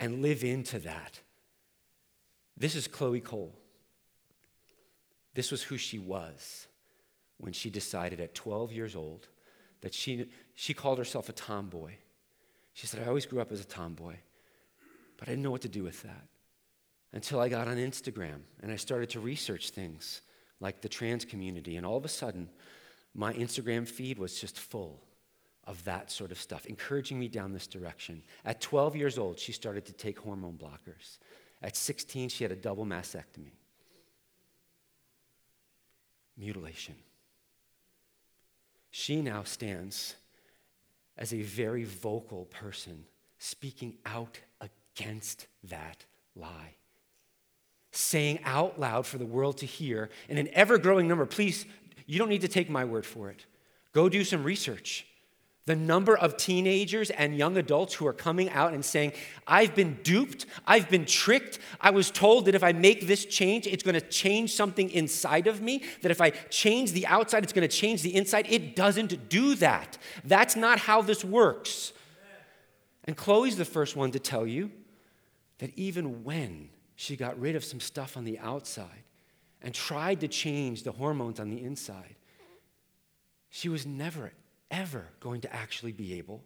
and 0.00 0.22
live 0.22 0.42
into 0.42 0.80
that. 0.80 1.20
This 2.56 2.74
is 2.74 2.88
Chloe 2.88 3.20
Cole. 3.20 3.54
This 5.34 5.52
was 5.52 5.62
who 5.62 5.76
she 5.76 5.98
was 5.98 6.66
when 7.38 7.52
she 7.52 7.70
decided 7.70 8.20
at 8.20 8.34
12 8.34 8.72
years 8.72 8.96
old 8.96 9.28
that 9.82 9.94
she, 9.94 10.28
she 10.54 10.72
called 10.74 10.98
herself 10.98 11.28
a 11.28 11.32
tomboy. 11.32 11.92
She 12.72 12.86
said, 12.86 13.02
I 13.02 13.08
always 13.08 13.26
grew 13.26 13.40
up 13.40 13.52
as 13.52 13.60
a 13.60 13.64
tomboy, 13.64 14.14
but 15.18 15.28
I 15.28 15.32
didn't 15.32 15.42
know 15.42 15.50
what 15.50 15.62
to 15.62 15.68
do 15.68 15.84
with 15.84 16.02
that 16.02 16.26
until 17.12 17.38
I 17.38 17.48
got 17.48 17.68
on 17.68 17.76
Instagram 17.76 18.40
and 18.62 18.72
I 18.72 18.76
started 18.76 19.10
to 19.10 19.20
research 19.20 19.70
things 19.70 20.22
like 20.60 20.80
the 20.80 20.88
trans 20.88 21.24
community. 21.24 21.76
And 21.76 21.84
all 21.84 21.96
of 21.96 22.04
a 22.04 22.08
sudden, 22.08 22.48
my 23.14 23.32
Instagram 23.34 23.86
feed 23.86 24.18
was 24.18 24.40
just 24.40 24.58
full 24.58 25.00
of 25.66 25.82
that 25.84 26.10
sort 26.10 26.30
of 26.30 26.40
stuff, 26.40 26.66
encouraging 26.66 27.18
me 27.18 27.28
down 27.28 27.52
this 27.52 27.66
direction. 27.66 28.22
At 28.44 28.60
12 28.60 28.96
years 28.96 29.18
old, 29.18 29.38
she 29.38 29.52
started 29.52 29.86
to 29.86 29.92
take 29.92 30.18
hormone 30.18 30.58
blockers. 30.58 31.18
At 31.62 31.76
16, 31.76 32.28
she 32.28 32.44
had 32.44 32.52
a 32.52 32.56
double 32.56 32.84
mastectomy. 32.84 33.52
Mutilation. 36.36 36.96
She 38.90 39.22
now 39.22 39.42
stands 39.44 40.14
as 41.16 41.32
a 41.32 41.42
very 41.42 41.84
vocal 41.84 42.44
person 42.46 43.04
speaking 43.38 43.96
out 44.04 44.40
against 44.60 45.46
that 45.64 46.04
lie. 46.36 46.74
Saying 47.92 48.40
out 48.44 48.78
loud 48.78 49.06
for 49.06 49.18
the 49.18 49.26
world 49.26 49.58
to 49.58 49.66
hear 49.66 50.10
in 50.28 50.36
an 50.36 50.48
ever 50.52 50.78
growing 50.78 51.06
number. 51.06 51.26
Please, 51.26 51.64
you 52.06 52.18
don't 52.18 52.28
need 52.28 52.42
to 52.42 52.48
take 52.48 52.68
my 52.68 52.84
word 52.84 53.06
for 53.06 53.30
it. 53.30 53.46
Go 53.92 54.08
do 54.08 54.24
some 54.24 54.44
research. 54.44 55.06
The 55.66 55.76
number 55.76 56.14
of 56.14 56.36
teenagers 56.36 57.08
and 57.08 57.38
young 57.38 57.56
adults 57.56 57.94
who 57.94 58.06
are 58.06 58.12
coming 58.12 58.50
out 58.50 58.74
and 58.74 58.84
saying, 58.84 59.12
I've 59.46 59.74
been 59.74 59.98
duped, 60.02 60.44
I've 60.66 60.90
been 60.90 61.06
tricked. 61.06 61.58
I 61.80 61.88
was 61.88 62.10
told 62.10 62.44
that 62.44 62.54
if 62.54 62.62
I 62.62 62.72
make 62.72 63.06
this 63.06 63.24
change, 63.24 63.66
it's 63.66 63.82
to 63.94 64.06
change 64.08 64.52
something 64.52 64.90
inside 64.90 65.46
of 65.46 65.62
me, 65.62 65.82
that 66.02 66.10
if 66.10 66.20
I 66.20 66.30
change 66.30 66.92
the 66.92 67.06
outside, 67.06 67.44
it's 67.44 67.52
to 67.68 67.74
change 67.74 68.02
the 68.02 68.14
inside. 68.14 68.46
It 68.50 68.76
doesn't 68.76 69.30
do 69.30 69.54
that. 69.54 69.96
That's 70.22 70.54
not 70.54 70.80
how 70.80 71.00
this 71.00 71.24
works. 71.24 71.94
And 73.04 73.16
Chloe's 73.16 73.56
the 73.56 73.64
first 73.64 73.96
one 73.96 74.10
to 74.10 74.18
tell 74.18 74.46
you 74.46 74.70
that 75.58 75.72
even 75.78 76.24
when 76.24 76.68
she 76.94 77.16
got 77.16 77.38
rid 77.40 77.56
of 77.56 77.64
some 77.64 77.80
stuff 77.80 78.18
on 78.18 78.24
the 78.24 78.38
outside 78.38 79.04
and 79.64 79.74
tried 79.74 80.20
to 80.20 80.28
change 80.28 80.84
the 80.84 80.92
hormones 80.92 81.40
on 81.40 81.50
the 81.50 81.60
inside, 81.60 82.14
she 83.50 83.68
was 83.68 83.86
never 83.86 84.30
ever 84.70 85.06
going 85.20 85.40
to 85.40 85.54
actually 85.54 85.92
be 85.92 86.18
able 86.18 86.44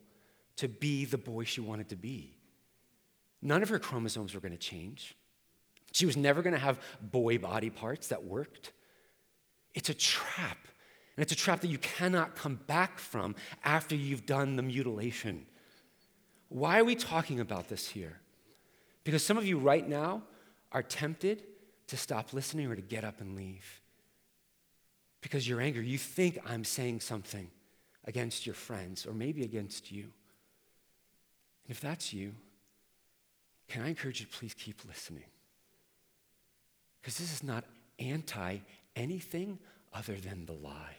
to 0.56 0.68
be 0.68 1.04
the 1.04 1.18
boy 1.18 1.44
she 1.44 1.60
wanted 1.60 1.88
to 1.88 1.96
be. 1.96 2.36
None 3.42 3.62
of 3.62 3.68
her 3.68 3.78
chromosomes 3.78 4.34
were 4.34 4.40
going 4.40 4.52
to 4.52 4.58
change. 4.58 5.16
She 5.92 6.04
was 6.04 6.16
never 6.16 6.42
going 6.42 6.54
to 6.54 6.60
have 6.60 6.78
boy 7.00 7.38
body 7.38 7.70
parts 7.70 8.08
that 8.08 8.24
worked. 8.24 8.72
It's 9.74 9.88
a 9.88 9.94
trap. 9.94 10.58
And 11.16 11.22
it's 11.22 11.32
a 11.32 11.36
trap 11.36 11.60
that 11.60 11.68
you 11.68 11.78
cannot 11.78 12.36
come 12.36 12.60
back 12.66 12.98
from 12.98 13.34
after 13.64 13.94
you've 13.94 14.26
done 14.26 14.56
the 14.56 14.62
mutilation. 14.62 15.46
Why 16.48 16.80
are 16.80 16.84
we 16.84 16.94
talking 16.94 17.40
about 17.40 17.68
this 17.68 17.88
here? 17.88 18.20
Because 19.04 19.24
some 19.24 19.38
of 19.38 19.46
you 19.46 19.58
right 19.58 19.88
now 19.88 20.22
are 20.72 20.82
tempted 20.82 21.44
to 21.88 21.96
stop 21.96 22.32
listening 22.32 22.70
or 22.70 22.76
to 22.76 22.82
get 22.82 23.04
up 23.04 23.20
and 23.20 23.36
leave. 23.36 23.80
Because 25.20 25.48
you're 25.48 25.60
angry. 25.60 25.86
You 25.86 25.98
think 25.98 26.38
I'm 26.46 26.64
saying 26.64 27.00
something 27.00 27.50
against 28.04 28.46
your 28.46 28.54
friends 28.54 29.06
or 29.06 29.12
maybe 29.12 29.42
against 29.42 29.90
you. 29.90 30.02
And 30.02 31.70
if 31.70 31.80
that's 31.80 32.12
you, 32.12 32.32
can 33.68 33.82
I 33.82 33.88
encourage 33.88 34.20
you 34.20 34.26
to 34.26 34.32
please 34.32 34.54
keep 34.54 34.80
listening? 34.86 35.24
Because 37.00 37.18
this 37.18 37.32
is 37.32 37.42
not 37.42 37.64
anti 37.98 38.58
anything 38.96 39.58
other 39.92 40.14
than 40.14 40.46
the 40.46 40.52
lie. 40.52 40.96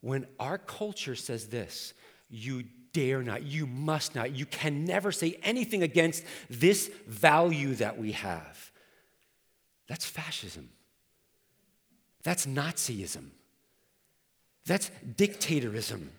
When 0.00 0.26
our 0.38 0.58
culture 0.58 1.14
says 1.14 1.48
this, 1.48 1.94
you 2.28 2.64
dare 2.92 3.22
not, 3.22 3.42
you 3.42 3.66
must 3.66 4.14
not, 4.14 4.32
you 4.32 4.46
can 4.46 4.84
never 4.84 5.12
say 5.12 5.38
anything 5.42 5.82
against 5.82 6.24
this 6.50 6.90
value 7.06 7.74
that 7.76 7.98
we 7.98 8.12
have. 8.12 8.70
That's 9.86 10.04
fascism. 10.04 10.70
That's 12.22 12.46
Nazism. 12.46 13.30
That's 14.66 14.90
dictatorism, 15.16 16.10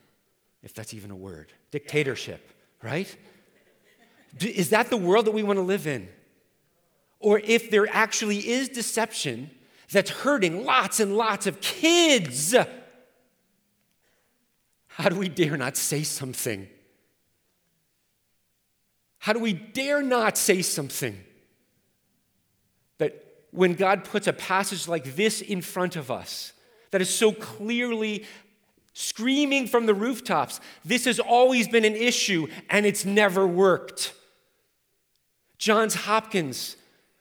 if 0.61 0.73
that's 0.73 0.93
even 0.93 1.09
a 1.09 1.15
word. 1.15 1.51
Dictatorship, 1.71 2.47
right? 2.83 3.13
Is 4.39 4.69
that 4.69 4.89
the 4.89 4.97
world 4.97 5.25
that 5.25 5.31
we 5.31 5.41
want 5.41 5.57
to 5.57 5.63
live 5.63 5.87
in? 5.87 6.07
Or 7.19 7.39
if 7.39 7.71
there 7.71 7.87
actually 7.89 8.47
is 8.47 8.69
deception 8.69 9.49
that's 9.91 10.11
hurting 10.11 10.63
lots 10.63 10.99
and 10.99 11.17
lots 11.17 11.47
of 11.47 11.59
kids, 11.61 12.55
how 14.87 15.09
do 15.09 15.15
we 15.15 15.27
dare 15.27 15.57
not 15.57 15.75
say 15.75 16.03
something? 16.03 16.67
How 19.17 19.33
do 19.33 19.39
we 19.39 19.53
dare 19.53 20.03
not 20.03 20.37
say 20.37 20.61
something? 20.61 21.23
When 23.55 23.73
God 23.73 24.03
puts 24.03 24.27
a 24.27 24.33
passage 24.33 24.87
like 24.87 25.15
this 25.15 25.41
in 25.41 25.61
front 25.61 25.95
of 25.95 26.11
us, 26.11 26.51
that 26.91 27.01
is 27.01 27.13
so 27.13 27.31
clearly 27.31 28.25
screaming 28.93 29.67
from 29.67 29.85
the 29.85 29.93
rooftops. 29.93 30.59
This 30.83 31.05
has 31.05 31.19
always 31.19 31.67
been 31.67 31.85
an 31.85 31.95
issue 31.95 32.47
and 32.69 32.85
it's 32.85 33.05
never 33.05 33.47
worked. 33.47 34.13
Johns 35.57 35.95
Hopkins, 35.95 36.75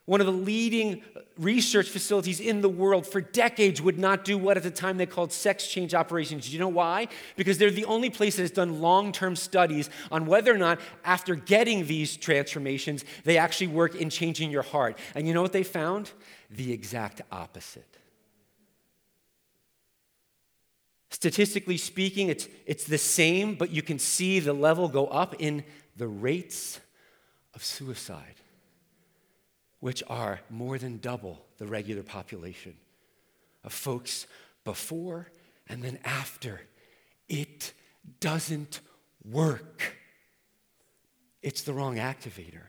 one 0.07 0.21
of 0.21 0.27
the 0.27 0.33
leading 0.33 1.03
research 1.39 1.89
facilities 1.89 2.39
in 2.39 2.61
the 2.61 2.69
world 2.69 3.07
for 3.07 3.21
decades 3.21 3.81
would 3.81 3.99
not 3.99 4.25
do 4.25 4.37
what 4.37 4.57
at 4.57 4.63
the 4.63 4.71
time 4.71 4.99
they 4.99 5.07
called 5.07 5.33
sex 5.33 5.67
change 5.67 5.95
operations. 5.95 6.47
Do 6.47 6.53
you 6.53 6.59
know 6.59 6.69
why? 6.69 7.09
Because 7.37 7.59
they're 7.59 7.71
the 7.71 7.87
only 7.87 8.11
place 8.11 8.37
that 8.37 8.43
has 8.43 8.51
done 8.51 8.81
long 8.81 9.13
term 9.13 9.35
studies 9.35 9.89
on 10.13 10.27
whether 10.27 10.55
or 10.55 10.59
not, 10.59 10.79
after 11.05 11.35
getting 11.35 11.87
these 11.87 12.17
transformations, 12.17 13.05
they 13.25 13.39
actually 13.39 13.69
work 13.69 13.95
in 13.95 14.11
changing 14.11 14.51
your 14.51 14.63
heart. 14.63 14.99
And 15.15 15.27
you 15.27 15.35
know 15.35 15.43
what 15.43 15.53
they 15.53 15.65
found? 15.65 16.13
The 16.51 16.73
exact 16.73 17.23
opposite. 17.33 17.99
Statistically 21.11 21.77
speaking, 21.77 22.29
it's, 22.29 22.49
it's 22.67 22.85
the 22.85 22.99
same, 22.99 23.55
but 23.55 23.71
you 23.71 23.83
can 23.83 23.99
see 23.99 24.41
the 24.41 24.53
level 24.53 24.89
go 24.89 25.07
up 25.07 25.37
in 25.39 25.65
the 25.97 26.09
rates 26.09 26.81
of 27.55 27.65
suicide, 27.65 28.35
which 29.85 30.03
are 30.09 30.41
more 30.49 30.79
than 30.79 30.97
double 30.97 31.45
the 31.59 31.67
regular 31.67 32.03
population 32.03 32.75
of 33.65 33.71
folks 33.71 34.27
before 34.65 35.29
and 35.69 35.83
then 35.83 35.99
after. 36.07 36.63
It 37.29 37.75
doesn't 38.19 38.81
work. 39.31 39.99
It's 41.43 41.61
the 41.61 41.75
wrong 41.75 41.97
activator. 41.97 42.63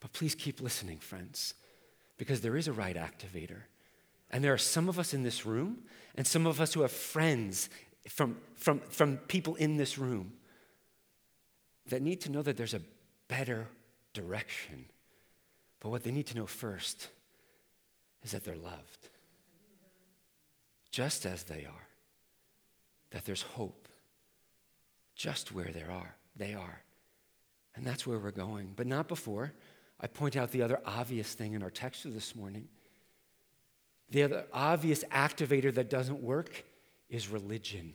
But 0.00 0.12
please 0.12 0.34
keep 0.34 0.60
listening, 0.60 0.98
friends, 0.98 1.54
because 2.18 2.42
there 2.42 2.58
is 2.58 2.68
a 2.68 2.74
right 2.74 2.94
activator. 2.94 3.62
And 4.30 4.44
there 4.44 4.52
are 4.52 4.58
some 4.58 4.90
of 4.90 4.98
us 4.98 5.14
in 5.14 5.22
this 5.22 5.46
room 5.46 5.84
and 6.16 6.26
some 6.26 6.46
of 6.46 6.60
us 6.60 6.74
who 6.74 6.82
have 6.82 6.92
friends 6.92 7.70
from, 8.10 8.36
from, 8.56 8.80
from 8.90 9.16
people 9.16 9.54
in 9.54 9.78
this 9.78 9.96
room 9.96 10.34
that 11.88 12.02
need 12.02 12.20
to 12.20 12.30
know 12.30 12.42
that 12.42 12.58
there's 12.58 12.74
a 12.74 12.82
better 13.26 13.68
direction. 14.12 14.84
But 15.86 15.90
what 15.90 16.02
they 16.02 16.10
need 16.10 16.26
to 16.26 16.36
know 16.36 16.46
first 16.46 17.10
is 18.24 18.32
that 18.32 18.44
they're 18.44 18.56
loved, 18.56 19.08
just 20.90 21.24
as 21.24 21.44
they 21.44 21.64
are, 21.64 21.86
that 23.12 23.24
there's 23.24 23.42
hope 23.42 23.86
just 25.14 25.52
where 25.52 25.70
they 25.72 25.84
are. 25.84 26.16
They 26.34 26.54
are. 26.54 26.82
And 27.76 27.86
that's 27.86 28.04
where 28.04 28.18
we're 28.18 28.32
going, 28.32 28.72
but 28.74 28.88
not 28.88 29.06
before. 29.06 29.52
I 30.00 30.08
point 30.08 30.34
out 30.34 30.50
the 30.50 30.62
other 30.62 30.80
obvious 30.84 31.32
thing 31.34 31.52
in 31.52 31.62
our 31.62 31.70
text 31.70 32.02
this 32.12 32.34
morning. 32.34 32.66
The 34.10 34.24
other 34.24 34.46
obvious 34.52 35.04
activator 35.12 35.72
that 35.72 35.88
doesn't 35.88 36.20
work 36.20 36.64
is 37.08 37.28
religion. 37.28 37.94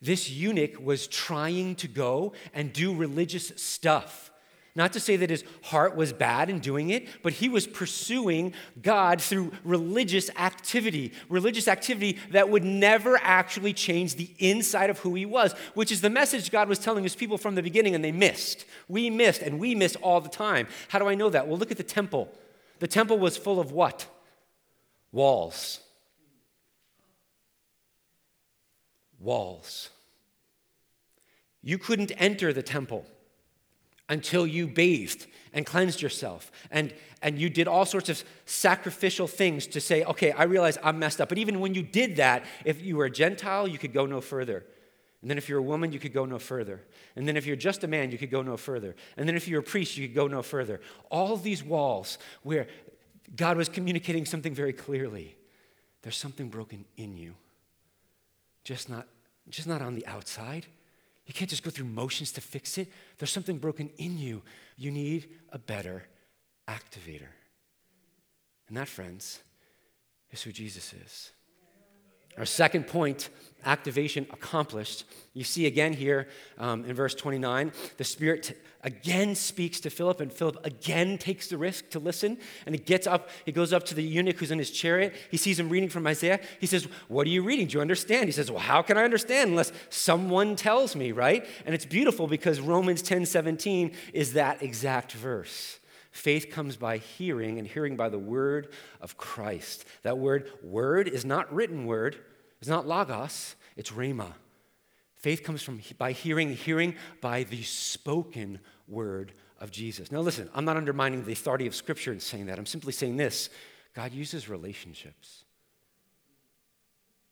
This 0.00 0.30
eunuch 0.30 0.80
was 0.80 1.08
trying 1.08 1.74
to 1.74 1.88
go 1.88 2.34
and 2.54 2.72
do 2.72 2.94
religious 2.94 3.48
stuff. 3.56 4.31
Not 4.74 4.94
to 4.94 5.00
say 5.00 5.16
that 5.16 5.28
his 5.28 5.44
heart 5.64 5.96
was 5.96 6.14
bad 6.14 6.48
in 6.48 6.58
doing 6.58 6.88
it, 6.88 7.06
but 7.22 7.34
he 7.34 7.50
was 7.50 7.66
pursuing 7.66 8.54
God 8.80 9.20
through 9.20 9.52
religious 9.64 10.30
activity, 10.30 11.12
religious 11.28 11.68
activity 11.68 12.18
that 12.30 12.48
would 12.48 12.64
never 12.64 13.18
actually 13.20 13.74
change 13.74 14.14
the 14.14 14.30
inside 14.38 14.88
of 14.88 15.00
who 15.00 15.14
he 15.14 15.26
was, 15.26 15.52
which 15.74 15.92
is 15.92 16.00
the 16.00 16.08
message 16.08 16.50
God 16.50 16.70
was 16.70 16.78
telling 16.78 17.02
his 17.02 17.14
people 17.14 17.36
from 17.36 17.54
the 17.54 17.62
beginning, 17.62 17.94
and 17.94 18.02
they 18.02 18.12
missed. 18.12 18.64
We 18.88 19.10
missed, 19.10 19.42
and 19.42 19.60
we 19.60 19.74
miss 19.74 19.94
all 19.96 20.22
the 20.22 20.30
time. 20.30 20.66
How 20.88 20.98
do 20.98 21.06
I 21.06 21.14
know 21.16 21.28
that? 21.28 21.46
Well, 21.46 21.58
look 21.58 21.70
at 21.70 21.76
the 21.76 21.82
temple. 21.82 22.32
The 22.78 22.88
temple 22.88 23.18
was 23.18 23.36
full 23.36 23.60
of 23.60 23.72
what? 23.72 24.06
Walls. 25.12 25.80
Walls. 29.20 29.90
You 31.60 31.76
couldn't 31.76 32.10
enter 32.16 32.54
the 32.54 32.62
temple 32.62 33.04
until 34.08 34.46
you 34.46 34.66
bathed 34.66 35.26
and 35.52 35.66
cleansed 35.66 36.02
yourself 36.02 36.50
and, 36.70 36.92
and 37.22 37.38
you 37.38 37.48
did 37.48 37.68
all 37.68 37.84
sorts 37.84 38.08
of 38.08 38.22
sacrificial 38.46 39.26
things 39.26 39.66
to 39.68 39.80
say, 39.80 40.04
okay, 40.04 40.32
I 40.32 40.44
realize 40.44 40.78
I'm 40.82 40.98
messed 40.98 41.20
up. 41.20 41.28
But 41.28 41.38
even 41.38 41.60
when 41.60 41.74
you 41.74 41.82
did 41.82 42.16
that, 42.16 42.44
if 42.64 42.82
you 42.82 42.96
were 42.96 43.04
a 43.04 43.10
Gentile, 43.10 43.68
you 43.68 43.78
could 43.78 43.92
go 43.92 44.06
no 44.06 44.20
further. 44.20 44.64
And 45.20 45.30
then 45.30 45.38
if 45.38 45.48
you're 45.48 45.60
a 45.60 45.62
woman, 45.62 45.92
you 45.92 46.00
could 46.00 46.12
go 46.12 46.24
no 46.24 46.38
further. 46.38 46.82
And 47.14 47.28
then 47.28 47.36
if 47.36 47.46
you're 47.46 47.54
just 47.54 47.84
a 47.84 47.86
man, 47.86 48.10
you 48.10 48.18
could 48.18 48.30
go 48.30 48.42
no 48.42 48.56
further. 48.56 48.96
And 49.16 49.28
then 49.28 49.36
if 49.36 49.46
you're 49.46 49.60
a 49.60 49.62
priest, 49.64 49.96
you 49.96 50.08
could 50.08 50.16
go 50.16 50.26
no 50.26 50.42
further. 50.42 50.80
All 51.10 51.36
these 51.36 51.62
walls 51.62 52.18
where 52.42 52.66
God 53.36 53.56
was 53.56 53.68
communicating 53.68 54.26
something 54.26 54.52
very 54.52 54.72
clearly. 54.72 55.36
There's 56.02 56.16
something 56.16 56.48
broken 56.48 56.84
in 56.96 57.16
you. 57.16 57.34
Just 58.64 58.90
not, 58.90 59.06
just 59.48 59.68
not 59.68 59.80
on 59.80 59.94
the 59.94 60.06
outside. 60.06 60.66
You 61.26 61.34
can't 61.34 61.50
just 61.50 61.62
go 61.62 61.70
through 61.70 61.86
motions 61.86 62.32
to 62.32 62.40
fix 62.40 62.78
it. 62.78 62.88
There's 63.18 63.30
something 63.30 63.58
broken 63.58 63.90
in 63.96 64.18
you. 64.18 64.42
You 64.76 64.90
need 64.90 65.28
a 65.50 65.58
better 65.58 66.04
activator. 66.68 67.28
And 68.68 68.76
that, 68.76 68.88
friends, 68.88 69.40
is 70.30 70.42
who 70.42 70.52
Jesus 70.52 70.92
is. 70.92 71.30
Our 72.38 72.46
second 72.46 72.86
point 72.86 73.28
activation 73.64 74.26
accomplished. 74.32 75.04
You 75.34 75.44
see 75.44 75.66
again 75.66 75.92
here 75.92 76.28
um, 76.58 76.84
in 76.84 76.94
verse 76.94 77.14
29, 77.14 77.72
the 77.96 78.04
Spirit 78.04 78.58
again 78.82 79.34
speaks 79.34 79.78
to 79.80 79.90
Philip, 79.90 80.20
and 80.20 80.32
Philip 80.32 80.64
again 80.64 81.16
takes 81.16 81.48
the 81.48 81.56
risk 81.56 81.90
to 81.90 81.98
listen. 81.98 82.38
And 82.66 82.74
he 82.74 82.80
gets 82.80 83.06
up, 83.06 83.28
he 83.44 83.52
goes 83.52 83.72
up 83.72 83.84
to 83.84 83.94
the 83.94 84.02
eunuch 84.02 84.38
who's 84.38 84.50
in 84.50 84.58
his 84.58 84.70
chariot. 84.70 85.14
He 85.30 85.36
sees 85.36 85.58
him 85.58 85.68
reading 85.68 85.88
from 85.88 86.06
Isaiah. 86.06 86.40
He 86.60 86.66
says, 86.66 86.88
What 87.08 87.26
are 87.26 87.30
you 87.30 87.42
reading? 87.42 87.68
Do 87.68 87.74
you 87.74 87.80
understand? 87.80 88.26
He 88.26 88.32
says, 88.32 88.50
Well, 88.50 88.60
how 88.60 88.82
can 88.82 88.98
I 88.98 89.04
understand 89.04 89.50
unless 89.50 89.72
someone 89.90 90.56
tells 90.56 90.96
me, 90.96 91.12
right? 91.12 91.46
And 91.64 91.74
it's 91.74 91.86
beautiful 91.86 92.26
because 92.26 92.60
Romans 92.60 93.02
10 93.02 93.26
17 93.26 93.92
is 94.12 94.32
that 94.34 94.62
exact 94.62 95.12
verse. 95.12 95.78
Faith 96.12 96.50
comes 96.50 96.76
by 96.76 96.98
hearing, 96.98 97.58
and 97.58 97.66
hearing 97.66 97.96
by 97.96 98.10
the 98.10 98.18
word 98.18 98.68
of 99.00 99.16
Christ. 99.16 99.86
That 100.02 100.18
word, 100.18 100.50
word, 100.62 101.08
is 101.08 101.24
not 101.24 101.52
written 101.52 101.86
word, 101.86 102.18
it's 102.60 102.68
not 102.68 102.86
logos, 102.86 103.56
it's 103.76 103.90
rhema. 103.90 104.32
Faith 105.16 105.42
comes 105.42 105.62
from 105.62 105.80
by 105.98 106.12
hearing, 106.12 106.52
hearing 106.54 106.96
by 107.20 107.44
the 107.44 107.62
spoken 107.62 108.60
word 108.86 109.32
of 109.58 109.70
Jesus. 109.70 110.12
Now, 110.12 110.20
listen, 110.20 110.50
I'm 110.54 110.66
not 110.66 110.76
undermining 110.76 111.24
the 111.24 111.32
authority 111.32 111.66
of 111.66 111.74
Scripture 111.74 112.12
in 112.12 112.20
saying 112.20 112.46
that. 112.46 112.58
I'm 112.58 112.66
simply 112.66 112.92
saying 112.92 113.16
this 113.16 113.48
God 113.94 114.12
uses 114.12 114.48
relationships. 114.48 115.44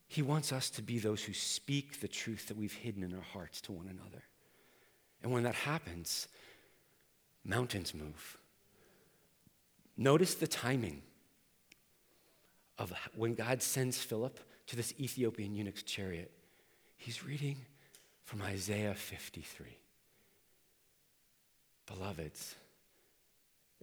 He 0.06 0.22
wants 0.22 0.52
us 0.52 0.70
to 0.70 0.82
be 0.82 0.98
those 0.98 1.22
who 1.22 1.34
speak 1.34 2.00
the 2.00 2.08
truth 2.08 2.48
that 2.48 2.56
we've 2.56 2.72
hidden 2.72 3.02
in 3.02 3.14
our 3.14 3.20
hearts 3.20 3.60
to 3.62 3.72
one 3.72 3.86
another. 3.88 4.24
And 5.22 5.32
when 5.32 5.42
that 5.42 5.54
happens, 5.54 6.28
mountains 7.44 7.94
move. 7.94 8.39
Notice 10.00 10.34
the 10.34 10.48
timing 10.48 11.02
of 12.78 12.90
when 13.14 13.34
God 13.34 13.60
sends 13.60 13.98
Philip 13.98 14.40
to 14.68 14.74
this 14.74 14.94
Ethiopian 14.98 15.54
eunuch's 15.54 15.82
chariot. 15.82 16.32
He's 16.96 17.22
reading 17.22 17.58
from 18.24 18.40
Isaiah 18.40 18.94
53. 18.94 19.76
Beloveds, 21.86 22.54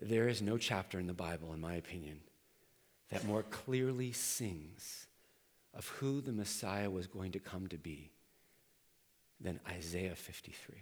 there 0.01 0.27
is 0.27 0.41
no 0.41 0.57
chapter 0.57 0.99
in 0.99 1.05
the 1.05 1.13
Bible, 1.13 1.53
in 1.53 1.61
my 1.61 1.75
opinion, 1.75 2.21
that 3.11 3.23
more 3.23 3.43
clearly 3.43 4.11
sings 4.11 5.05
of 5.75 5.87
who 5.87 6.19
the 6.19 6.31
Messiah 6.31 6.89
was 6.89 7.05
going 7.05 7.33
to 7.33 7.39
come 7.39 7.67
to 7.67 7.77
be 7.77 8.09
than 9.39 9.59
Isaiah 9.69 10.15
53. 10.15 10.77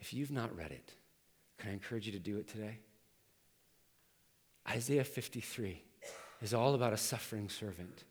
If 0.00 0.12
you've 0.12 0.32
not 0.32 0.56
read 0.56 0.72
it, 0.72 0.94
can 1.58 1.70
I 1.70 1.74
encourage 1.74 2.06
you 2.06 2.12
to 2.12 2.18
do 2.18 2.38
it 2.38 2.48
today? 2.48 2.80
Isaiah 4.68 5.04
53 5.04 5.82
is 6.42 6.52
all 6.52 6.74
about 6.74 6.92
a 6.92 6.98
suffering 6.98 7.48
servant 7.48 8.04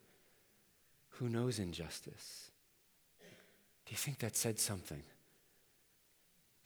who 1.10 1.30
knows 1.30 1.60
injustice. 1.60 2.52
Do 3.86 3.92
you 3.92 3.98
think 3.98 4.20
that 4.20 4.36
said 4.36 4.60
something 4.60 5.04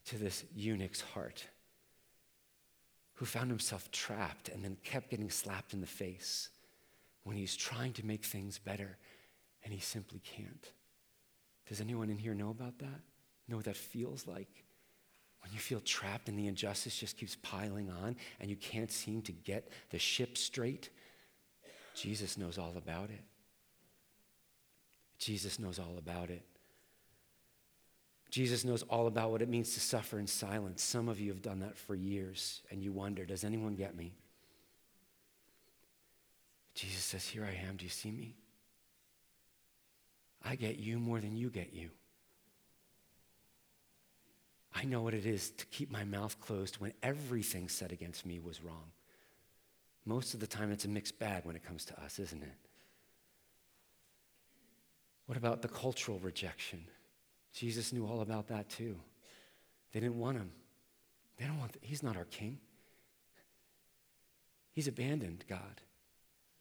to 0.06 0.17
this 0.17 0.43
eunuch's 0.56 1.01
heart 1.01 1.45
who 3.15 3.25
found 3.25 3.49
himself 3.49 3.91
trapped 3.91 4.49
and 4.49 4.63
then 4.63 4.77
kept 4.84 5.10
getting 5.10 5.30
slapped 5.30 5.73
in 5.73 5.82
the 5.82 5.88
face 5.88 6.49
when 7.23 7.38
he's 7.38 7.56
trying 7.56 7.93
to 7.93 8.06
make 8.06 8.25
things 8.25 8.58
better 8.58 8.97
and 9.63 9.73
he 9.73 9.80
simply 9.80 10.19
can't? 10.19 10.71
Does 11.67 11.82
anyone 11.82 12.10
in 12.10 12.17
here 12.17 12.34
know 12.34 12.49
about 12.49 12.80
that? 12.80 13.01
Know 13.47 13.58
what 13.58 13.65
that 13.65 13.77
feels 13.77 14.25
like? 14.25 14.63
When 15.41 15.51
you 15.51 15.60
feel 15.60 15.80
trapped 15.80 16.30
and 16.30 16.38
the 16.38 16.47
injustice 16.47 16.97
just 16.97 17.17
keeps 17.17 17.36
piling 17.41 17.89
on 17.89 18.15
and 18.39 18.49
you 18.49 18.56
can't 18.56 18.91
seem 18.91 19.21
to 19.23 19.32
get 19.32 19.71
the 19.89 19.99
ship 19.99 20.38
straight, 20.38 20.89
Jesus 21.95 22.38
knows 22.38 22.58
all 22.58 22.75
about 22.77 23.10
it. 23.10 23.23
Jesus 25.17 25.60
knows 25.60 25.80
all 25.80 25.97
about 25.97 26.30
it. 26.30 26.43
Jesus 28.32 28.63
knows 28.63 28.82
all 28.84 29.08
about 29.08 29.30
what 29.30 29.41
it 29.41 29.49
means 29.49 29.73
to 29.73 29.82
suffer 29.82 30.17
in 30.17 30.25
silence. 30.25 30.82
Some 30.82 31.10
of 31.10 31.19
you 31.19 31.30
have 31.32 31.41
done 31.41 31.60
that 31.60 31.77
for 31.77 31.95
years, 31.95 32.62
and 32.71 32.82
you 32.82 32.93
wonder, 32.93 33.25
does 33.25 33.43
anyone 33.43 33.75
get 33.75 33.95
me? 33.95 34.13
Jesus 36.73 37.04
says, 37.04 37.27
Here 37.27 37.45
I 37.45 37.67
am. 37.67 37.75
Do 37.75 37.84
you 37.84 37.89
see 37.89 38.10
me? 38.10 38.36
I 40.43 40.56
get 40.56 40.77
you 40.77 40.97
more 40.97 41.19
than 41.19 41.36
you 41.36 41.49
get 41.49 41.73
you. 41.73 41.89
I 44.74 44.86
know 44.86 45.02
what 45.02 45.14
it 45.14 45.26
is 45.26 45.52
to 45.52 45.66
keep 45.68 45.92
my 45.92 46.04
mouth 46.04 46.40
closed 46.40 46.78
when 46.78 46.94
everything 47.04 47.68
said 47.68 47.92
against 47.92 48.26
me 48.26 48.40
was 48.40 48.64
wrong. 48.64 48.92
Most 50.06 50.34
of 50.34 50.40
the 50.40 50.48
time, 50.48 50.72
it's 50.72 50.86
a 50.86 50.90
mixed 50.90 51.20
bag 51.20 51.46
when 51.46 51.56
it 51.56 51.64
comes 51.64 51.86
to 51.86 52.02
us, 52.02 52.20
isn't 52.20 52.42
it? 52.42 52.56
What 55.26 55.38
about 55.38 55.62
the 55.62 55.68
cultural 55.68 56.20
rejection? 56.20 56.86
Jesus 57.54 57.94
knew 57.94 58.06
all 58.06 58.22
about 58.22 58.48
that 58.48 58.70
too. 58.70 58.98
They 59.92 60.00
didn't 60.00 60.20
want 60.20 60.38
him. 60.38 60.52
They 61.38 61.46
don't 61.46 61.60
want, 61.60 61.74
the, 61.74 61.80
he's 61.82 62.04
not 62.04 62.18
our 62.18 62.26
king. 62.26 62.60
He's 64.74 64.88
abandoned 64.88 65.44
God. 65.48 65.82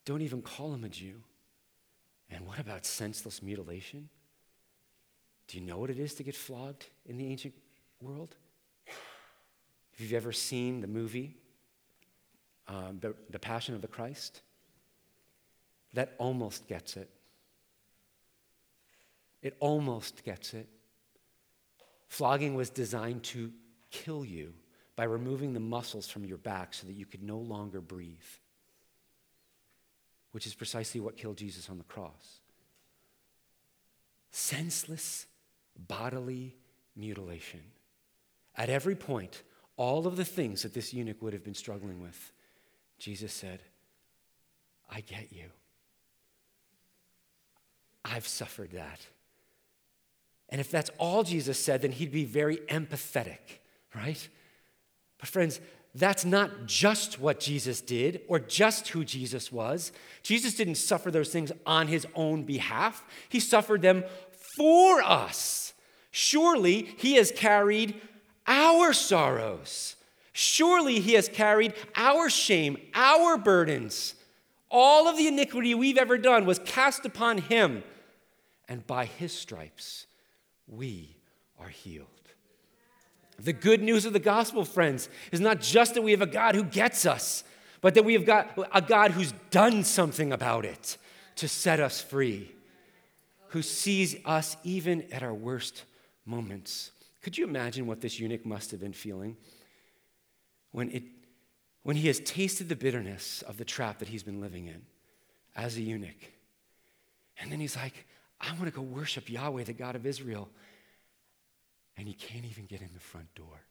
Don't 0.05 0.21
even 0.21 0.41
call 0.41 0.73
him 0.73 0.83
a 0.83 0.89
Jew. 0.89 1.21
And 2.29 2.45
what 2.45 2.59
about 2.59 2.85
senseless 2.85 3.41
mutilation? 3.41 4.09
Do 5.47 5.57
you 5.57 5.65
know 5.65 5.77
what 5.77 5.89
it 5.89 5.99
is 5.99 6.13
to 6.15 6.23
get 6.23 6.35
flogged 6.35 6.85
in 7.05 7.17
the 7.17 7.27
ancient 7.27 7.53
world? 8.01 8.35
If 9.93 9.99
you've 9.99 10.13
ever 10.13 10.31
seen 10.31 10.81
the 10.81 10.87
movie, 10.87 11.35
um, 12.67 12.99
the, 12.99 13.13
the 13.29 13.39
Passion 13.39 13.75
of 13.75 13.81
the 13.81 13.87
Christ, 13.87 14.41
that 15.93 16.13
almost 16.17 16.67
gets 16.67 16.97
it. 16.97 17.09
It 19.41 19.55
almost 19.59 20.23
gets 20.23 20.53
it. 20.53 20.67
Flogging 22.07 22.55
was 22.55 22.69
designed 22.69 23.23
to 23.23 23.51
kill 23.89 24.23
you 24.23 24.53
by 24.95 25.03
removing 25.05 25.53
the 25.53 25.59
muscles 25.59 26.07
from 26.09 26.25
your 26.25 26.37
back 26.37 26.73
so 26.73 26.87
that 26.87 26.93
you 26.93 27.05
could 27.05 27.23
no 27.23 27.37
longer 27.37 27.81
breathe, 27.81 28.17
which 30.31 30.45
is 30.45 30.53
precisely 30.53 31.01
what 31.01 31.17
killed 31.17 31.37
Jesus 31.37 31.69
on 31.69 31.77
the 31.77 31.83
cross. 31.83 32.39
senseless 34.31 35.25
bodily 35.87 36.55
mutilation. 36.95 37.61
At 38.55 38.69
every 38.69 38.95
point, 38.95 39.43
all 39.77 40.07
of 40.07 40.17
the 40.17 40.25
things 40.25 40.63
that 40.63 40.73
this 40.73 40.93
eunuch 40.93 41.21
would 41.21 41.33
have 41.33 41.43
been 41.43 41.55
struggling 41.55 42.01
with, 42.01 42.31
Jesus 42.99 43.33
said, 43.33 43.61
I 44.89 45.01
get 45.01 45.31
you. 45.31 45.45
I've 48.03 48.27
suffered 48.27 48.71
that. 48.71 48.99
And 50.49 50.59
if 50.59 50.69
that's 50.69 50.91
all 50.97 51.23
Jesus 51.23 51.57
said, 51.57 51.81
then 51.81 51.91
he'd 51.91 52.11
be 52.11 52.25
very 52.25 52.57
empathetic, 52.57 53.59
right? 53.95 54.27
But, 55.17 55.29
friends, 55.29 55.61
that's 55.95 56.25
not 56.25 56.65
just 56.65 57.19
what 57.19 57.39
Jesus 57.39 57.79
did 57.81 58.21
or 58.27 58.39
just 58.39 58.89
who 58.89 59.05
Jesus 59.05 59.51
was. 59.51 59.91
Jesus 60.23 60.55
didn't 60.55 60.75
suffer 60.75 61.11
those 61.11 61.29
things 61.29 61.51
on 61.65 61.87
his 61.87 62.05
own 62.15 62.43
behalf, 62.43 63.05
he 63.29 63.39
suffered 63.39 63.81
them 63.81 64.03
for 64.57 65.01
us. 65.01 65.73
Surely 66.11 66.93
he 66.97 67.15
has 67.15 67.31
carried 67.31 68.01
our 68.47 68.93
sorrows. 68.93 69.95
Surely 70.33 70.99
he 70.99 71.13
has 71.13 71.27
carried 71.27 71.73
our 71.95 72.29
shame, 72.29 72.77
our 72.93 73.37
burdens. 73.37 74.15
All 74.69 75.07
of 75.07 75.17
the 75.17 75.27
iniquity 75.27 75.75
we've 75.75 75.97
ever 75.97 76.17
done 76.17 76.45
was 76.45 76.59
cast 76.59 77.05
upon 77.05 77.39
him. 77.39 77.83
And 78.69 78.87
by 78.87 79.05
his 79.05 79.33
stripes, 79.33 80.07
we 80.67 81.17
are 81.59 81.67
healed. 81.67 82.07
The 83.37 83.53
good 83.53 83.81
news 83.81 84.05
of 84.05 84.13
the 84.13 84.19
gospel, 84.19 84.63
friends, 84.63 85.09
is 85.31 85.39
not 85.39 85.59
just 85.59 85.95
that 85.95 86.03
we 86.03 86.11
have 86.11 86.21
a 86.21 86.27
God 86.27 86.55
who 86.55 86.63
gets 86.63 87.05
us, 87.05 87.43
but 87.81 87.95
that 87.95 88.05
we 88.05 88.13
have 88.13 88.25
got 88.25 88.57
a 88.71 88.81
God 88.81 89.11
who's 89.11 89.33
done 89.49 89.83
something 89.83 90.31
about 90.31 90.63
it 90.63 90.97
to 91.37 91.47
set 91.47 91.79
us 91.79 91.99
free, 91.99 92.51
who 93.47 93.61
sees 93.61 94.15
us 94.25 94.55
even 94.63 95.03
at 95.11 95.23
our 95.23 95.33
worst 95.33 95.83
moments. 96.25 96.91
Could 97.21 97.37
you 97.37 97.45
imagine 97.45 97.85
what 97.85 98.01
this 98.01 98.19
eunuch 98.19 98.45
must 98.45 98.71
have 98.71 98.79
been 98.79 98.93
feeling 98.93 99.37
when, 100.71 100.89
it, 100.91 101.03
when 101.83 101.95
he 101.95 102.07
has 102.07 102.19
tasted 102.19 102.67
the 102.67 102.75
bitterness 102.75 103.43
of 103.43 103.57
the 103.57 103.65
trap 103.65 103.99
that 103.99 104.07
he's 104.07 104.23
been 104.23 104.41
living 104.41 104.67
in 104.67 104.81
as 105.55 105.77
a 105.77 105.81
eunuch? 105.81 106.31
And 107.39 107.51
then 107.51 107.59
he's 107.59 107.75
like, 107.75 108.05
I 108.39 108.51
want 108.53 108.65
to 108.65 108.71
go 108.71 108.81
worship 108.81 109.29
Yahweh, 109.29 109.63
the 109.63 109.73
God 109.73 109.95
of 109.95 110.05
Israel. 110.05 110.49
And 111.97 112.07
he 112.07 112.13
can't 112.13 112.45
even 112.45 112.65
get 112.65 112.81
in 112.81 112.89
the 112.93 112.99
front 112.99 113.33
door. 113.35 113.61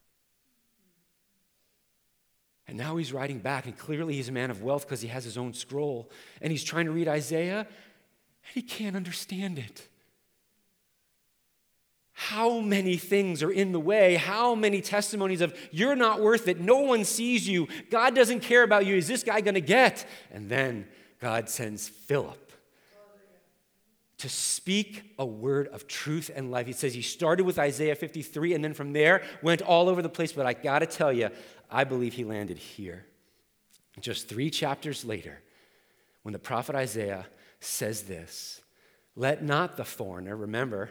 And 2.68 2.78
now 2.78 2.96
he's 2.98 3.12
riding 3.12 3.40
back, 3.40 3.66
and 3.66 3.76
clearly 3.76 4.14
he's 4.14 4.28
a 4.28 4.32
man 4.32 4.48
of 4.48 4.62
wealth 4.62 4.86
because 4.86 5.00
he 5.00 5.08
has 5.08 5.24
his 5.24 5.36
own 5.36 5.54
scroll. 5.54 6.08
And 6.40 6.52
he's 6.52 6.62
trying 6.62 6.84
to 6.84 6.92
read 6.92 7.08
Isaiah, 7.08 7.60
and 7.60 8.54
he 8.54 8.62
can't 8.62 8.94
understand 8.94 9.58
it. 9.58 9.88
How 12.22 12.60
many 12.60 12.98
things 12.98 13.42
are 13.42 13.50
in 13.50 13.72
the 13.72 13.80
way? 13.80 14.16
How 14.16 14.54
many 14.54 14.82
testimonies 14.82 15.40
of 15.40 15.56
you're 15.70 15.96
not 15.96 16.20
worth 16.20 16.48
it, 16.48 16.60
no 16.60 16.80
one 16.80 17.02
sees 17.06 17.48
you, 17.48 17.66
God 17.88 18.14
doesn't 18.14 18.40
care 18.40 18.62
about 18.62 18.84
you, 18.84 18.94
is 18.94 19.08
this 19.08 19.22
guy 19.22 19.40
gonna 19.40 19.58
get? 19.58 20.06
And 20.30 20.50
then 20.50 20.86
God 21.18 21.48
sends 21.48 21.88
Philip 21.88 22.52
to 24.18 24.28
speak 24.28 25.14
a 25.18 25.24
word 25.24 25.68
of 25.68 25.88
truth 25.88 26.30
and 26.34 26.50
life. 26.50 26.66
He 26.66 26.74
says 26.74 26.92
he 26.92 27.00
started 27.00 27.46
with 27.46 27.58
Isaiah 27.58 27.94
53 27.94 28.52
and 28.52 28.62
then 28.62 28.74
from 28.74 28.92
there 28.92 29.22
went 29.42 29.62
all 29.62 29.88
over 29.88 30.02
the 30.02 30.10
place. 30.10 30.30
But 30.30 30.44
I 30.44 30.52
got 30.52 30.80
to 30.80 30.86
tell 30.86 31.10
you, 31.14 31.30
I 31.70 31.84
believe 31.84 32.12
he 32.12 32.24
landed 32.24 32.58
here. 32.58 33.06
Just 33.98 34.28
three 34.28 34.50
chapters 34.50 35.06
later, 35.06 35.40
when 36.22 36.34
the 36.34 36.38
prophet 36.38 36.76
Isaiah 36.76 37.24
says 37.60 38.02
this 38.02 38.60
Let 39.16 39.42
not 39.42 39.78
the 39.78 39.86
foreigner, 39.86 40.36
remember, 40.36 40.90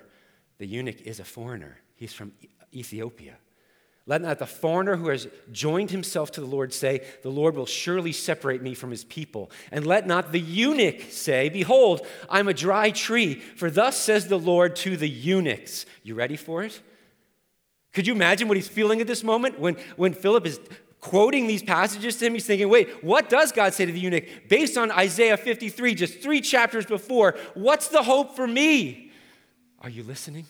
the 0.59 0.67
eunuch 0.67 1.01
is 1.01 1.19
a 1.19 1.25
foreigner, 1.25 1.77
he's 1.95 2.13
from 2.13 2.33
Ethiopia. 2.73 3.37
Let 4.09 4.23
not 4.23 4.39
the 4.39 4.47
foreigner 4.47 4.95
who 4.95 5.09
has 5.09 5.27
joined 5.51 5.91
himself 5.91 6.31
to 6.31 6.41
the 6.41 6.47
Lord 6.47 6.73
say, 6.73 7.05
The 7.21 7.29
Lord 7.29 7.55
will 7.55 7.67
surely 7.67 8.11
separate 8.11 8.59
me 8.59 8.73
from 8.73 8.89
his 8.89 9.03
people. 9.03 9.51
And 9.71 9.85
let 9.85 10.07
not 10.07 10.31
the 10.31 10.39
eunuch 10.39 11.11
say, 11.11 11.49
Behold, 11.49 12.05
I'm 12.27 12.47
a 12.47 12.53
dry 12.53 12.89
tree. 12.89 13.35
For 13.35 13.69
thus 13.69 13.95
says 13.97 14.27
the 14.27 14.39
Lord 14.39 14.75
to 14.77 14.97
the 14.97 15.07
eunuchs. 15.07 15.85
You 16.01 16.15
ready 16.15 16.37
for 16.37 16.63
it? 16.63 16.81
Could 17.93 18.07
you 18.07 18.13
imagine 18.13 18.47
what 18.47 18.57
he's 18.57 18.67
feeling 18.67 18.99
at 18.99 19.05
this 19.05 19.23
moment 19.23 19.59
when, 19.59 19.75
when 19.95 20.13
Philip 20.13 20.47
is 20.47 20.59
quoting 20.99 21.45
these 21.45 21.61
passages 21.61 22.15
to 22.15 22.25
him? 22.25 22.33
He's 22.33 22.47
thinking, 22.47 22.67
Wait, 22.67 23.03
what 23.03 23.29
does 23.29 23.51
God 23.51 23.75
say 23.75 23.85
to 23.85 23.91
the 23.91 23.99
eunuch 23.99 24.49
based 24.49 24.75
on 24.75 24.89
Isaiah 24.89 25.37
53, 25.37 25.93
just 25.93 26.19
three 26.19 26.41
chapters 26.41 26.87
before? 26.87 27.37
What's 27.53 27.89
the 27.89 28.01
hope 28.01 28.35
for 28.35 28.47
me? 28.47 29.08
Are 29.81 29.89
you 29.89 30.03
listening? 30.03 30.45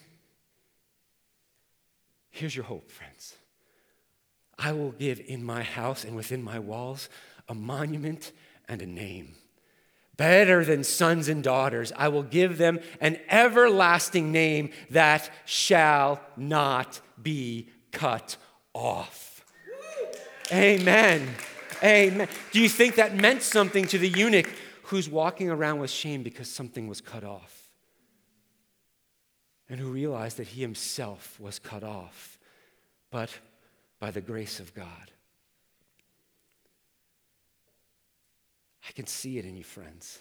Here's 2.32 2.56
your 2.56 2.66
hope, 2.66 2.90
friends. 2.90 3.36
I 4.58 4.72
will 4.74 4.92
give 4.92 5.22
in 5.26 5.44
my 5.44 5.64
house 5.64 6.04
and 6.04 6.16
within 6.16 6.44
my 6.44 6.60
walls 6.60 7.10
a 7.48 7.56
monument 7.56 8.32
and 8.68 8.82
a 8.82 8.86
name. 8.86 9.36
Better 10.18 10.66
than 10.66 10.84
sons 10.84 11.30
and 11.30 11.42
daughters, 11.42 11.94
I 11.96 12.10
will 12.10 12.24
give 12.24 12.58
them 12.58 12.80
an 13.00 13.18
everlasting 13.30 14.32
name 14.32 14.72
that 14.90 15.30
shall 15.46 16.20
not 16.36 17.00
be 17.22 17.70
cut 17.92 18.36
off. 18.74 19.46
Amen. 20.52 21.28
Amen. 21.82 22.28
Do 22.52 22.60
you 22.60 22.68
think 22.68 22.96
that 22.96 23.16
meant 23.16 23.44
something 23.44 23.88
to 23.88 23.98
the 23.98 24.10
eunuch 24.10 24.50
who's 24.84 25.08
walking 25.08 25.50
around 25.50 25.80
with 25.80 25.90
shame 25.90 26.24
because 26.24 26.50
something 26.50 26.88
was 26.88 27.00
cut 27.00 27.24
off? 27.24 27.59
And 29.70 29.80
who 29.80 29.92
realized 29.92 30.38
that 30.38 30.48
he 30.48 30.62
himself 30.62 31.40
was 31.40 31.60
cut 31.60 31.84
off, 31.84 32.40
but 33.12 33.30
by 34.00 34.12
the 34.12 34.22
grace 34.22 34.60
of 34.60 34.74
God. 34.74 35.12
I 38.88 38.92
can 38.94 39.06
see 39.06 39.38
it 39.38 39.46
in 39.46 39.56
you, 39.56 39.64
friends. 39.64 40.20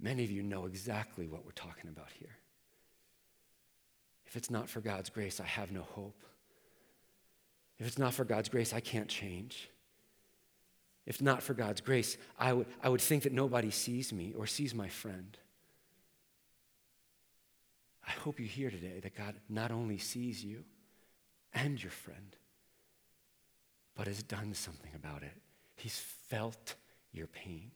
Many 0.00 0.24
of 0.24 0.30
you 0.30 0.42
know 0.42 0.64
exactly 0.64 1.26
what 1.26 1.44
we're 1.44 1.50
talking 1.52 1.90
about 1.90 2.08
here. 2.18 2.36
If 4.26 4.36
it's 4.36 4.50
not 4.50 4.68
for 4.68 4.80
God's 4.80 5.10
grace, 5.10 5.40
I 5.40 5.44
have 5.44 5.72
no 5.72 5.82
hope. 5.82 6.22
If 7.78 7.86
it's 7.86 7.98
not 7.98 8.14
for 8.14 8.24
God's 8.24 8.48
grace, 8.48 8.72
I 8.72 8.80
can't 8.80 9.08
change. 9.08 9.68
If 11.06 11.22
not 11.22 11.42
for 11.42 11.54
God's 11.54 11.80
grace, 11.80 12.16
I 12.38 12.52
would, 12.52 12.66
I 12.82 12.88
would 12.88 13.00
think 13.00 13.22
that 13.22 13.32
nobody 13.32 13.70
sees 13.70 14.12
me 14.12 14.34
or 14.36 14.46
sees 14.46 14.74
my 14.74 14.88
friend. 14.88 15.36
I 18.08 18.12
hope 18.12 18.40
you 18.40 18.46
hear 18.46 18.70
today 18.70 19.00
that 19.02 19.14
God 19.14 19.34
not 19.50 19.70
only 19.70 19.98
sees 19.98 20.42
you, 20.42 20.64
and 21.52 21.82
your 21.82 21.92
friend, 21.92 22.36
but 23.94 24.06
has 24.06 24.22
done 24.22 24.54
something 24.54 24.92
about 24.94 25.22
it. 25.22 25.32
He's 25.76 25.98
felt 26.28 26.74
your 27.12 27.26
pain, 27.26 27.70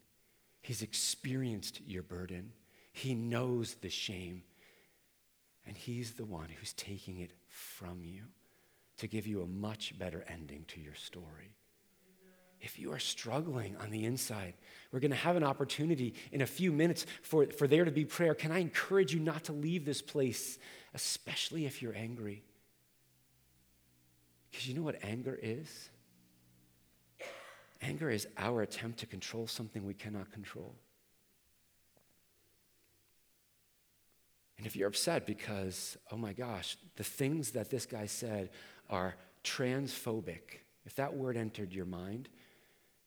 He's 0.62 0.82
experienced 0.82 1.80
your 1.86 2.02
burden, 2.02 2.52
He 2.92 3.14
knows 3.14 3.74
the 3.74 3.90
shame, 3.90 4.42
and 5.66 5.76
He's 5.76 6.12
the 6.12 6.24
one 6.24 6.48
who's 6.48 6.72
taking 6.72 7.18
it 7.18 7.32
from 7.48 8.02
you 8.02 8.22
to 8.98 9.06
give 9.06 9.26
you 9.26 9.42
a 9.42 9.46
much 9.46 9.98
better 9.98 10.24
ending 10.28 10.64
to 10.68 10.80
your 10.80 10.94
story. 10.94 11.56
If 12.62 12.78
you 12.78 12.92
are 12.92 12.98
struggling 13.00 13.76
on 13.78 13.90
the 13.90 14.04
inside, 14.04 14.54
we're 14.92 15.00
going 15.00 15.10
to 15.10 15.16
have 15.16 15.34
an 15.34 15.42
opportunity 15.42 16.14
in 16.30 16.42
a 16.42 16.46
few 16.46 16.70
minutes 16.70 17.06
for, 17.22 17.46
for 17.46 17.66
there 17.66 17.84
to 17.84 17.90
be 17.90 18.04
prayer. 18.04 18.34
Can 18.34 18.52
I 18.52 18.60
encourage 18.60 19.12
you 19.12 19.18
not 19.18 19.44
to 19.44 19.52
leave 19.52 19.84
this 19.84 20.00
place, 20.00 20.58
especially 20.94 21.66
if 21.66 21.82
you're 21.82 21.94
angry? 21.94 22.44
Because 24.50 24.68
you 24.68 24.74
know 24.74 24.82
what 24.82 25.02
anger 25.02 25.36
is? 25.42 25.90
Anger 27.82 28.10
is 28.10 28.28
our 28.38 28.62
attempt 28.62 29.00
to 29.00 29.06
control 29.06 29.48
something 29.48 29.84
we 29.84 29.94
cannot 29.94 30.30
control. 30.30 30.76
And 34.56 34.66
if 34.68 34.76
you're 34.76 34.86
upset 34.86 35.26
because, 35.26 35.96
oh 36.12 36.16
my 36.16 36.32
gosh, 36.32 36.76
the 36.94 37.02
things 37.02 37.50
that 37.52 37.70
this 37.70 37.86
guy 37.86 38.06
said 38.06 38.50
are 38.88 39.16
transphobic, 39.42 40.60
if 40.86 40.94
that 40.94 41.16
word 41.16 41.36
entered 41.36 41.72
your 41.72 41.86
mind, 41.86 42.28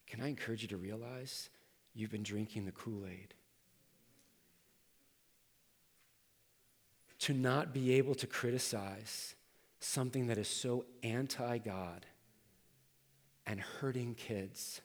can 0.07 0.21
I 0.21 0.27
encourage 0.27 0.61
you 0.61 0.67
to 0.69 0.77
realize 0.77 1.49
you've 1.93 2.11
been 2.11 2.23
drinking 2.23 2.65
the 2.65 2.71
Kool 2.71 3.05
Aid? 3.05 3.33
To 7.19 7.33
not 7.33 7.73
be 7.73 7.93
able 7.93 8.15
to 8.15 8.27
criticize 8.27 9.35
something 9.79 10.27
that 10.27 10.37
is 10.37 10.47
so 10.47 10.85
anti 11.03 11.57
God 11.57 12.05
and 13.47 13.59
hurting 13.59 14.15
kids 14.15 14.81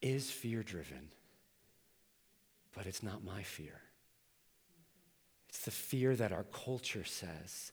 is 0.00 0.30
fear 0.30 0.62
driven, 0.62 1.08
but 2.74 2.86
it's 2.86 3.02
not 3.02 3.24
my 3.24 3.42
fear. 3.42 3.80
It's 5.48 5.64
the 5.64 5.70
fear 5.70 6.16
that 6.16 6.32
our 6.32 6.44
culture 6.44 7.04
says 7.04 7.72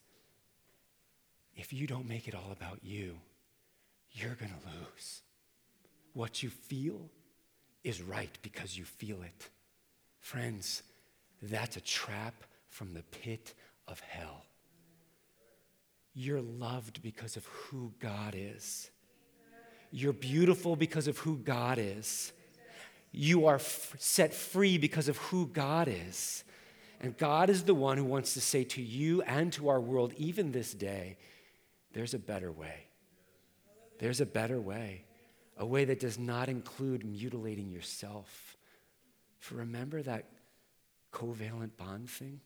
if 1.55 1.73
you 1.73 1.87
don't 1.87 2.07
make 2.07 2.27
it 2.27 2.35
all 2.35 2.51
about 2.51 2.79
you, 2.83 3.17
you're 4.11 4.35
going 4.35 4.51
to 4.51 4.79
lose. 4.79 5.21
What 6.19 6.43
you 6.43 6.49
feel 6.49 7.09
is 7.81 8.01
right 8.01 8.37
because 8.41 8.77
you 8.77 8.83
feel 8.83 9.21
it. 9.21 9.49
Friends, 10.19 10.83
That's 11.41 11.77
a 11.77 11.81
trap 11.81 12.43
from 12.67 12.93
the 12.93 13.03
pit 13.03 13.53
of 13.87 14.01
hell. 14.01 14.43
You're 16.13 16.41
loved 16.41 17.01
because 17.01 17.37
of 17.37 17.45
who 17.45 17.93
God 18.01 18.35
is. 18.37 18.91
You're 19.91 20.11
beautiful 20.11 20.75
because 20.75 21.07
of 21.07 21.17
who 21.19 21.37
God 21.37 21.77
is. 21.79 22.33
You 23.13 23.45
are 23.45 23.55
f- 23.55 23.95
set 23.97 24.33
free 24.33 24.77
because 24.77 25.07
of 25.07 25.15
who 25.15 25.47
God 25.47 25.87
is. 25.87 26.43
And 26.99 27.17
God 27.17 27.49
is 27.49 27.63
the 27.63 27.73
one 27.73 27.97
who 27.97 28.03
wants 28.03 28.33
to 28.33 28.41
say 28.41 28.65
to 28.65 28.81
you 28.81 29.21
and 29.21 29.53
to 29.53 29.69
our 29.69 29.79
world, 29.79 30.13
even 30.17 30.51
this 30.51 30.73
day, 30.73 31.15
there's 31.93 32.13
a 32.13 32.19
better 32.19 32.51
way. 32.51 32.87
There's 33.99 34.19
a 34.19 34.25
better 34.25 34.59
way, 34.59 35.05
a 35.59 35.65
way 35.65 35.83
that 35.85 35.99
does 35.99 36.17
not 36.17 36.47
include 36.47 37.05
mutilating 37.05 37.69
yourself. 37.69 38.57
For 39.39 39.55
remember 39.55 40.01
that 40.01 40.25
covalent 41.13 41.75
bond 41.77 42.09
thing? 42.09 42.39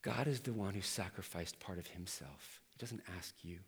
God 0.00 0.26
is 0.26 0.40
the 0.40 0.52
one 0.52 0.74
who 0.74 0.80
sacrificed 0.80 1.60
part 1.60 1.78
of 1.78 1.86
himself. 1.88 2.62
He 2.70 2.78
doesn't 2.78 3.02
ask 3.18 3.34
you. 3.42 3.58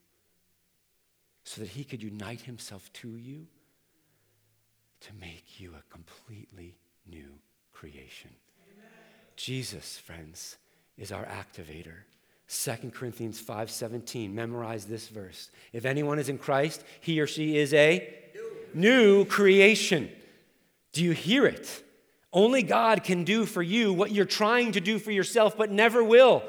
So 1.45 1.61
that 1.61 1.71
he 1.71 1.85
could 1.85 2.03
unite 2.03 2.43
himself 2.43 2.93
to 2.95 3.17
you 3.17 3.47
to 5.01 5.11
make 5.21 5.61
you 5.61 5.73
a 5.75 5.93
completely 5.93 6.77
new 7.11 7.39
creation. 7.73 8.31
Amen. 8.73 8.91
Jesus, 9.37 9.99
friends, 9.99 10.57
is 10.97 11.13
our 11.13 11.25
activator. 11.25 12.05
2 12.49 12.93
Corinthians 12.93 13.41
5:17. 13.41 14.35
Memorize 14.35 14.87
this 14.87 15.09
verse. 15.09 15.51
If 15.73 15.85
anyone 15.85 16.19
is 16.19 16.29
in 16.29 16.39
Christ, 16.39 16.83
he 17.01 17.21
or 17.21 17.27
she 17.27 17.59
is 17.59 17.75
a 17.75 18.15
new, 18.75 19.19
new 19.19 19.25
creation. 19.27 20.11
Do 20.93 21.05
you 21.05 21.13
hear 21.13 21.47
it? 21.47 21.85
Only 22.33 22.63
God 22.63 23.05
can 23.05 23.25
do 23.25 23.45
for 23.45 23.63
you 23.63 23.93
what 23.93 24.13
you're 24.13 24.25
trying 24.25 24.73
to 24.73 24.81
do 24.81 24.99
for 24.99 25.13
yourself 25.13 25.57
but 25.57 25.71
never 25.71 26.03
will. 26.03 26.43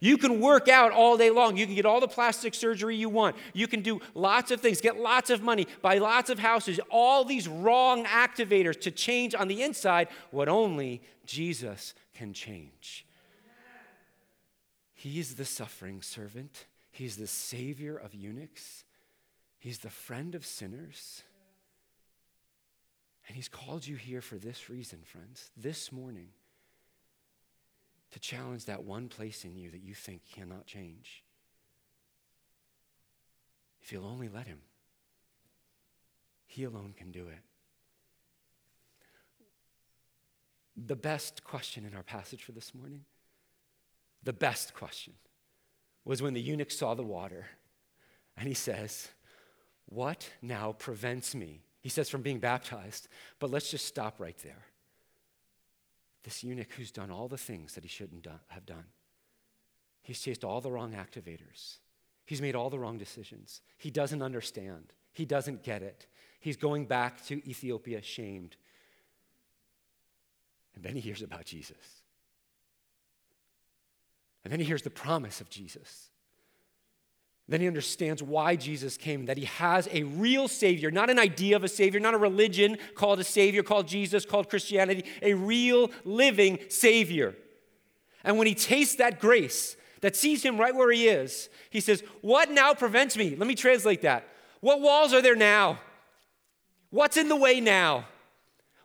You 0.00 0.16
can 0.16 0.40
work 0.40 0.68
out 0.68 0.92
all 0.92 1.18
day 1.18 1.30
long. 1.30 1.56
You 1.56 1.66
can 1.66 1.74
get 1.74 1.84
all 1.84 2.00
the 2.00 2.08
plastic 2.08 2.54
surgery 2.54 2.96
you 2.96 3.08
want. 3.08 3.36
You 3.52 3.68
can 3.68 3.82
do 3.82 4.00
lots 4.14 4.50
of 4.50 4.60
things, 4.60 4.80
get 4.80 4.98
lots 4.98 5.30
of 5.30 5.42
money, 5.42 5.66
buy 5.82 5.98
lots 5.98 6.30
of 6.30 6.38
houses, 6.38 6.80
all 6.90 7.24
these 7.24 7.46
wrong 7.46 8.04
activators 8.04 8.80
to 8.82 8.90
change 8.90 9.34
on 9.34 9.48
the 9.48 9.62
inside 9.62 10.08
what 10.30 10.48
only 10.48 11.02
Jesus 11.26 11.94
can 12.14 12.32
change. 12.32 13.04
He 15.00 15.18
is 15.18 15.36
the 15.36 15.46
suffering 15.46 16.02
servant, 16.02 16.66
He's 16.90 17.16
the 17.16 17.26
savior 17.26 17.96
of 17.96 18.14
eunuchs, 18.14 18.84
He's 19.58 19.78
the 19.78 19.88
friend 19.88 20.34
of 20.34 20.44
sinners. 20.44 21.22
And 23.26 23.34
He's 23.34 23.48
called 23.48 23.86
you 23.86 23.96
here 23.96 24.20
for 24.20 24.36
this 24.36 24.68
reason, 24.68 24.98
friends, 25.02 25.52
this 25.56 25.90
morning 25.90 26.28
to 28.10 28.20
challenge 28.20 28.66
that 28.66 28.84
one 28.84 29.08
place 29.08 29.42
in 29.42 29.56
you 29.56 29.70
that 29.70 29.82
you 29.82 29.94
think 29.94 30.20
cannot 30.30 30.66
change. 30.66 31.24
If 33.80 33.92
you'll 33.92 34.06
only 34.06 34.28
let 34.28 34.46
Him, 34.46 34.60
He 36.46 36.64
alone 36.64 36.92
can 36.94 37.10
do 37.10 37.26
it. 37.28 37.40
The 40.76 40.94
best 40.94 41.42
question 41.42 41.86
in 41.86 41.94
our 41.94 42.02
passage 42.02 42.42
for 42.42 42.52
this 42.52 42.74
morning, 42.74 43.06
the 44.22 44.32
best 44.32 44.74
question, 44.74 45.14
was 46.04 46.22
when 46.22 46.34
the 46.34 46.40
eunuch 46.40 46.70
saw 46.70 46.94
the 46.94 47.02
water 47.02 47.46
and 48.36 48.48
he 48.48 48.54
says, 48.54 49.08
What 49.86 50.30
now 50.42 50.72
prevents 50.72 51.34
me? 51.34 51.62
He 51.80 51.88
says, 51.88 52.10
from 52.10 52.20
being 52.20 52.40
baptized. 52.40 53.08
But 53.38 53.50
let's 53.50 53.70
just 53.70 53.86
stop 53.86 54.20
right 54.20 54.36
there 54.44 54.66
this 56.22 56.44
eunuch 56.44 56.72
who's 56.72 56.90
done 56.90 57.10
all 57.10 57.28
the 57.28 57.38
things 57.38 57.74
that 57.74 57.84
he 57.84 57.88
shouldn't 57.88 58.26
have 58.48 58.66
done. 58.66 58.84
He's 60.02 60.20
chased 60.20 60.44
all 60.44 60.60
the 60.60 60.70
wrong 60.70 60.92
activators. 60.92 61.78
He's 62.26 62.42
made 62.42 62.54
all 62.54 62.70
the 62.70 62.78
wrong 62.78 62.98
decisions. 62.98 63.62
He 63.78 63.90
doesn't 63.90 64.22
understand. 64.22 64.92
He 65.12 65.24
doesn't 65.24 65.62
get 65.62 65.82
it. 65.82 66.06
He's 66.38 66.56
going 66.56 66.86
back 66.86 67.24
to 67.26 67.48
Ethiopia 67.48 68.02
shamed. 68.02 68.56
And 70.74 70.84
then 70.84 70.94
he 70.94 71.00
hears 71.00 71.22
about 71.22 71.44
Jesus. 71.44 71.99
And 74.44 74.52
then 74.52 74.60
he 74.60 74.66
hears 74.66 74.82
the 74.82 74.90
promise 74.90 75.40
of 75.40 75.50
Jesus. 75.50 76.10
Then 77.50 77.60
he 77.60 77.66
understands 77.66 78.22
why 78.22 78.54
Jesus 78.54 78.96
came, 78.96 79.26
that 79.26 79.36
he 79.36 79.46
has 79.46 79.88
a 79.90 80.04
real 80.04 80.46
Savior, 80.46 80.92
not 80.92 81.10
an 81.10 81.18
idea 81.18 81.56
of 81.56 81.64
a 81.64 81.68
Savior, 81.68 81.98
not 81.98 82.14
a 82.14 82.18
religion 82.18 82.78
called 82.94 83.18
a 83.18 83.24
Savior, 83.24 83.64
called 83.64 83.88
Jesus, 83.88 84.24
called 84.24 84.48
Christianity, 84.48 85.04
a 85.20 85.34
real 85.34 85.90
living 86.04 86.60
Savior. 86.68 87.34
And 88.22 88.38
when 88.38 88.46
he 88.46 88.54
tastes 88.54 88.94
that 88.96 89.18
grace 89.18 89.76
that 90.00 90.14
sees 90.14 90.44
him 90.44 90.58
right 90.58 90.74
where 90.74 90.92
he 90.92 91.08
is, 91.08 91.48
he 91.70 91.80
says, 91.80 92.04
What 92.20 92.52
now 92.52 92.72
prevents 92.72 93.16
me? 93.16 93.34
Let 93.34 93.48
me 93.48 93.56
translate 93.56 94.02
that. 94.02 94.28
What 94.60 94.80
walls 94.80 95.12
are 95.12 95.22
there 95.22 95.34
now? 95.34 95.80
What's 96.90 97.16
in 97.16 97.28
the 97.28 97.36
way 97.36 97.60
now? 97.60 98.06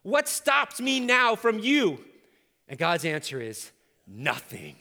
What 0.01 0.27
stops 0.27 0.81
me 0.81 0.99
now 0.99 1.35
from 1.35 1.59
you? 1.59 2.03
And 2.67 2.79
God's 2.79 3.05
answer 3.05 3.39
is 3.39 3.71
nothing. 4.07 4.75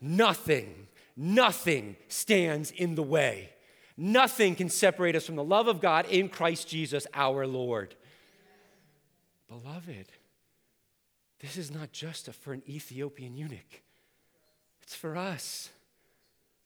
Nothing. 0.00 0.86
Nothing 1.16 1.96
stands 2.08 2.70
in 2.70 2.94
the 2.94 3.02
way. 3.02 3.50
Nothing 3.96 4.54
can 4.54 4.68
separate 4.68 5.16
us 5.16 5.26
from 5.26 5.34
the 5.34 5.42
love 5.42 5.66
of 5.66 5.80
God 5.80 6.06
in 6.06 6.28
Christ 6.28 6.68
Jesus 6.68 7.06
our 7.12 7.46
Lord. 7.46 7.96
Beloved, 9.48 10.06
this 11.40 11.56
is 11.56 11.72
not 11.72 11.90
just 11.90 12.32
for 12.32 12.52
an 12.52 12.62
Ethiopian 12.68 13.36
eunuch, 13.36 13.82
it's 14.82 14.94
for 14.94 15.16
us. 15.16 15.70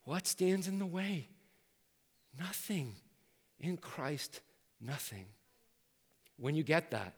What 0.05 0.27
stands 0.27 0.69
in 0.69 0.79
the 0.79 0.87
way? 0.87 1.29
Nothing. 2.39 2.97
In 3.61 3.77
Christ, 3.77 4.41
nothing. 4.81 5.27
When 6.37 6.57
you 6.57 6.65
get 6.65 6.91
that, 6.91 7.15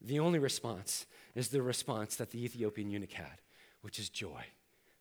the 0.00 0.20
only 0.20 0.38
response 0.38 1.06
is 1.34 1.48
the 1.48 1.62
response 1.62 2.16
that 2.16 2.30
the 2.30 2.44
Ethiopian 2.44 2.90
eunuch 2.90 3.12
had, 3.12 3.40
which 3.80 3.98
is 3.98 4.10
joy. 4.10 4.44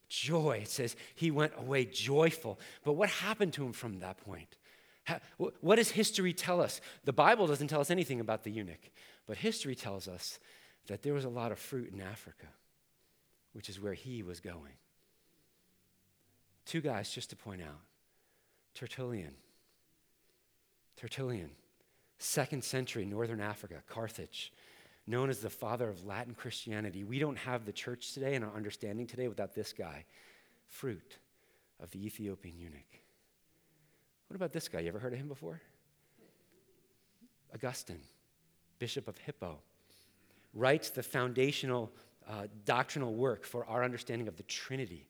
Joy. 0.09 0.61
It 0.63 0.69
says 0.69 0.95
he 1.15 1.31
went 1.31 1.53
away 1.57 1.85
joyful. 1.85 2.59
But 2.83 2.93
what 2.93 3.09
happened 3.09 3.53
to 3.53 3.65
him 3.65 3.73
from 3.73 3.99
that 3.99 4.17
point? 4.17 4.55
What 5.37 5.77
does 5.77 5.91
history 5.91 6.33
tell 6.33 6.61
us? 6.61 6.81
The 7.05 7.13
Bible 7.13 7.47
doesn't 7.47 7.69
tell 7.69 7.79
us 7.81 7.91
anything 7.91 8.19
about 8.19 8.43
the 8.43 8.51
eunuch, 8.51 8.91
but 9.25 9.37
history 9.37 9.75
tells 9.75 10.07
us 10.07 10.39
that 10.87 11.01
there 11.01 11.13
was 11.13 11.23
a 11.23 11.29
lot 11.29 11.51
of 11.51 11.59
fruit 11.59 11.93
in 11.93 12.01
Africa, 12.01 12.47
which 13.53 13.69
is 13.69 13.79
where 13.79 13.93
he 13.93 14.23
was 14.23 14.39
going. 14.41 14.73
Two 16.65 16.81
guys 16.81 17.09
just 17.09 17.29
to 17.29 17.35
point 17.37 17.61
out 17.61 17.79
Tertullian. 18.73 19.35
Tertullian, 20.97 21.51
second 22.19 22.63
century, 22.63 23.05
northern 23.05 23.39
Africa, 23.39 23.83
Carthage 23.87 24.51
known 25.07 25.29
as 25.29 25.39
the 25.39 25.49
father 25.49 25.89
of 25.89 26.05
Latin 26.05 26.33
Christianity. 26.33 27.03
We 27.03 27.17
don't 27.17 27.37
have 27.37 27.65
the 27.65 27.71
church 27.71 28.13
today 28.13 28.35
and 28.35 28.43
our 28.43 28.53
understanding 28.55 29.07
today 29.07 29.29
without 29.29 29.55
this 29.55 29.73
guy, 29.73 30.03
fruit 30.67 31.17
of 31.81 31.89
the 31.91 32.05
Ethiopian 32.05 32.59
eunuch. 32.59 33.01
What 34.27 34.35
about 34.35 34.51
this 34.51 34.67
guy? 34.67 34.81
You 34.81 34.89
ever 34.89 34.99
heard 34.99 35.13
of 35.13 35.19
him 35.19 35.29
before? 35.29 35.61
Augustine, 37.53 38.01
Bishop 38.77 39.07
of 39.07 39.17
Hippo, 39.19 39.57
writes 40.53 40.89
the 40.89 41.03
foundational 41.03 41.91
uh, 42.29 42.47
doctrinal 42.65 43.13
work 43.13 43.45
for 43.45 43.65
our 43.65 43.85
understanding 43.85 44.27
of 44.27 44.35
the 44.35 44.43
Trinity 44.43 45.07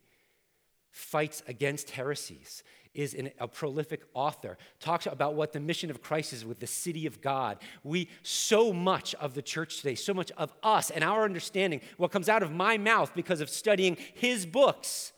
fights 0.91 1.43
against 1.47 1.91
heresies, 1.91 2.63
is 2.93 3.13
an, 3.13 3.29
a 3.39 3.47
prolific 3.47 4.01
author, 4.13 4.57
talks 4.79 5.05
about 5.05 5.35
what 5.35 5.53
the 5.53 5.59
mission 5.59 5.91
of 5.91 6.01
Christ 6.01 6.33
is 6.33 6.43
with 6.43 6.59
the 6.59 6.67
city 6.67 7.05
of 7.05 7.21
God. 7.21 7.59
We, 7.83 8.09
so 8.23 8.73
much 8.73 9.13
of 9.15 9.35
the 9.35 9.41
church 9.41 9.77
today, 9.77 9.95
so 9.95 10.13
much 10.13 10.31
of 10.31 10.51
us 10.63 10.89
and 10.89 11.03
our 11.03 11.23
understanding, 11.23 11.81
what 11.97 12.11
comes 12.11 12.27
out 12.27 12.41
of 12.41 12.51
my 12.51 12.77
mouth 12.77 13.11
because 13.13 13.39
of 13.39 13.49
studying 13.49 13.97
his 14.15 14.45
books, 14.45 15.13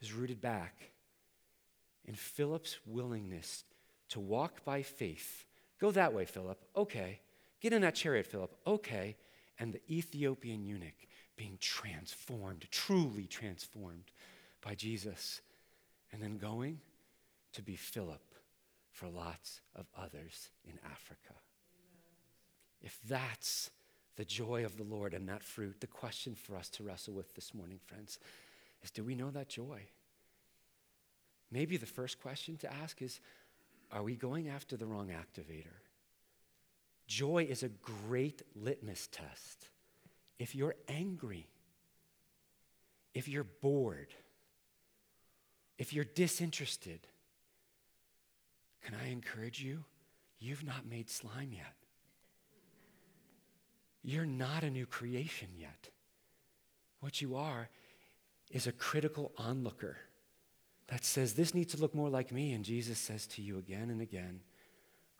is 0.00 0.12
rooted 0.12 0.40
back 0.40 0.92
in 2.04 2.14
Philip's 2.14 2.78
willingness 2.86 3.64
to 4.10 4.20
walk 4.20 4.64
by 4.64 4.82
faith. 4.82 5.44
Go 5.80 5.90
that 5.90 6.12
way, 6.12 6.24
Philip. 6.24 6.58
Okay. 6.76 7.20
Get 7.60 7.72
in 7.72 7.82
that 7.82 7.94
chariot, 7.94 8.26
Philip. 8.26 8.54
Okay. 8.66 9.16
And 9.58 9.72
the 9.72 9.80
Ethiopian 9.90 10.64
eunuch 10.64 11.06
being 11.36 11.58
transformed, 11.60 12.66
truly 12.70 13.26
transformed 13.26 14.12
by 14.64 14.74
Jesus, 14.74 15.40
and 16.12 16.22
then 16.22 16.38
going 16.38 16.80
to 17.52 17.62
be 17.62 17.76
Philip 17.76 18.22
for 18.92 19.08
lots 19.08 19.60
of 19.74 19.86
others 19.96 20.50
in 20.64 20.78
Africa. 20.84 21.34
If 22.82 22.98
that's 23.08 23.70
the 24.16 24.24
joy 24.24 24.64
of 24.64 24.76
the 24.76 24.84
Lord 24.84 25.14
and 25.14 25.28
that 25.28 25.42
fruit, 25.42 25.80
the 25.80 25.86
question 25.86 26.34
for 26.34 26.56
us 26.56 26.68
to 26.70 26.82
wrestle 26.82 27.14
with 27.14 27.34
this 27.34 27.54
morning, 27.54 27.78
friends, 27.86 28.18
is 28.82 28.90
do 28.90 29.04
we 29.04 29.14
know 29.14 29.30
that 29.30 29.48
joy? 29.48 29.82
Maybe 31.50 31.76
the 31.76 31.86
first 31.86 32.20
question 32.20 32.56
to 32.58 32.72
ask 32.72 33.02
is 33.02 33.20
are 33.92 34.02
we 34.02 34.14
going 34.14 34.48
after 34.48 34.76
the 34.76 34.86
wrong 34.86 35.08
activator? 35.08 35.80
Joy 37.06 37.46
is 37.50 37.64
a 37.64 37.68
great 37.68 38.42
litmus 38.54 39.08
test 39.10 39.68
if 40.40 40.54
you're 40.54 40.74
angry, 40.88 41.46
if 43.12 43.28
you're 43.28 43.44
bored, 43.44 44.14
if 45.80 45.94
you're 45.94 46.04
disinterested, 46.04 47.00
can 48.84 48.94
I 49.02 49.10
encourage 49.10 49.62
you? 49.62 49.84
You've 50.38 50.62
not 50.62 50.86
made 50.86 51.08
slime 51.08 51.52
yet. 51.54 51.72
You're 54.02 54.26
not 54.26 54.62
a 54.62 54.68
new 54.68 54.84
creation 54.84 55.48
yet. 55.56 55.88
What 57.00 57.22
you 57.22 57.34
are 57.34 57.70
is 58.50 58.66
a 58.66 58.72
critical 58.72 59.32
onlooker 59.38 59.96
that 60.88 61.06
says, 61.06 61.32
This 61.32 61.54
needs 61.54 61.74
to 61.74 61.80
look 61.80 61.94
more 61.94 62.10
like 62.10 62.30
me. 62.30 62.52
And 62.52 62.62
Jesus 62.62 62.98
says 62.98 63.26
to 63.28 63.42
you 63.42 63.56
again 63.56 63.88
and 63.88 64.02
again, 64.02 64.40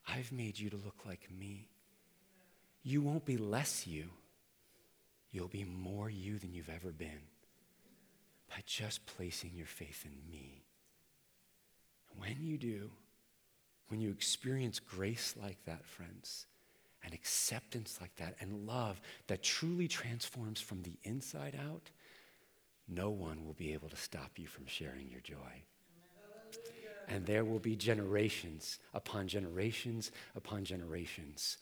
I've 0.06 0.30
made 0.30 0.58
you 0.58 0.68
to 0.68 0.76
look 0.76 1.06
like 1.06 1.26
me. 1.30 1.70
You 2.82 3.00
won't 3.00 3.24
be 3.24 3.38
less 3.38 3.86
you, 3.86 4.10
you'll 5.30 5.48
be 5.48 5.64
more 5.64 6.10
you 6.10 6.38
than 6.38 6.52
you've 6.52 6.68
ever 6.68 6.92
been 6.92 7.29
by 8.50 8.56
just 8.66 9.06
placing 9.06 9.52
your 9.54 9.66
faith 9.66 10.04
in 10.04 10.30
me. 10.30 10.64
When 12.16 12.36
you 12.40 12.58
do, 12.58 12.90
when 13.88 14.00
you 14.00 14.10
experience 14.10 14.80
grace 14.80 15.34
like 15.40 15.64
that, 15.64 15.86
friends, 15.86 16.46
and 17.04 17.14
acceptance 17.14 17.98
like 18.00 18.14
that, 18.16 18.34
and 18.40 18.66
love 18.66 19.00
that 19.28 19.42
truly 19.42 19.88
transforms 19.88 20.60
from 20.60 20.82
the 20.82 20.98
inside 21.04 21.58
out, 21.70 21.90
no 22.88 23.08
one 23.10 23.46
will 23.46 23.54
be 23.54 23.72
able 23.72 23.88
to 23.88 23.96
stop 23.96 24.32
you 24.36 24.46
from 24.46 24.66
sharing 24.66 25.08
your 25.08 25.20
joy. 25.20 25.62
And 27.08 27.24
there 27.24 27.44
will 27.44 27.58
be 27.58 27.76
generations 27.76 28.78
upon 28.94 29.28
generations 29.28 30.10
upon 30.36 30.64
generations 30.64 31.56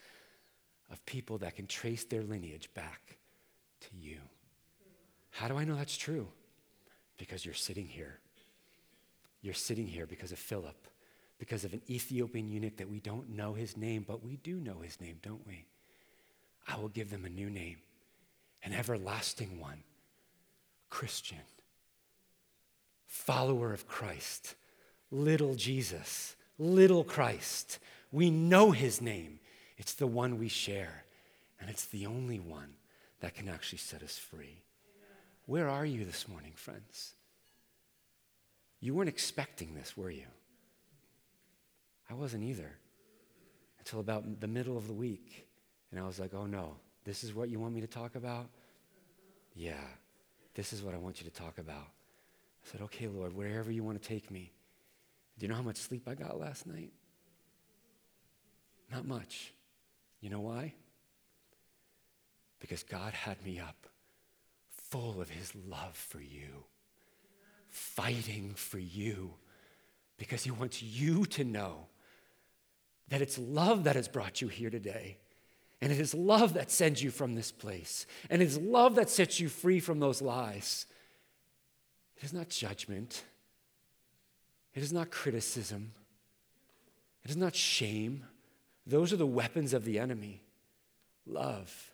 of 0.90 1.04
people 1.06 1.38
that 1.38 1.56
can 1.56 1.66
trace 1.66 2.04
their 2.04 2.22
lineage 2.22 2.68
back 2.74 3.18
to 3.80 3.88
you. 3.98 4.18
How 5.30 5.48
do 5.48 5.56
I 5.56 5.64
know 5.64 5.76
that's 5.76 5.96
true? 5.96 6.28
Because 7.18 7.44
you're 7.44 7.54
sitting 7.54 7.86
here. 7.86 8.18
You're 9.42 9.54
sitting 9.54 9.86
here 9.86 10.06
because 10.06 10.32
of 10.32 10.38
Philip, 10.38 10.88
because 11.38 11.64
of 11.64 11.72
an 11.72 11.82
Ethiopian 11.88 12.48
eunuch 12.48 12.76
that 12.78 12.88
we 12.88 13.00
don't 13.00 13.30
know 13.30 13.54
his 13.54 13.76
name, 13.76 14.04
but 14.06 14.24
we 14.24 14.36
do 14.36 14.56
know 14.56 14.78
his 14.82 15.00
name, 15.00 15.18
don't 15.22 15.46
we? 15.46 15.64
I 16.66 16.76
will 16.76 16.88
give 16.88 17.10
them 17.10 17.24
a 17.24 17.30
new 17.30 17.48
name, 17.50 17.78
an 18.62 18.72
everlasting 18.72 19.60
one 19.60 19.82
Christian, 20.90 21.38
follower 23.06 23.72
of 23.72 23.86
Christ, 23.86 24.54
little 25.10 25.54
Jesus, 25.54 26.36
little 26.58 27.04
Christ. 27.04 27.78
We 28.10 28.30
know 28.30 28.72
his 28.72 29.00
name. 29.00 29.38
It's 29.76 29.94
the 29.94 30.06
one 30.06 30.38
we 30.38 30.48
share, 30.48 31.04
and 31.60 31.70
it's 31.70 31.86
the 31.86 32.06
only 32.06 32.40
one 32.40 32.74
that 33.20 33.34
can 33.34 33.48
actually 33.48 33.78
set 33.78 34.02
us 34.02 34.18
free. 34.18 34.62
Where 35.48 35.70
are 35.70 35.86
you 35.86 36.04
this 36.04 36.28
morning, 36.28 36.52
friends? 36.54 37.14
You 38.80 38.92
weren't 38.92 39.08
expecting 39.08 39.74
this, 39.74 39.96
were 39.96 40.10
you? 40.10 40.26
I 42.10 42.12
wasn't 42.12 42.44
either 42.44 42.70
until 43.78 44.00
about 44.00 44.40
the 44.40 44.46
middle 44.46 44.76
of 44.76 44.86
the 44.86 44.92
week. 44.92 45.48
And 45.90 45.98
I 45.98 46.04
was 46.04 46.20
like, 46.20 46.34
oh 46.34 46.44
no, 46.44 46.76
this 47.04 47.24
is 47.24 47.32
what 47.32 47.48
you 47.48 47.58
want 47.58 47.72
me 47.72 47.80
to 47.80 47.86
talk 47.86 48.14
about? 48.14 48.50
Yeah, 49.54 49.86
this 50.52 50.74
is 50.74 50.82
what 50.82 50.94
I 50.94 50.98
want 50.98 51.18
you 51.18 51.24
to 51.24 51.34
talk 51.34 51.56
about. 51.56 51.88
I 52.62 52.70
said, 52.70 52.82
okay, 52.82 53.08
Lord, 53.08 53.34
wherever 53.34 53.72
you 53.72 53.82
want 53.82 54.02
to 54.02 54.06
take 54.06 54.30
me. 54.30 54.52
Do 55.38 55.46
you 55.46 55.48
know 55.48 55.56
how 55.56 55.62
much 55.62 55.78
sleep 55.78 56.06
I 56.06 56.14
got 56.14 56.38
last 56.38 56.66
night? 56.66 56.92
Not 58.92 59.06
much. 59.06 59.54
You 60.20 60.28
know 60.28 60.40
why? 60.40 60.74
Because 62.60 62.82
God 62.82 63.14
had 63.14 63.42
me 63.42 63.58
up 63.58 63.86
full 64.90 65.20
of 65.20 65.30
his 65.30 65.52
love 65.54 65.96
for 65.96 66.20
you, 66.20 66.64
fighting 67.68 68.54
for 68.54 68.78
you, 68.78 69.34
because 70.16 70.44
he 70.44 70.50
wants 70.50 70.82
you 70.82 71.24
to 71.26 71.44
know 71.44 71.86
that 73.08 73.22
it's 73.22 73.38
love 73.38 73.84
that 73.84 73.96
has 73.96 74.08
brought 74.08 74.40
you 74.40 74.48
here 74.48 74.70
today. 74.70 75.18
And 75.80 75.92
it 75.92 76.00
is 76.00 76.12
love 76.12 76.54
that 76.54 76.70
sends 76.70 77.02
you 77.02 77.10
from 77.10 77.34
this 77.34 77.52
place. 77.52 78.06
And 78.28 78.42
it 78.42 78.46
is 78.46 78.58
love 78.58 78.96
that 78.96 79.08
sets 79.08 79.38
you 79.38 79.48
free 79.48 79.78
from 79.78 80.00
those 80.00 80.20
lies. 80.20 80.86
It 82.16 82.24
is 82.24 82.32
not 82.32 82.48
judgment. 82.48 83.22
It 84.74 84.82
is 84.82 84.92
not 84.92 85.10
criticism. 85.10 85.92
It 87.24 87.30
is 87.30 87.36
not 87.36 87.54
shame. 87.54 88.24
Those 88.86 89.12
are 89.12 89.16
the 89.16 89.26
weapons 89.26 89.72
of 89.72 89.84
the 89.84 89.98
enemy. 89.98 90.42
Love 91.26 91.92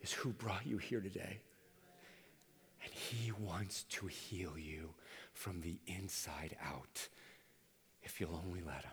is 0.00 0.12
who 0.12 0.30
brought 0.30 0.66
you 0.66 0.78
here 0.78 1.00
today. 1.00 1.40
He 3.08 3.32
wants 3.32 3.84
to 3.84 4.08
heal 4.08 4.58
you 4.58 4.90
from 5.32 5.62
the 5.62 5.78
inside 5.86 6.56
out 6.62 7.08
if 8.02 8.20
you'll 8.20 8.38
only 8.46 8.60
let 8.60 8.84
him. 8.84 8.92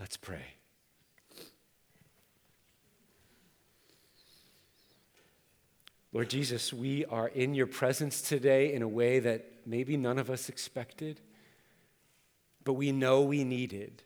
Let's 0.00 0.16
pray. 0.16 0.56
Lord 6.12 6.28
Jesus, 6.28 6.72
we 6.72 7.04
are 7.04 7.28
in 7.28 7.54
your 7.54 7.68
presence 7.68 8.20
today 8.20 8.72
in 8.72 8.82
a 8.82 8.88
way 8.88 9.20
that 9.20 9.44
maybe 9.64 9.96
none 9.96 10.18
of 10.18 10.28
us 10.28 10.48
expected, 10.48 11.20
but 12.64 12.72
we 12.72 12.90
know 12.90 13.22
we 13.22 13.44
needed. 13.44 14.02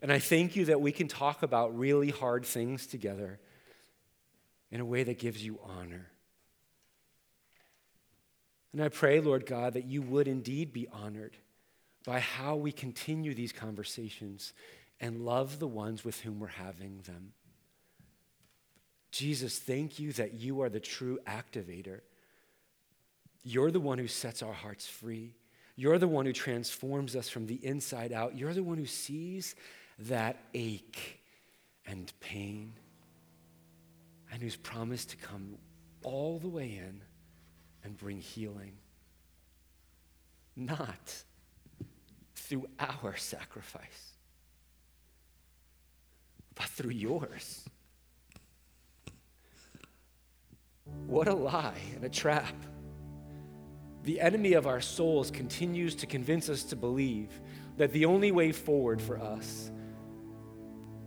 And 0.00 0.10
I 0.10 0.20
thank 0.20 0.56
you 0.56 0.64
that 0.66 0.80
we 0.80 0.92
can 0.92 1.06
talk 1.06 1.42
about 1.42 1.76
really 1.78 2.10
hard 2.10 2.46
things 2.46 2.86
together 2.86 3.40
in 4.70 4.80
a 4.80 4.86
way 4.86 5.02
that 5.04 5.18
gives 5.18 5.44
you 5.44 5.58
honor. 5.62 6.12
And 8.78 8.84
I 8.84 8.90
pray, 8.90 9.18
Lord 9.18 9.44
God, 9.44 9.72
that 9.72 9.86
you 9.86 10.02
would 10.02 10.28
indeed 10.28 10.72
be 10.72 10.86
honored 10.92 11.36
by 12.06 12.20
how 12.20 12.54
we 12.54 12.70
continue 12.70 13.34
these 13.34 13.50
conversations 13.50 14.52
and 15.00 15.24
love 15.24 15.58
the 15.58 15.66
ones 15.66 16.04
with 16.04 16.20
whom 16.20 16.38
we're 16.38 16.46
having 16.46 17.00
them. 17.00 17.32
Jesus, 19.10 19.58
thank 19.58 19.98
you 19.98 20.12
that 20.12 20.34
you 20.34 20.62
are 20.62 20.68
the 20.68 20.78
true 20.78 21.18
activator. 21.26 22.02
You're 23.42 23.72
the 23.72 23.80
one 23.80 23.98
who 23.98 24.06
sets 24.06 24.44
our 24.44 24.52
hearts 24.52 24.86
free. 24.86 25.34
You're 25.74 25.98
the 25.98 26.06
one 26.06 26.24
who 26.24 26.32
transforms 26.32 27.16
us 27.16 27.28
from 27.28 27.48
the 27.48 27.58
inside 27.66 28.12
out. 28.12 28.38
You're 28.38 28.54
the 28.54 28.62
one 28.62 28.78
who 28.78 28.86
sees 28.86 29.56
that 29.98 30.36
ache 30.54 31.18
and 31.84 32.12
pain 32.20 32.74
and 34.30 34.40
who's 34.40 34.54
promised 34.54 35.10
to 35.10 35.16
come 35.16 35.58
all 36.04 36.38
the 36.38 36.46
way 36.46 36.76
in 36.76 37.02
and 37.84 37.96
bring 37.96 38.20
healing. 38.20 38.72
Not 40.56 41.24
through 42.34 42.68
our 42.78 43.16
sacrifice, 43.16 44.12
but 46.54 46.66
through 46.66 46.90
yours. 46.90 47.64
What 51.06 51.28
a 51.28 51.34
lie 51.34 51.80
and 51.94 52.04
a 52.04 52.08
trap. 52.08 52.54
The 54.04 54.20
enemy 54.20 54.54
of 54.54 54.66
our 54.66 54.80
souls 54.80 55.30
continues 55.30 55.94
to 55.96 56.06
convince 56.06 56.48
us 56.48 56.64
to 56.64 56.76
believe 56.76 57.40
that 57.76 57.92
the 57.92 58.06
only 58.06 58.32
way 58.32 58.52
forward 58.52 59.00
for 59.00 59.18
us 59.18 59.70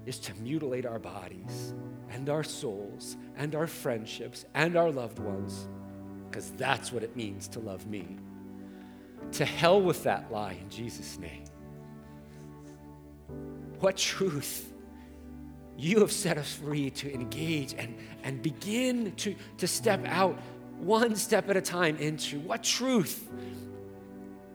is 0.06 0.20
to 0.20 0.34
mutilate 0.36 0.86
our 0.86 1.00
bodies 1.00 1.74
and 2.10 2.30
our 2.30 2.44
souls 2.44 3.18
and 3.36 3.56
our 3.56 3.68
friendships 3.68 4.46
and 4.54 4.76
our 4.76 4.92
loved 4.92 5.20
ones, 5.20 5.68
because 6.32 6.52
that's 6.52 6.94
what 6.94 7.04
it 7.04 7.16
means 7.18 7.50
to 7.50 7.60
love 7.60 7.86
me. 7.88 8.08
To 9.34 9.46
hell 9.46 9.82
with 9.82 10.04
that 10.04 10.32
lie 10.32 10.54
in 10.54 10.70
Jesus' 10.70 11.20
name. 11.20 11.44
What 13.82 13.98
truth 13.98 14.72
you 15.78 16.00
have 16.00 16.12
set 16.12 16.38
us 16.38 16.54
free 16.54 16.90
to 16.92 17.14
engage 17.14 17.74
and, 17.74 17.96
and 18.24 18.42
begin 18.42 19.12
to, 19.18 19.36
to 19.58 19.68
step 19.68 20.06
out 20.06 20.40
one 20.80 21.16
step 21.16 21.50
at 21.50 21.58
a 21.58 21.62
time 21.62 21.98
into 21.98 22.40
what 22.40 22.64
truth 22.64 23.30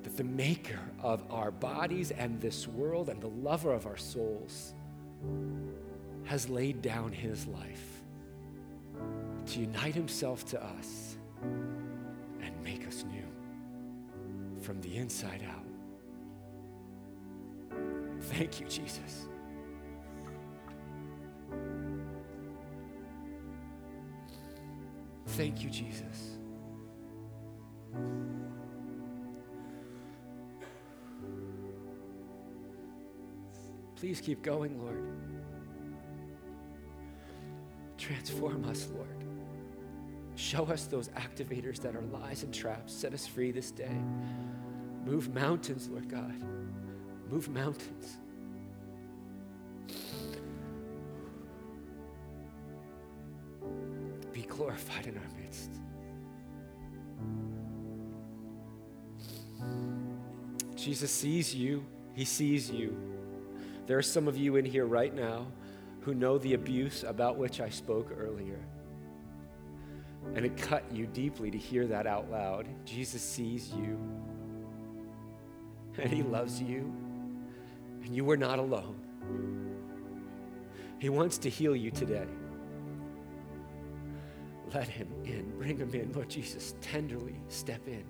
that 0.03 0.17
the 0.17 0.25
maker 0.25 0.81
of 1.03 1.23
our 1.31 1.51
bodies 1.51 2.11
and 2.11 2.41
this 2.41 2.67
world 2.67 3.09
and 3.09 3.21
the 3.21 3.29
lover 3.29 3.73
of 3.73 3.87
our 3.87 3.97
souls 3.97 4.73
has 6.25 6.49
laid 6.49 6.81
down 6.81 7.13
his 7.13 7.47
life 7.47 8.03
to 9.47 9.61
unite 9.61 9.95
himself 9.95 10.45
to 10.47 10.63
us 10.63 11.16
from 14.67 14.81
the 14.81 14.97
inside 14.97 15.47
out. 15.49 15.65
Thank 18.21 18.61
you, 18.61 18.67
Jesus. 18.67 19.29
Thank 25.27 25.63
you, 25.63 25.71
Jesus. 25.71 26.39
Please 33.95 34.21
keep 34.21 34.43
going, 34.43 34.83
Lord. 34.83 35.01
Transform 37.97 38.65
us, 38.65 38.89
Lord. 38.93 39.26
Show 40.47 40.67
us 40.67 40.85
those 40.85 41.09
activators 41.09 41.81
that 41.81 41.97
are 41.97 42.03
lies 42.03 42.45
and 42.45 42.55
traps. 42.55 42.93
Set 42.93 43.13
us 43.13 43.27
free 43.27 43.51
this 43.51 43.73
day. 43.73 43.97
Move 45.05 45.35
mountains, 45.35 45.89
Lord 45.89 46.09
God. 46.09 46.33
Move 47.29 47.49
mountains. 47.49 48.19
Be 54.33 54.43
glorified 54.43 55.09
in 55.09 55.19
our 55.19 55.29
midst. 55.37 55.81
Jesus 60.77 61.11
sees 61.11 61.53
you, 61.53 61.85
He 62.15 62.25
sees 62.25 62.71
you. 62.71 62.97
There 63.89 63.99
are 63.99 64.03
some 64.03 64.29
of 64.29 64.37
you 64.39 64.55
in 64.55 64.65
here 64.65 64.87
right 64.87 65.13
now 65.13 65.49
who 66.03 66.15
know 66.15 66.39
the 66.39 66.55
abuse 66.55 67.03
about 67.03 67.37
which 67.37 67.61
I 67.61 67.69
spoke 67.69 68.13
earlier. 68.17 68.61
And 70.35 70.45
it 70.45 70.57
cut 70.57 70.85
you 70.93 71.07
deeply 71.07 71.51
to 71.51 71.59
hear 71.59 71.87
that 71.87 72.07
out 72.07 72.31
loud. 72.31 72.67
Jesus 72.85 73.23
sees 73.23 73.71
you, 73.73 73.99
and 75.99 76.13
He 76.13 76.23
loves 76.23 76.61
you, 76.61 76.93
and 78.05 78.15
you 78.15 78.29
are 78.31 78.37
not 78.37 78.59
alone. 78.59 79.01
He 80.99 81.09
wants 81.09 81.39
to 81.39 81.49
heal 81.49 81.75
you 81.75 81.91
today. 81.91 82.27
Let 84.75 84.89
Him 84.89 85.09
in. 85.25 85.59
Bring 85.59 85.79
Him 85.79 85.95
in. 85.95 86.13
Lord 86.13 86.29
Jesus, 86.29 86.75
tenderly 86.81 87.37
step 87.49 87.81
in. 87.87 88.05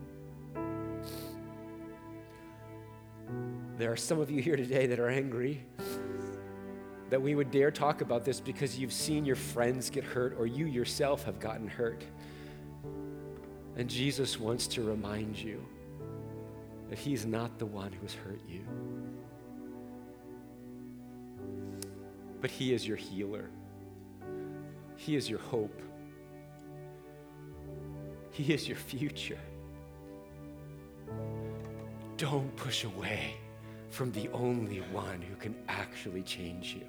There 3.78 3.92
are 3.92 3.96
some 3.96 4.18
of 4.18 4.30
you 4.30 4.40
here 4.40 4.56
today 4.56 4.86
that 4.86 4.98
are 4.98 5.10
angry 5.10 5.62
that 7.10 7.20
we 7.20 7.34
would 7.34 7.50
dare 7.50 7.70
talk 7.70 8.00
about 8.00 8.24
this 8.24 8.40
because 8.40 8.78
you've 8.78 8.92
seen 8.92 9.24
your 9.24 9.36
friends 9.36 9.90
get 9.90 10.04
hurt 10.04 10.34
or 10.38 10.46
you 10.46 10.66
yourself 10.66 11.24
have 11.24 11.38
gotten 11.38 11.68
hurt. 11.68 12.04
And 13.76 13.88
Jesus 13.88 14.40
wants 14.40 14.66
to 14.68 14.82
remind 14.82 15.36
you 15.36 15.64
that 16.88 16.98
He's 16.98 17.24
not 17.26 17.58
the 17.58 17.66
one 17.66 17.92
who's 17.92 18.14
hurt 18.14 18.40
you, 18.48 18.64
but 22.40 22.50
He 22.50 22.72
is 22.72 22.86
your 22.86 22.96
healer, 22.96 23.50
He 24.96 25.14
is 25.14 25.28
your 25.28 25.40
hope, 25.40 25.80
He 28.30 28.52
is 28.52 28.66
your 28.66 28.78
future. 28.78 29.38
Don't 32.16 32.54
push 32.56 32.84
away 32.84 33.34
from 33.90 34.10
the 34.12 34.28
only 34.30 34.78
one 34.92 35.20
who 35.20 35.36
can 35.36 35.54
actually 35.68 36.22
change 36.22 36.74
you. 36.74 36.86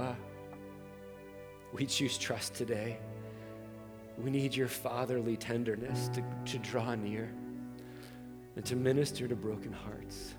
Abba, 0.00 0.16
we 1.72 1.86
choose 1.86 2.16
trust 2.16 2.54
today. 2.54 2.98
We 4.18 4.30
need 4.30 4.54
your 4.54 4.68
fatherly 4.68 5.36
tenderness 5.36 6.08
to, 6.08 6.24
to 6.46 6.58
draw 6.58 6.94
near 6.94 7.30
and 8.56 8.64
to 8.64 8.76
minister 8.76 9.28
to 9.28 9.36
broken 9.36 9.72
hearts, 9.72 10.34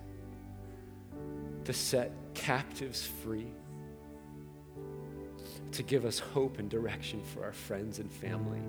to 1.65 1.73
set 1.73 2.11
captives 2.33 3.07
free, 3.23 3.47
to 5.71 5.83
give 5.83 6.05
us 6.05 6.19
hope 6.19 6.59
and 6.59 6.69
direction 6.69 7.21
for 7.23 7.43
our 7.43 7.53
friends 7.53 7.99
and 7.99 8.11
family. 8.11 8.61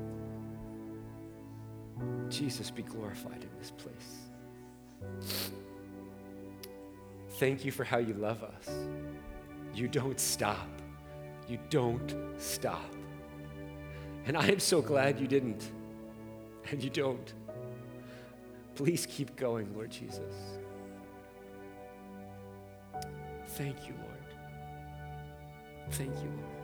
Jesus, 2.29 2.71
be 2.71 2.83
glorified 2.83 3.43
in 3.43 3.51
this 3.59 3.71
place. 3.71 4.19
Thank 7.39 7.65
you 7.65 7.73
for 7.73 7.85
how 7.85 7.99
you 7.99 8.15
love 8.15 8.43
us. 8.43 8.69
You 9.75 9.89
don't 9.89 10.21
stop. 10.21 10.82
You 11.49 11.59
don't 11.71 12.15
stop. 12.39 12.93
And 14.27 14.37
I 14.37 14.47
am 14.47 14.61
so 14.61 14.81
glad 14.81 15.19
you 15.19 15.27
didn't. 15.27 15.71
And 16.71 16.83
you 16.83 16.91
don't. 16.91 17.33
Please 18.75 19.07
keep 19.07 19.37
going, 19.37 19.75
Lord 19.75 19.91
Jesus. 19.91 20.59
Thank 23.49 23.87
you, 23.87 23.95
Lord. 23.99 24.13
Thank 25.91 26.15
you, 26.17 26.31
Lord. 26.31 26.62